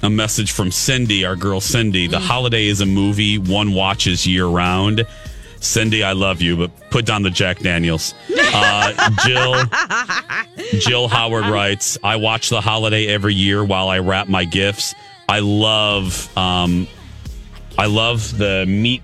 a 0.01 0.09
message 0.09 0.51
from 0.51 0.71
Cindy, 0.71 1.25
our 1.25 1.35
girl 1.35 1.59
Cindy. 1.61 2.07
The 2.07 2.19
Holiday 2.19 2.67
is 2.67 2.81
a 2.81 2.85
movie 2.85 3.37
one 3.37 3.73
watches 3.73 4.25
year 4.25 4.45
round. 4.47 5.05
Cindy, 5.59 6.03
I 6.03 6.13
love 6.13 6.41
you, 6.41 6.55
but 6.57 6.71
put 6.91 7.05
down 7.05 7.23
the 7.23 7.29
Jack 7.31 7.59
Daniels. 7.59 8.13
Uh, 8.59 9.11
Jill, 9.25 9.55
Jill 10.79 11.07
Howard 11.07 11.45
writes, 11.47 11.97
I 12.03 12.15
watch 12.15 12.49
The 12.49 12.61
Holiday 12.61 13.07
every 13.07 13.35
year 13.35 13.63
while 13.63 13.89
I 13.89 13.99
wrap 13.99 14.27
my 14.27 14.45
gifts. 14.45 14.95
I 15.29 15.39
love, 15.39 16.35
um, 16.37 16.87
I 17.77 17.85
love 17.85 18.37
the 18.37 18.65
meat. 18.67 19.01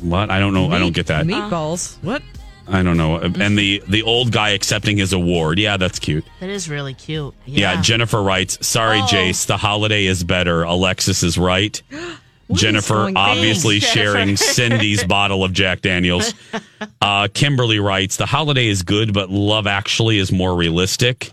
What? 0.00 0.30
I 0.30 0.38
don't 0.40 0.54
know. 0.54 0.70
I 0.70 0.78
don't 0.78 0.94
get 0.94 1.06
that. 1.06 1.26
Meatballs. 1.26 1.96
What? 2.02 2.22
I 2.68 2.82
don't 2.82 2.96
know. 2.96 3.16
And 3.18 3.56
the 3.56 3.82
the 3.88 4.02
old 4.02 4.32
guy 4.32 4.50
accepting 4.50 4.96
his 4.96 5.12
award. 5.12 5.58
Yeah, 5.58 5.76
that's 5.76 5.98
cute. 5.98 6.24
That 6.40 6.50
is 6.50 6.68
really 6.68 6.94
cute. 6.94 7.34
Yeah, 7.46 7.74
Yeah. 7.74 7.82
Jennifer 7.82 8.22
writes, 8.22 8.58
"Sorry, 8.66 8.98
Oh. 8.98 9.06
Jace, 9.06 9.46
the 9.46 9.56
holiday 9.56 10.04
is 10.06 10.24
better. 10.24 10.62
Alexis 10.64 11.22
is 11.22 11.38
right." 11.38 11.80
Jennifer 12.52 12.94
going 12.94 13.16
on? 13.16 13.30
obviously 13.38 13.80
Thanks, 13.80 13.92
sharing 13.94 14.26
Jennifer. 14.36 14.44
Cindy's 14.52 15.04
bottle 15.04 15.42
of 15.42 15.52
Jack 15.52 15.80
Daniels. 15.82 16.32
Uh, 17.00 17.28
Kimberly 17.32 17.78
writes, 17.78 18.16
"The 18.16 18.26
holiday 18.26 18.66
is 18.66 18.82
good, 18.82 19.12
but 19.14 19.30
Love 19.30 19.66
Actually 19.66 20.18
is 20.18 20.30
more 20.32 20.54
realistic." 20.56 21.30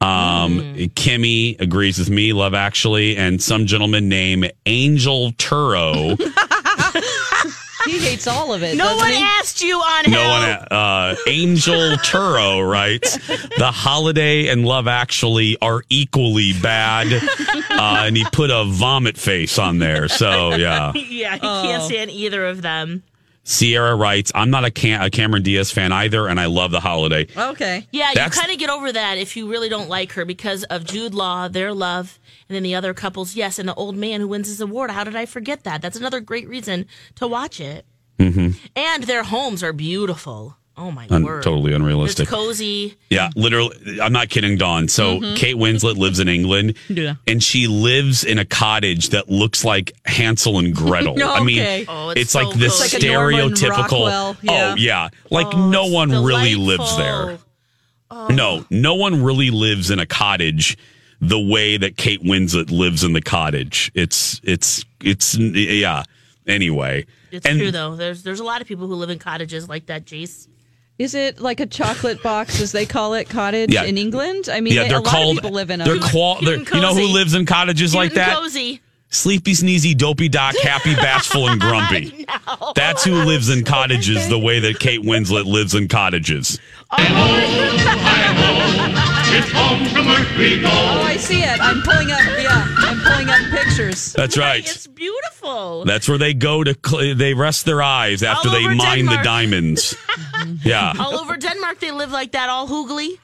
Um, 0.00 0.60
Mm. 0.60 0.90
Kimmy 0.94 1.60
agrees 1.60 1.98
with 1.98 2.08
me. 2.10 2.32
Love 2.32 2.54
Actually, 2.54 3.16
and 3.16 3.42
some 3.42 3.66
gentleman 3.66 4.08
named 4.08 4.52
Angel 4.66 5.32
Turo. 5.32 6.16
He 7.86 7.98
hates 8.00 8.26
all 8.26 8.52
of 8.52 8.62
it. 8.62 8.76
No 8.76 8.96
one 8.96 9.10
he? 9.10 9.22
asked 9.22 9.62
you 9.62 9.78
on 9.78 10.10
No 10.10 10.18
hell. 10.20 10.30
one, 10.40 10.48
uh, 10.78 11.16
Angel 11.26 11.96
Turo 11.98 12.68
writes, 12.68 13.16
the 13.56 13.70
holiday 13.72 14.48
and 14.48 14.64
Love 14.66 14.86
Actually 14.88 15.56
are 15.62 15.82
equally 15.88 16.52
bad. 16.60 17.06
Uh, 17.70 18.02
and 18.06 18.16
he 18.16 18.24
put 18.32 18.50
a 18.50 18.64
vomit 18.64 19.16
face 19.16 19.58
on 19.58 19.78
there. 19.78 20.08
So, 20.08 20.54
yeah. 20.56 20.92
yeah, 20.94 21.34
he 21.34 21.40
Oh. 21.42 21.62
can't 21.64 21.82
stand 21.84 22.10
either 22.10 22.44
of 22.46 22.60
them. 22.62 23.04
Sierra 23.48 23.96
writes, 23.96 24.30
I'm 24.34 24.50
not 24.50 24.66
a, 24.66 24.70
Cam- 24.70 25.00
a 25.00 25.08
Cameron 25.08 25.42
Diaz 25.42 25.70
fan 25.70 25.90
either, 25.90 26.28
and 26.28 26.38
I 26.38 26.44
love 26.46 26.70
the 26.70 26.80
holiday. 26.80 27.26
Okay. 27.34 27.86
Yeah, 27.90 28.10
That's- 28.12 28.36
you 28.36 28.40
kind 28.42 28.52
of 28.52 28.58
get 28.58 28.68
over 28.68 28.92
that 28.92 29.16
if 29.16 29.38
you 29.38 29.48
really 29.50 29.70
don't 29.70 29.88
like 29.88 30.12
her 30.12 30.26
because 30.26 30.64
of 30.64 30.84
Jude 30.84 31.14
Law, 31.14 31.48
their 31.48 31.72
love, 31.72 32.18
and 32.50 32.54
then 32.56 32.62
the 32.62 32.74
other 32.74 32.92
couples. 32.92 33.34
Yes, 33.34 33.58
and 33.58 33.66
the 33.66 33.74
old 33.74 33.96
man 33.96 34.20
who 34.20 34.28
wins 34.28 34.48
his 34.48 34.60
award. 34.60 34.90
How 34.90 35.02
did 35.02 35.16
I 35.16 35.24
forget 35.24 35.64
that? 35.64 35.80
That's 35.80 35.96
another 35.96 36.20
great 36.20 36.46
reason 36.46 36.84
to 37.14 37.26
watch 37.26 37.58
it. 37.58 37.86
hmm 38.20 38.50
And 38.76 39.04
their 39.04 39.22
homes 39.22 39.62
are 39.62 39.72
beautiful. 39.72 40.57
Oh 40.80 40.92
my 40.92 41.06
Un- 41.10 41.24
word! 41.24 41.42
totally 41.42 41.72
unrealistic. 41.74 42.22
It's 42.24 42.30
cozy. 42.30 42.96
Yeah, 43.10 43.30
literally. 43.34 44.00
I'm 44.00 44.12
not 44.12 44.28
kidding, 44.28 44.56
Dawn. 44.56 44.86
So 44.88 45.20
Mhm. 45.20 45.36
Kate 45.36 45.56
Winslet 45.56 45.96
lives 45.96 46.20
in 46.20 46.28
England. 46.28 46.74
Yeah. 46.88 47.16
And 47.26 47.42
she 47.42 47.66
lives 47.66 48.22
in 48.22 48.38
a 48.38 48.44
cottage 48.44 49.08
that 49.10 49.28
looks 49.28 49.64
like 49.64 49.92
Hansel 50.06 50.58
and 50.58 50.72
Gretel. 50.74 51.20
I 51.22 51.42
mean, 51.42 51.60
Okay. 51.60 51.84
Oh, 51.88 52.10
it's, 52.10 52.20
it's 52.20 52.34
like 52.36 52.52
so 52.52 52.58
this 52.58 52.78
cozy. 52.92 53.10
Like 53.10 53.52
stereotypical. 53.52 54.36
Yeah. 54.42 54.70
Oh, 54.72 54.74
yeah. 54.76 55.08
Like 55.30 55.48
Oh, 55.52 55.68
no 55.68 55.84
it's 55.86 55.94
one 55.94 56.10
really 56.24 56.54
lives 56.54 56.96
delightful. 56.96 57.38
there. 58.10 58.36
No, 58.36 58.64
no 58.70 58.94
one 58.94 59.22
really 59.22 59.50
lives 59.50 59.90
in 59.90 59.98
a 59.98 60.06
cottage 60.06 60.78
the 61.20 61.38
way 61.40 61.76
that 61.76 61.96
Kate 61.96 62.22
Winslet 62.22 62.70
lives 62.70 63.02
in 63.04 63.12
the 63.12 63.20
cottage. 63.20 63.90
It's, 63.94 64.40
it's, 64.44 64.84
it's, 65.02 65.36
yeah. 65.36 66.04
Anyway. 66.46 67.04
It's 67.30 67.44
And- 67.44 67.58
true 67.58 67.70
though. 67.70 67.96
There's 67.96 68.22
there's 68.22 68.40
a 68.40 68.44
lot 68.44 68.62
of 68.62 68.66
people 68.68 68.86
who 68.86 68.94
live 68.94 69.10
in 69.10 69.18
cottages 69.18 69.68
like 69.68 69.86
that, 69.86 70.06
Jace. 70.06 70.48
Is 70.98 71.14
it 71.14 71.40
like 71.40 71.60
a 71.60 71.66
chocolate 71.66 72.22
box, 72.24 72.60
as 72.60 72.72
they 72.72 72.84
call 72.84 73.14
it, 73.14 73.28
cottage 73.28 73.72
Yeah. 73.72 73.84
in 73.84 73.96
England? 73.96 74.48
I 74.52 74.60
mean, 74.60 74.74
yeah, 74.74 74.82
they, 74.82 74.88
they're 74.88 74.98
a 74.98 75.02
lot 75.02 75.10
called. 75.12 75.36
of 75.38 75.42
people 75.44 75.54
live 75.54 75.70
in 75.70 75.78
they're 75.78 75.94
them. 75.98 76.08
qual- 76.10 76.40
they're, 76.42 76.56
you 76.58 76.80
know 76.80 76.92
who 76.94 77.06
lives 77.06 77.34
in 77.34 77.46
cottages 77.46 77.94
like 77.94 78.10
Cute 78.10 78.22
and 78.22 78.30
that? 78.32 78.36
Cozy. 78.38 78.80
Sleepy, 79.10 79.52
sneezy, 79.52 79.96
dopey, 79.96 80.28
doc, 80.28 80.54
happy, 80.62 80.94
bashful, 80.96 81.48
and 81.48 81.58
grumpy. 81.60 82.26
That's 82.74 83.04
who 83.04 83.14
lives 83.24 83.48
in 83.48 83.64
cottages 83.64 84.28
the 84.28 84.38
way 84.38 84.58
that 84.60 84.80
Kate 84.80 85.00
Winslet 85.02 85.46
lives 85.46 85.74
in 85.74 85.88
cottages. 85.88 86.58
It's 89.30 89.50
home 89.52 89.84
from 89.86 90.08
earth 90.08 90.36
we 90.36 90.60
go. 90.60 90.68
Oh, 90.70 91.02
I 91.04 91.16
see 91.16 91.40
it. 91.42 91.60
I'm 91.60 91.80
pulling 91.82 92.10
up. 92.10 92.20
Yeah, 92.38 92.66
I'm 92.78 92.98
pulling 93.00 93.28
up 93.28 93.40
pictures. 93.78 94.12
That's 94.16 94.36
right. 94.38 94.60
It's 94.68 94.86
beautiful. 94.86 95.84
That's 95.84 96.08
where 96.08 96.18
they 96.18 96.34
go 96.34 96.64
to. 96.64 96.76
Cl- 96.84 97.14
they 97.14 97.34
rest 97.34 97.64
their 97.64 97.82
eyes 97.82 98.22
after 98.22 98.48
All 98.48 98.54
they 98.54 98.64
over 98.64 98.74
mine 98.74 99.06
the 99.06 99.20
diamonds. 99.22 99.96
yeah. 100.64 100.92
All 100.98 101.14
over 101.18 101.36
Denmark, 101.36 101.80
they 101.80 101.90
live 101.92 102.10
like 102.10 102.32
that, 102.32 102.48
all 102.48 102.66
hyggelig. 102.66 103.18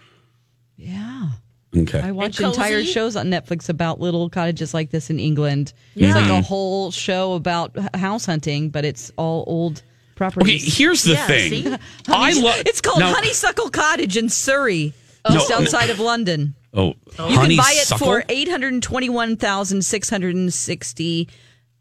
Yeah. 0.77 1.29
Okay. 1.77 2.01
I 2.01 2.13
watch 2.13 2.41
entire 2.41 2.85
shows 2.85 3.17
on 3.17 3.27
Netflix 3.27 3.69
about 3.69 3.99
little 4.01 4.31
cottages 4.31 4.75
like 4.75 4.91
this 4.91 5.11
in 5.11 5.19
England. 5.19 5.73
Yeah. 5.95 6.09
It's 6.09 6.17
like 6.17 6.31
a 6.31 6.43
Mhm. 6.43 6.45
whole 6.45 6.91
show 6.93 7.33
about 7.35 7.77
house 7.97 8.27
hunting, 8.27 8.71
but 8.71 8.85
it's 8.85 9.11
all 9.17 9.45
old 9.47 9.83
Okay. 10.21 10.59
Here's 10.59 11.03
the 11.03 11.15
Yeah, 11.15 11.27
thing. 11.27 11.67
I 12.09 12.33
love. 12.35 12.63
It's 12.67 12.81
called 12.81 13.03
Honeysuckle 13.03 13.71
Cottage 13.71 14.17
in 14.17 14.29
Surrey, 14.29 14.93
just 15.31 15.49
No, 15.51 15.57
no. 15.59 15.63
outside 15.63 15.91
of 15.91 15.99
London. 16.01 16.55
Oh, 16.73 16.89
You 16.89 16.95
can 17.17 17.35
buy 17.37 17.45
it 17.47 17.57
honeysuckle? 17.57 18.07
for 18.07 18.25
eight 18.29 18.49
hundred 18.49 18.83
twenty-one 18.83 19.37
thousand 19.37 19.85
six 19.85 20.11
hundred 20.11 20.35
and 20.35 20.53
sixty 20.53 21.29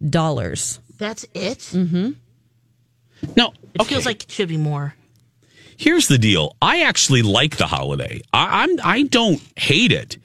dollars. 0.08 0.80
That's 0.98 1.26
it. 1.34 1.60
Mm-hmm. 1.60 2.12
No. 3.36 3.54
It 3.74 3.84
feels 3.86 4.06
like 4.06 4.24
it 4.24 4.32
should 4.32 4.50
be 4.50 4.58
more. 4.58 4.94
Here's 5.78 6.08
the 6.08 6.18
deal. 6.20 6.56
I 6.62 6.82
actually 6.84 7.24
like 7.24 7.58
the 7.58 7.66
holiday. 7.68 8.22
I, 8.32 8.64
I'm. 8.64 8.70
I 8.84 9.04
don't 9.04 9.42
hate 9.58 9.92
it, 9.92 10.18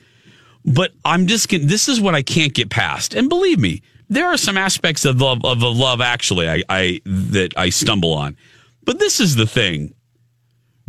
but 0.65 0.93
I'm 1.05 1.27
just. 1.27 1.49
This 1.49 1.89
is 1.89 2.01
what 2.01 2.15
I 2.15 2.23
can't 2.23 2.53
get 2.53 2.69
past. 2.69 3.15
And 3.15 3.29
believe 3.31 3.59
me, 3.59 3.83
there 4.11 4.27
are 4.27 4.37
some 4.37 4.59
aspects 4.59 5.07
of 5.07 5.21
love 5.21 5.43
of 5.45 5.61
the 5.61 5.73
love 5.73 6.03
actually 6.03 6.49
I, 6.49 6.63
I 6.69 7.01
that 7.07 7.55
I 7.57 7.71
stumble 7.71 8.13
on. 8.13 8.37
But 8.85 8.99
this 8.99 9.21
is 9.21 9.37
the 9.37 9.47
thing. 9.47 9.95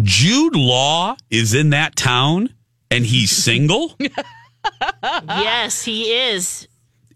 Jude 0.01 0.55
Law 0.55 1.15
is 1.29 1.53
in 1.53 1.71
that 1.71 1.95
town 1.95 2.49
and 2.91 3.05
he's 3.05 3.31
single. 3.43 3.95
yes, 5.01 5.83
he 5.83 6.11
is. 6.13 6.67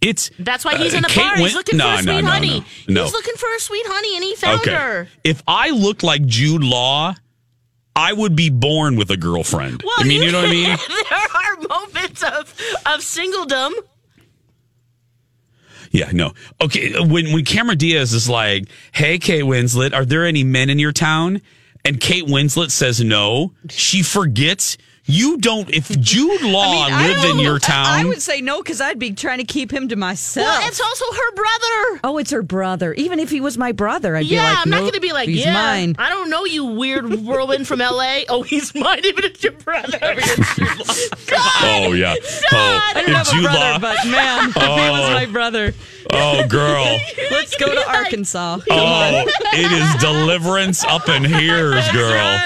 It's 0.01 0.31
That's 0.37 0.65
why 0.65 0.75
he's 0.77 0.93
uh, 0.93 0.97
in 0.97 1.03
the 1.03 1.09
Kate 1.09 1.21
bar. 1.21 1.35
Win- 1.35 1.43
He's 1.45 1.55
looking 1.55 1.77
no, 1.77 1.85
for 1.85 2.01
a 2.01 2.03
no, 2.03 2.13
sweet 2.13 2.21
no, 2.23 2.29
honey. 2.29 2.59
no, 2.59 2.65
no. 2.89 3.03
He's 3.03 3.13
looking 3.13 3.35
for 3.35 3.47
a 3.55 3.59
sweet 3.59 3.85
honey, 3.87 4.15
and 4.15 4.23
he 4.25 4.35
found 4.35 4.59
okay. 4.61 4.73
her. 4.73 5.07
If 5.23 5.41
I 5.47 5.69
looked 5.69 6.03
like 6.03 6.25
Jude 6.25 6.61
Law, 6.63 7.15
I 7.95 8.11
would 8.11 8.35
be 8.35 8.49
born 8.49 8.97
with 8.97 9.09
a 9.11 9.17
girlfriend. 9.17 9.81
Well, 9.81 9.93
I 9.97 10.03
mean, 10.03 10.21
you 10.21 10.31
know 10.31 10.41
what 10.41 10.49
I 10.49 10.51
mean? 10.51 10.77
there 11.09 11.19
are 11.19 11.55
moments 11.69 12.21
of 12.21 12.53
of 12.85 12.99
singledom. 12.99 13.71
Yeah, 15.91 16.09
no. 16.11 16.33
Okay, 16.59 16.99
when 16.99 17.31
when 17.31 17.45
Cameron 17.45 17.77
Diaz 17.77 18.13
is 18.13 18.27
like, 18.27 18.65
"Hey, 18.91 19.19
Kate 19.19 19.43
Winslet, 19.43 19.93
are 19.93 20.05
there 20.05 20.25
any 20.25 20.43
men 20.43 20.69
in 20.69 20.79
your 20.79 20.91
town?" 20.91 21.41
And 21.85 21.99
Kate 21.99 22.25
Winslet 22.25 22.71
says 22.71 23.03
no, 23.03 23.53
she 23.69 24.03
forgets. 24.03 24.77
You 25.05 25.37
don't. 25.37 25.69
If 25.69 25.89
Jude 25.99 26.41
Law 26.43 26.87
I 26.87 27.07
lived 27.07 27.21
don't- 27.23 27.31
in 27.39 27.43
your 27.43 27.59
town, 27.59 27.85
I 27.85 27.97
town, 27.97 28.07
would 28.07 28.21
say 28.21 28.39
no 28.39 28.61
because 28.63 28.79
I'd 28.79 28.99
be 28.99 29.11
trying 29.11 29.39
to 29.39 29.43
keep 29.43 29.71
him 29.71 29.89
to 29.89 29.97
myself. 29.97 30.47
Well, 30.47 30.67
it's 30.69 30.79
also 30.79 31.03
her 31.11 31.31
brother. 31.35 31.99
oh, 32.05 32.17
it's 32.19 32.31
her 32.31 32.41
brother. 32.41 32.93
Even 32.93 33.19
if 33.19 33.29
he 33.29 33.41
was 33.41 33.57
my 33.57 33.73
brother, 33.73 34.15
I'd 34.15 34.25
yeah, 34.25 34.29
be 34.29 34.35
like, 34.37 34.53
Yeah, 34.55 34.61
I'm 34.63 34.69
not 34.69 34.75
nope, 34.77 34.83
going 34.83 34.93
to 34.93 34.99
be 35.01 35.11
like, 35.11 35.27
he's 35.27 35.43
yeah, 35.43 35.53
mine. 35.53 35.95
I 35.99 36.07
don't 36.09 36.29
know 36.29 36.45
you, 36.45 36.63
weird 36.63 37.13
whirlwind 37.25 37.67
from 37.67 37.81
L.A. 37.81 38.25
Oh, 38.29 38.43
he's 38.43 38.73
mine, 38.73 39.01
even 39.03 39.25
if 39.25 39.31
it's 39.31 39.43
your 39.43 39.51
brother. 39.53 39.99
oh 41.63 41.93
yeah, 41.93 42.15
oh, 42.53 42.81
I 42.85 42.91
don't 42.95 43.09
if 43.09 43.13
uh, 43.13 43.17
have 43.17 43.27
a 43.27 43.31
Jude 43.31 43.41
brother, 43.43 43.59
Law, 43.59 43.79
but 43.79 44.07
man, 44.07 44.49
if 44.55 44.55
he 44.55 44.61
Oh. 44.63 44.91
was 44.93 45.09
my 45.11 45.25
brother. 45.25 45.73
oh 46.13 46.47
girl, 46.47 46.83
Let's 47.31 47.55
go 47.57 47.73
to 47.73 47.89
Arkansas. 47.89 48.59
Come 48.59 48.65
oh, 48.79 48.85
on. 49.19 49.27
it 49.53 49.71
is 49.71 50.01
deliverance 50.01 50.83
up 50.85 51.09
in 51.09 51.23
here, 51.25 51.71
girl. 51.91 52.39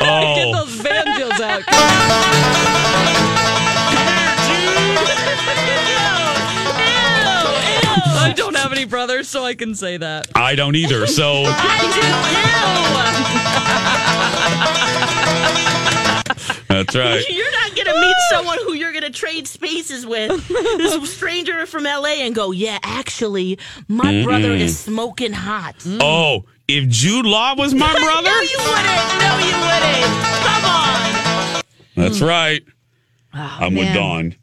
Oh. 0.00 0.34
Get 0.34 0.48
Oh, 0.48 0.52
those 0.66 0.82
banjos 0.82 1.40
out. 1.40 1.62
I 8.24 8.32
don't 8.36 8.56
have 8.56 8.72
any 8.72 8.84
brothers, 8.84 9.28
so 9.28 9.44
I 9.44 9.54
can 9.54 9.74
say 9.74 9.96
that. 9.96 10.28
I 10.34 10.54
don't 10.54 10.76
either. 10.76 11.06
So 11.06 11.42
that's 16.68 16.94
right. 16.96 17.24
You're 17.30 17.50
not 17.52 17.76
gonna 17.76 18.00
meet 18.00 18.16
someone 18.30 18.58
who 18.64 18.74
you're 18.74 18.92
gonna 18.92 19.10
trade 19.10 19.46
spaces 19.46 20.06
with, 20.06 20.46
this 20.48 21.12
stranger 21.16 21.66
from 21.66 21.84
LA, 21.84 22.20
and 22.20 22.34
go, 22.34 22.50
"Yeah, 22.50 22.78
actually, 22.82 23.58
my 23.88 24.22
brother 24.22 24.48
Mm-mm. 24.50 24.60
is 24.60 24.78
smoking 24.78 25.32
hot." 25.32 25.76
Oh, 26.00 26.44
if 26.68 26.88
Jude 26.88 27.26
Law 27.26 27.54
was 27.56 27.74
my 27.74 27.92
brother, 27.92 28.22
no, 28.28 28.40
you 28.40 28.58
wouldn't. 28.58 29.20
No, 29.20 29.38
you 29.38 29.56
wouldn't. 29.60 30.04
Come 30.44 30.64
on. 30.64 31.11
That's 31.96 32.20
right. 32.20 32.62
I'm 33.32 33.74
with 33.74 33.84
man. 33.84 33.96
Dawn. 33.96 34.34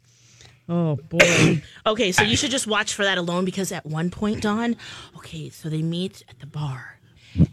Oh 0.68 0.96
boy. 0.96 1.62
Okay, 1.86 2.12
so 2.12 2.22
you 2.22 2.36
should 2.36 2.50
just 2.50 2.66
watch 2.66 2.94
for 2.94 3.04
that 3.04 3.18
alone 3.18 3.44
because 3.44 3.72
at 3.72 3.84
one 3.86 4.10
point, 4.10 4.42
Dawn, 4.42 4.76
okay, 5.16 5.48
so 5.48 5.68
they 5.68 5.82
meet 5.82 6.22
at 6.28 6.38
the 6.38 6.46
bar, 6.46 6.98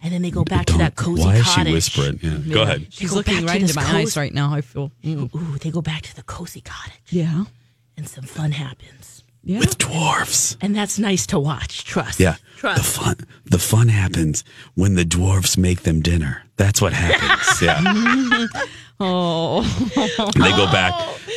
and 0.04 0.12
then 0.14 0.22
they 0.22 0.30
go 0.32 0.44
back 0.44 0.66
to 0.68 0.78
that 0.80 0.96
cozy 0.96 1.24
Why 1.24 1.36
is 1.38 1.44
cottage. 1.46 1.68
she 1.68 1.74
whispering? 1.74 2.20
Yeah. 2.22 2.54
Go 2.54 2.62
ahead. 2.64 2.88
She's 2.92 3.10
Go 3.12 3.16
looking 3.18 3.38
to 3.40 3.46
right 3.46 3.56
into 3.56 3.68
this 3.68 3.76
my 3.76 3.84
cozy- 3.84 3.98
eyes 3.98 4.18
right 4.18 4.34
now. 4.34 4.54
I 4.54 4.62
feel. 4.62 4.92
mm. 5.04 5.34
Ooh, 5.34 5.58
they 5.60 5.72
go 5.72 5.82
back 5.82 6.02
to 6.04 6.16
the 6.16 6.24
cozy 6.24 6.62
cottage, 6.62 7.00
Yeah. 7.10 7.46
and 7.96 8.08
some 8.08 8.26
fun 8.26 8.52
happens. 8.52 9.17
Yeah. 9.48 9.60
With 9.60 9.78
dwarfs. 9.78 10.58
And 10.62 10.76
that's 10.76 11.00
nice 11.00 11.26
to 11.28 11.40
watch. 11.40 11.86
Trust. 11.86 12.20
Yeah. 12.20 12.36
Trust. 12.58 12.78
The 12.78 12.84
fun 12.84 13.16
the 13.46 13.60
fun 13.60 13.88
happens 13.88 14.44
when 14.76 14.96
the 14.96 15.06
dwarfs 15.06 15.58
make 15.58 15.84
them 15.84 16.02
dinner. 16.02 16.44
That's 16.58 16.82
what 16.82 16.94
happens. 16.94 17.62
Yeah. 17.62 18.48
Oh. 19.00 19.62
And 20.36 20.44
they 20.44 20.50
go 20.52 20.66
back. 20.72 20.92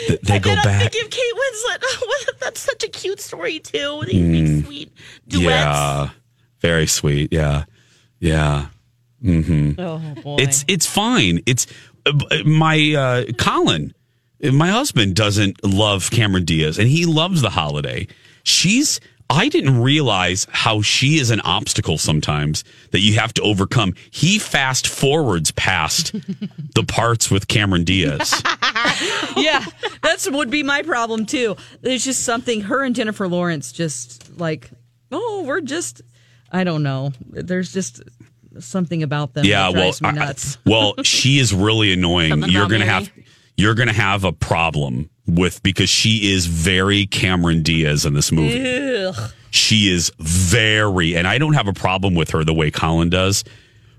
th- 0.07 0.21
They 0.23 0.39
go 0.39 0.51
and 0.51 0.61
I'm 0.61 0.65
back. 0.65 0.81
thinking 0.93 1.03
of 1.05 1.11
Kate 1.11 1.35
Winslet. 1.41 2.39
That's 2.41 2.59
such 2.61 2.85
a 2.85 2.89
cute 2.89 3.21
story 3.21 3.59
too. 3.59 4.03
They 4.07 4.15
Mm. 4.15 4.65
sweet 4.65 4.91
duets. 5.29 5.45
Yeah. 5.45 6.09
Very 6.61 6.87
sweet. 6.87 7.33
Yeah. 7.33 7.65
Yeah. 8.19 8.69
Mm-hmm. 9.23 9.79
Oh 9.79 9.99
boy. 10.23 10.37
It's 10.41 10.65
it's 10.69 10.87
fine. 10.87 11.41
It's 11.45 11.67
uh, 12.07 12.13
my 12.47 12.95
uh, 12.97 13.33
Colin, 13.37 13.93
my 14.43 14.69
husband 14.69 15.15
doesn't 15.17 15.65
love 15.65 16.11
Cameron 16.11 16.45
Diaz, 16.45 16.79
and 16.79 16.89
he 16.89 17.07
loves 17.07 17.43
the 17.43 17.51
holiday. 17.51 18.07
She's. 18.43 19.01
I 19.33 19.49
didn't 19.49 19.81
realize 19.81 20.45
how 20.51 20.83
she 20.83 21.21
is 21.21 21.31
an 21.31 21.41
obstacle 21.43 21.99
sometimes 21.99 22.65
that 22.91 22.99
you 22.99 23.15
have 23.21 23.33
to 23.35 23.43
overcome. 23.43 23.95
He 24.11 24.41
fast 24.41 24.89
forwards 24.89 25.53
past 25.53 26.11
the 26.75 26.83
parts 26.83 27.31
with 27.31 27.47
Cameron 27.47 27.85
Diaz. 27.85 28.43
yeah, 29.37 29.65
that's 30.03 30.29
would 30.29 30.51
be 30.51 30.65
my 30.65 30.83
problem 30.83 31.27
too. 31.27 31.55
There's 31.81 32.05
just 32.05 32.25
something 32.25 32.63
her 32.63 32.83
and 32.83 32.93
Jennifer 32.93 33.29
Lawrence 33.29 33.71
just 33.71 34.37
like, 34.37 34.69
oh, 35.13 35.45
we're 35.47 35.61
just 35.61 36.03
I 36.51 36.65
don't 36.65 36.83
know. 36.83 37.13
There's 37.29 37.73
just 37.73 38.03
something 38.59 39.05
about 39.05 39.35
them 39.35 39.45
yeah, 39.45 39.71
that 39.71 39.75
well, 39.75 39.93
drives 39.93 40.59
me 40.59 40.69
I- 40.69 40.71
well, 40.71 41.03
she 41.05 41.39
is 41.39 41.55
really 41.55 41.93
annoying. 41.93 42.31
Something 42.31 42.51
you're 42.51 42.67
gonna 42.67 42.85
Mary? 42.85 42.91
have 42.91 43.13
you're 43.61 43.75
gonna 43.75 43.93
have 43.93 44.25
a 44.25 44.33
problem 44.33 45.11
with 45.27 45.63
because 45.63 45.89
she 45.89 46.33
is 46.33 46.47
very 46.47 47.07
Cameron 47.07 47.63
Diaz 47.63 48.05
in 48.07 48.15
this 48.15 48.33
movie. 48.33 49.07
Ugh. 49.07 49.33
She 49.53 49.93
is 49.93 50.13
very, 50.19 51.17
and 51.17 51.27
I 51.27 51.39
don't 51.39 51.55
have 51.55 51.67
a 51.69 51.73
problem 51.73 52.15
with 52.15 52.31
her 52.31 52.45
the 52.45 52.55
way 52.55 52.71
Colin 52.71 53.11
does, 53.11 53.43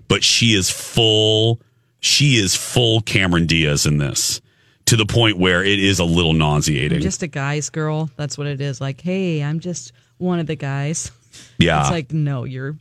but 0.07 0.23
she 0.23 0.53
is 0.53 0.69
full. 0.69 1.61
She 1.99 2.37
is 2.37 2.55
full 2.55 3.01
Cameron 3.01 3.45
Diaz 3.47 3.85
in 3.85 3.97
this 3.97 4.41
to 4.85 4.95
the 4.97 5.05
point 5.05 5.37
where 5.37 5.63
it 5.63 5.77
is 5.79 5.99
a 5.99 6.03
little 6.05 6.33
nauseating. 6.33 6.97
I'm 6.97 7.01
just 7.01 7.21
a 7.23 7.27
guy's 7.27 7.69
girl. 7.69 8.09
That's 8.17 8.37
what 8.37 8.47
it 8.47 8.59
is. 8.59 8.81
Like, 8.81 8.99
hey, 9.01 9.43
I'm 9.43 9.59
just 9.59 9.91
one 10.17 10.39
of 10.39 10.47
the 10.47 10.55
guys. 10.55 11.11
yeah, 11.59 11.81
It's 11.81 11.91
like, 11.91 12.11
no, 12.11 12.43
you're 12.45 12.77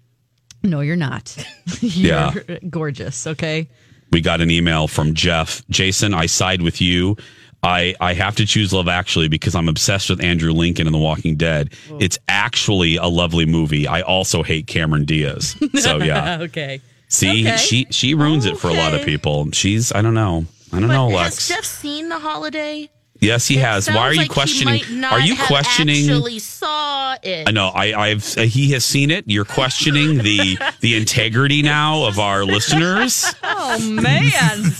no, 0.62 0.80
you're 0.80 0.96
not. 0.96 1.36
you're 1.80 2.32
Yeah. 2.48 2.58
gorgeous. 2.68 3.26
Okay. 3.26 3.68
We 4.10 4.20
got 4.20 4.40
an 4.40 4.50
email 4.50 4.88
from 4.88 5.14
Jeff. 5.14 5.62
Jason, 5.70 6.14
I 6.14 6.26
side 6.26 6.62
with 6.62 6.80
you. 6.80 7.16
I, 7.62 7.94
I 8.00 8.14
have 8.14 8.36
to 8.36 8.46
choose 8.46 8.72
Love 8.72 8.88
Actually 8.88 9.28
because 9.28 9.54
I'm 9.54 9.68
obsessed 9.68 10.08
with 10.08 10.22
Andrew 10.24 10.52
Lincoln 10.52 10.86
in 10.86 10.92
The 10.94 10.98
Walking 10.98 11.36
Dead. 11.36 11.74
It's 11.98 12.18
actually 12.26 12.96
a 12.96 13.06
lovely 13.06 13.44
movie. 13.44 13.86
I 13.86 14.00
also 14.00 14.42
hate 14.42 14.66
Cameron 14.66 15.04
Diaz. 15.04 15.56
So 15.74 15.98
yeah. 16.02 16.38
okay. 16.40 16.80
See, 17.08 17.46
Okay. 17.46 17.56
she 17.58 17.86
she 17.90 18.14
ruins 18.14 18.46
it 18.46 18.56
for 18.56 18.68
a 18.68 18.72
lot 18.74 18.94
of 18.94 19.04
people. 19.04 19.50
She's 19.50 19.92
I 19.92 20.00
don't 20.00 20.14
know. 20.14 20.46
I 20.72 20.78
don't 20.80 20.88
know, 20.88 21.08
Has 21.10 21.16
Lex. 21.34 21.48
Jeff 21.48 21.64
seen 21.64 22.08
the 22.08 22.18
holiday? 22.20 22.88
Yes, 23.20 23.46
he 23.46 23.56
has. 23.56 23.88
Why 23.88 23.96
are 23.98 24.12
you 24.12 24.18
like 24.18 24.28
he 24.28 24.32
questioning? 24.34 24.74
might 24.74 24.90
not 24.90 25.12
Are 25.12 25.20
you 25.20 25.34
have 25.34 25.46
questioning? 25.46 26.08
Actually, 26.08 26.38
saw 26.38 27.16
it. 27.22 27.46
I 27.48 27.50
know. 27.50 27.68
I, 27.68 27.92
I've 28.08 28.38
uh, 28.38 28.42
he 28.42 28.70
has 28.72 28.84
seen 28.84 29.10
it. 29.10 29.24
You're 29.26 29.44
questioning 29.44 30.18
the 30.18 30.58
the 30.80 30.96
integrity 30.96 31.60
now 31.62 32.04
of 32.04 32.18
our 32.18 32.44
listeners. 32.44 33.32
Oh 33.42 33.78
man. 33.90 34.72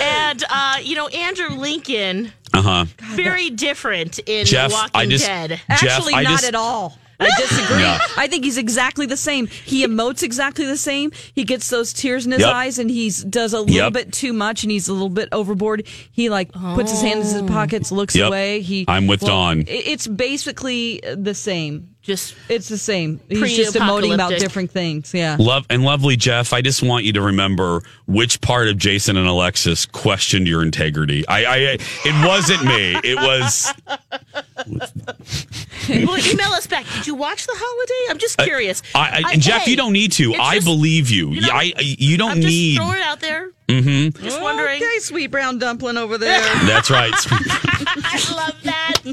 and 0.00 0.44
uh, 0.50 0.78
you 0.82 0.94
know, 0.96 1.08
Andrew 1.08 1.50
Lincoln, 1.50 2.32
Uh 2.52 2.62
huh. 2.62 2.84
very 3.14 3.50
different 3.50 4.18
in 4.26 4.46
Jeff, 4.46 4.72
Walking 4.72 4.90
I 4.94 5.06
just- 5.06 5.26
Dead. 5.26 5.50
Jeff, 5.50 5.82
Actually, 5.82 6.14
I 6.14 6.22
not 6.22 6.30
just- 6.32 6.44
at 6.44 6.54
all. 6.54 6.98
I 7.22 7.40
disagree. 7.40 7.80
Yeah. 7.80 7.98
I 8.16 8.26
think 8.26 8.44
he's 8.44 8.58
exactly 8.58 9.06
the 9.06 9.16
same. 9.16 9.46
He 9.46 9.86
emotes 9.86 10.22
exactly 10.22 10.64
the 10.66 10.76
same. 10.76 11.10
He 11.34 11.44
gets 11.44 11.68
those 11.70 11.92
tears 11.92 12.26
in 12.26 12.32
his 12.32 12.40
Yep. 12.40 12.54
eyes, 12.54 12.78
and 12.78 12.90
he 12.90 13.10
does 13.28 13.52
a 13.52 13.60
little 13.60 13.74
Yep. 13.74 13.92
bit 13.92 14.12
too 14.12 14.32
much, 14.32 14.62
and 14.62 14.70
he's 14.70 14.88
a 14.88 14.92
little 14.92 15.08
bit 15.08 15.28
overboard. 15.32 15.86
He 16.10 16.28
like 16.28 16.52
puts 16.52 16.90
his 16.90 17.02
hands 17.02 17.32
in 17.32 17.42
his 17.42 17.50
oh. 17.50 17.52
pockets, 17.52 17.92
looks 17.92 18.14
Yep. 18.16 18.28
away. 18.28 18.60
He. 18.60 18.84
I'm 18.88 19.06
with 19.06 19.20
Dawn. 19.20 19.64
It's 19.66 20.06
basically 20.06 21.00
the 21.16 21.34
same. 21.34 21.88
Just 22.02 22.34
it's 22.48 22.68
the 22.68 22.78
same. 22.78 23.20
He's 23.28 23.56
just 23.56 23.76
emoting 23.76 24.12
about 24.12 24.36
different 24.36 24.72
things. 24.72 25.14
Yeah. 25.14 25.36
Love 25.38 25.66
and 25.70 25.84
lovely 25.84 26.16
Jeff. 26.16 26.52
I 26.52 26.60
just 26.60 26.82
want 26.82 27.04
you 27.04 27.12
to 27.12 27.22
remember 27.22 27.82
which 28.06 28.40
part 28.40 28.66
of 28.66 28.76
Jason 28.76 29.16
and 29.16 29.28
Alexis 29.28 29.86
questioned 29.86 30.48
your 30.48 30.62
integrity. 30.62 31.24
I, 31.28 31.44
I 31.44 31.78
it 32.04 32.26
wasn't 32.26 32.64
me. 32.64 32.96
It 33.04 33.16
was 33.16 33.72
well, 35.88 36.18
email 36.26 36.48
us 36.52 36.66
back. 36.66 36.86
Did 36.94 37.06
you 37.06 37.14
watch 37.14 37.46
the 37.46 37.54
holiday? 37.54 38.10
I'm 38.10 38.18
just 38.18 38.40
uh, 38.40 38.44
curious. 38.44 38.82
I, 38.96 39.22
I, 39.24 39.32
and 39.34 39.42
Jeff. 39.42 39.62
hey, 39.62 39.70
you 39.70 39.76
don't 39.76 39.92
need 39.92 40.10
to. 40.12 40.34
I 40.34 40.56
just- 40.56 40.66
believe 40.66 41.08
you. 41.08 41.30
you 41.30 41.42
know, 41.42 41.50
I, 41.52 41.72
I 41.76 41.80
you 41.82 42.16
don't 42.16 42.32
I'm 42.32 42.36
just 42.40 42.48
need. 42.48 42.76
throwing 42.78 42.96
it 42.98 43.02
out 43.02 43.20
there. 43.20 43.50
Mm-hmm. 43.68 44.22
Just 44.24 44.40
wondering. 44.42 44.82
Okay, 44.82 44.98
sweet 44.98 45.28
brown 45.28 45.58
dumpling 45.58 45.96
over 45.96 46.18
there. 46.18 46.40
That's 46.66 46.90
right. 46.90 47.12
I 47.14 48.34
love 48.36 48.62
that. 48.64 48.92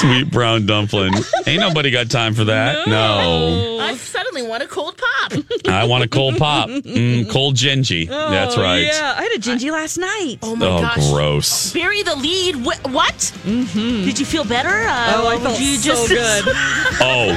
Sweet 0.00 0.30
brown 0.30 0.66
dumpling. 0.66 1.12
Ain't 1.46 1.60
nobody 1.60 1.90
got 1.90 2.10
time 2.10 2.34
for 2.34 2.44
that. 2.44 2.86
No. 2.86 3.78
I 3.80 3.94
suddenly 3.96 4.42
want 4.42 4.62
a 4.62 4.66
cold 4.66 4.96
pop. 4.96 5.32
I 5.68 5.84
want 5.86 6.04
a 6.04 6.08
cold 6.08 6.36
pop. 6.38 6.68
Mm, 6.68 7.30
cold 7.30 7.54
gingy. 7.56 8.08
That's 8.08 8.56
Oh, 8.56 8.62
right. 8.62 8.84
Yeah, 8.86 9.14
I 9.16 9.22
had 9.22 9.32
a 9.32 9.38
gingy 9.38 9.70
last 9.70 9.98
night. 9.98 10.38
Oh 10.42 10.56
my 10.56 10.66
Oh, 10.66 10.80
gosh. 10.80 11.10
gross. 11.10 11.72
Bury 11.72 12.02
the 12.02 12.16
lead. 12.16 12.56
Wh- 12.56 12.92
what? 12.92 13.14
Mm-hmm. 13.44 14.04
Did 14.04 14.18
you 14.18 14.26
feel 14.26 14.44
better? 14.44 14.68
Uh, 14.68 15.12
Oh, 15.16 15.28
I 15.28 15.36
or 15.36 15.40
felt 15.40 15.58
did 15.58 15.84
you 15.84 15.94
so 15.94 16.08
good. 16.08 16.44
Oh, 17.00 17.36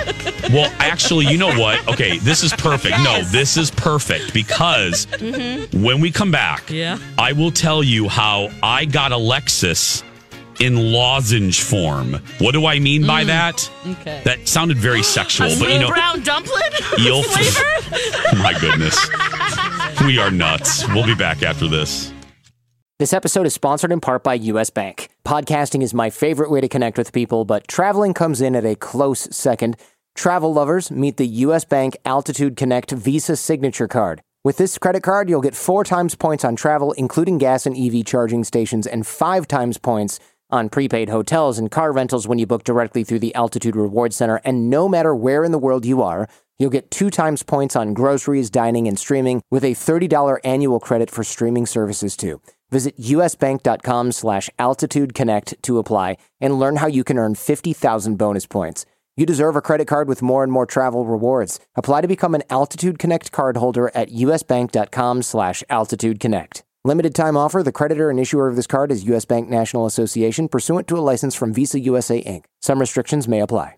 well, 0.54 0.72
actually, 0.80 1.26
you 1.26 1.38
know 1.38 1.58
what? 1.60 1.86
Okay, 1.88 2.20
this 2.20 2.44
is 2.44 2.54
perfect. 2.54 2.98
No, 3.04 3.22
this 3.24 3.57
is 3.58 3.72
perfect 3.72 4.34
because 4.34 5.06
Mm-hmm. 5.08 5.84
when 5.84 6.00
we 6.02 6.12
come 6.12 6.32
back, 6.32 6.70
Yeah. 6.70 6.98
I 7.18 7.34
will 7.34 7.52
tell 7.52 7.84
you 7.84 8.08
how 8.10 8.50
I 8.64 8.86
got 8.86 9.12
Alexis 9.12 10.04
in 10.60 10.92
lozenge 10.92 11.62
form. 11.62 12.14
What 12.40 12.54
do 12.54 12.66
I 12.66 12.80
mean 12.80 13.06
by 13.06 13.24
that? 13.26 13.70
Okay. 13.86 14.22
That 14.24 14.48
sounded 14.48 14.78
very 14.78 15.04
sexual, 15.04 15.48
a 15.52 15.60
but 15.60 15.70
you 15.72 15.80
know, 15.80 15.90
brown 15.90 16.22
dumpling 16.24 16.62
you'll. 16.98 17.24
flavor. 17.24 18.38
my 18.42 18.58
goodness, 18.60 18.98
we 20.06 20.18
are 20.20 20.32
nuts. 20.32 20.88
We'll 20.90 21.06
be 21.06 21.16
back 21.16 21.44
after 21.44 21.68
this. 21.68 22.12
This 23.00 23.14
episode 23.14 23.46
is 23.46 23.54
sponsored 23.54 23.92
in 23.92 24.00
part 24.02 24.24
by 24.24 24.34
US 24.34 24.72
Bank. 24.72 25.10
Podcasting 25.24 25.84
is 25.84 25.94
my 25.94 26.10
favorite 26.10 26.50
way 26.50 26.62
to 26.62 26.68
connect 26.68 26.98
with 26.98 27.14
people, 27.14 27.46
but 27.46 27.68
traveling 27.68 28.16
comes 28.16 28.42
in 28.42 28.56
at 28.56 28.66
a 28.66 28.76
close 28.76 29.28
second. 29.36 29.78
Travel 30.18 30.52
lovers 30.52 30.90
meet 30.90 31.18
the 31.18 31.28
US 31.46 31.64
Bank 31.64 31.96
Altitude 32.04 32.56
Connect 32.56 32.90
Visa 32.90 33.36
Signature 33.36 33.88
Card. 33.88 34.20
With 34.44 34.58
this 34.58 34.80
credit 34.80 35.04
card, 35.04 35.30
you'll 35.30 35.42
get 35.42 35.56
four 35.56 35.84
times 35.84 36.16
points 36.16 36.44
on 36.44 36.56
travel, 36.56 36.92
including 36.94 37.38
gas 37.38 37.68
and 37.68 37.78
EV 37.78 38.04
charging 38.04 38.44
stations, 38.44 38.88
and 38.88 39.06
five 39.06 39.48
times 39.48 39.78
points 39.78 40.20
on 40.50 40.70
prepaid 40.70 41.10
hotels 41.10 41.60
and 41.60 41.70
car 41.70 41.92
rentals 41.92 42.28
when 42.28 42.40
you 42.40 42.48
book 42.48 42.64
directly 42.64 43.04
through 43.04 43.20
the 43.20 43.36
Altitude 43.36 43.76
Reward 43.76 44.12
Center. 44.12 44.42
And 44.44 44.72
no 44.72 44.90
matter 44.90 45.14
where 45.14 45.44
in 45.44 45.52
the 45.52 45.60
world 45.60 45.86
you 45.86 46.02
are, 46.02 46.28
you'll 46.58 46.72
get 46.72 46.90
two 46.90 47.12
times 47.12 47.44
points 47.44 47.76
on 47.76 47.94
groceries, 47.94 48.50
dining, 48.50 48.88
and 48.88 48.98
streaming 48.98 49.44
with 49.52 49.64
a 49.64 49.76
$30 49.76 50.40
annual 50.44 50.80
credit 50.80 51.12
for 51.12 51.24
streaming 51.24 51.68
services 51.68 52.18
too. 52.18 52.42
Visit 52.72 52.98
usbank.com 52.98 54.12
slash 54.14 54.50
altitude 54.58 55.14
connect 55.14 55.62
to 55.62 55.78
apply 55.78 56.18
and 56.42 56.58
learn 56.58 56.78
how 56.78 56.88
you 56.88 57.04
can 57.04 57.20
earn 57.20 57.36
50,000 57.36 58.18
bonus 58.18 58.48
points. 58.48 58.88
You 59.18 59.26
deserve 59.26 59.56
a 59.56 59.62
credit 59.62 59.88
card 59.88 60.08
with 60.08 60.22
more 60.22 60.44
and 60.44 60.54
more 60.54 60.68
travel 60.68 61.04
rewards. 61.04 61.60
Apply 61.76 62.02
to 62.02 62.08
become 62.08 62.36
an 62.36 62.44
Altitude 62.52 63.00
Connect 63.00 63.32
card 63.32 63.58
holder 63.58 63.92
at 63.96 64.12
usbank.com 64.12 65.24
slash 65.24 65.64
altitude 65.72 66.20
connect. 66.20 66.64
Limited 66.86 67.16
time 67.16 67.36
offer. 67.36 67.64
The 67.64 67.72
creditor 67.72 68.12
and 68.12 68.20
issuer 68.20 68.48
of 68.48 68.56
this 68.56 68.68
card 68.68 68.92
is 68.92 69.06
U.S. 69.06 69.26
Bank 69.26 69.50
National 69.50 69.88
Association, 69.88 70.48
pursuant 70.48 70.88
to 70.88 70.98
a 70.98 71.00
license 71.00 71.34
from 71.34 71.52
Visa 71.52 71.80
USA 71.80 72.24
Inc. 72.24 72.46
Some 72.62 72.80
restrictions 72.80 73.28
may 73.28 73.42
apply. 73.42 73.78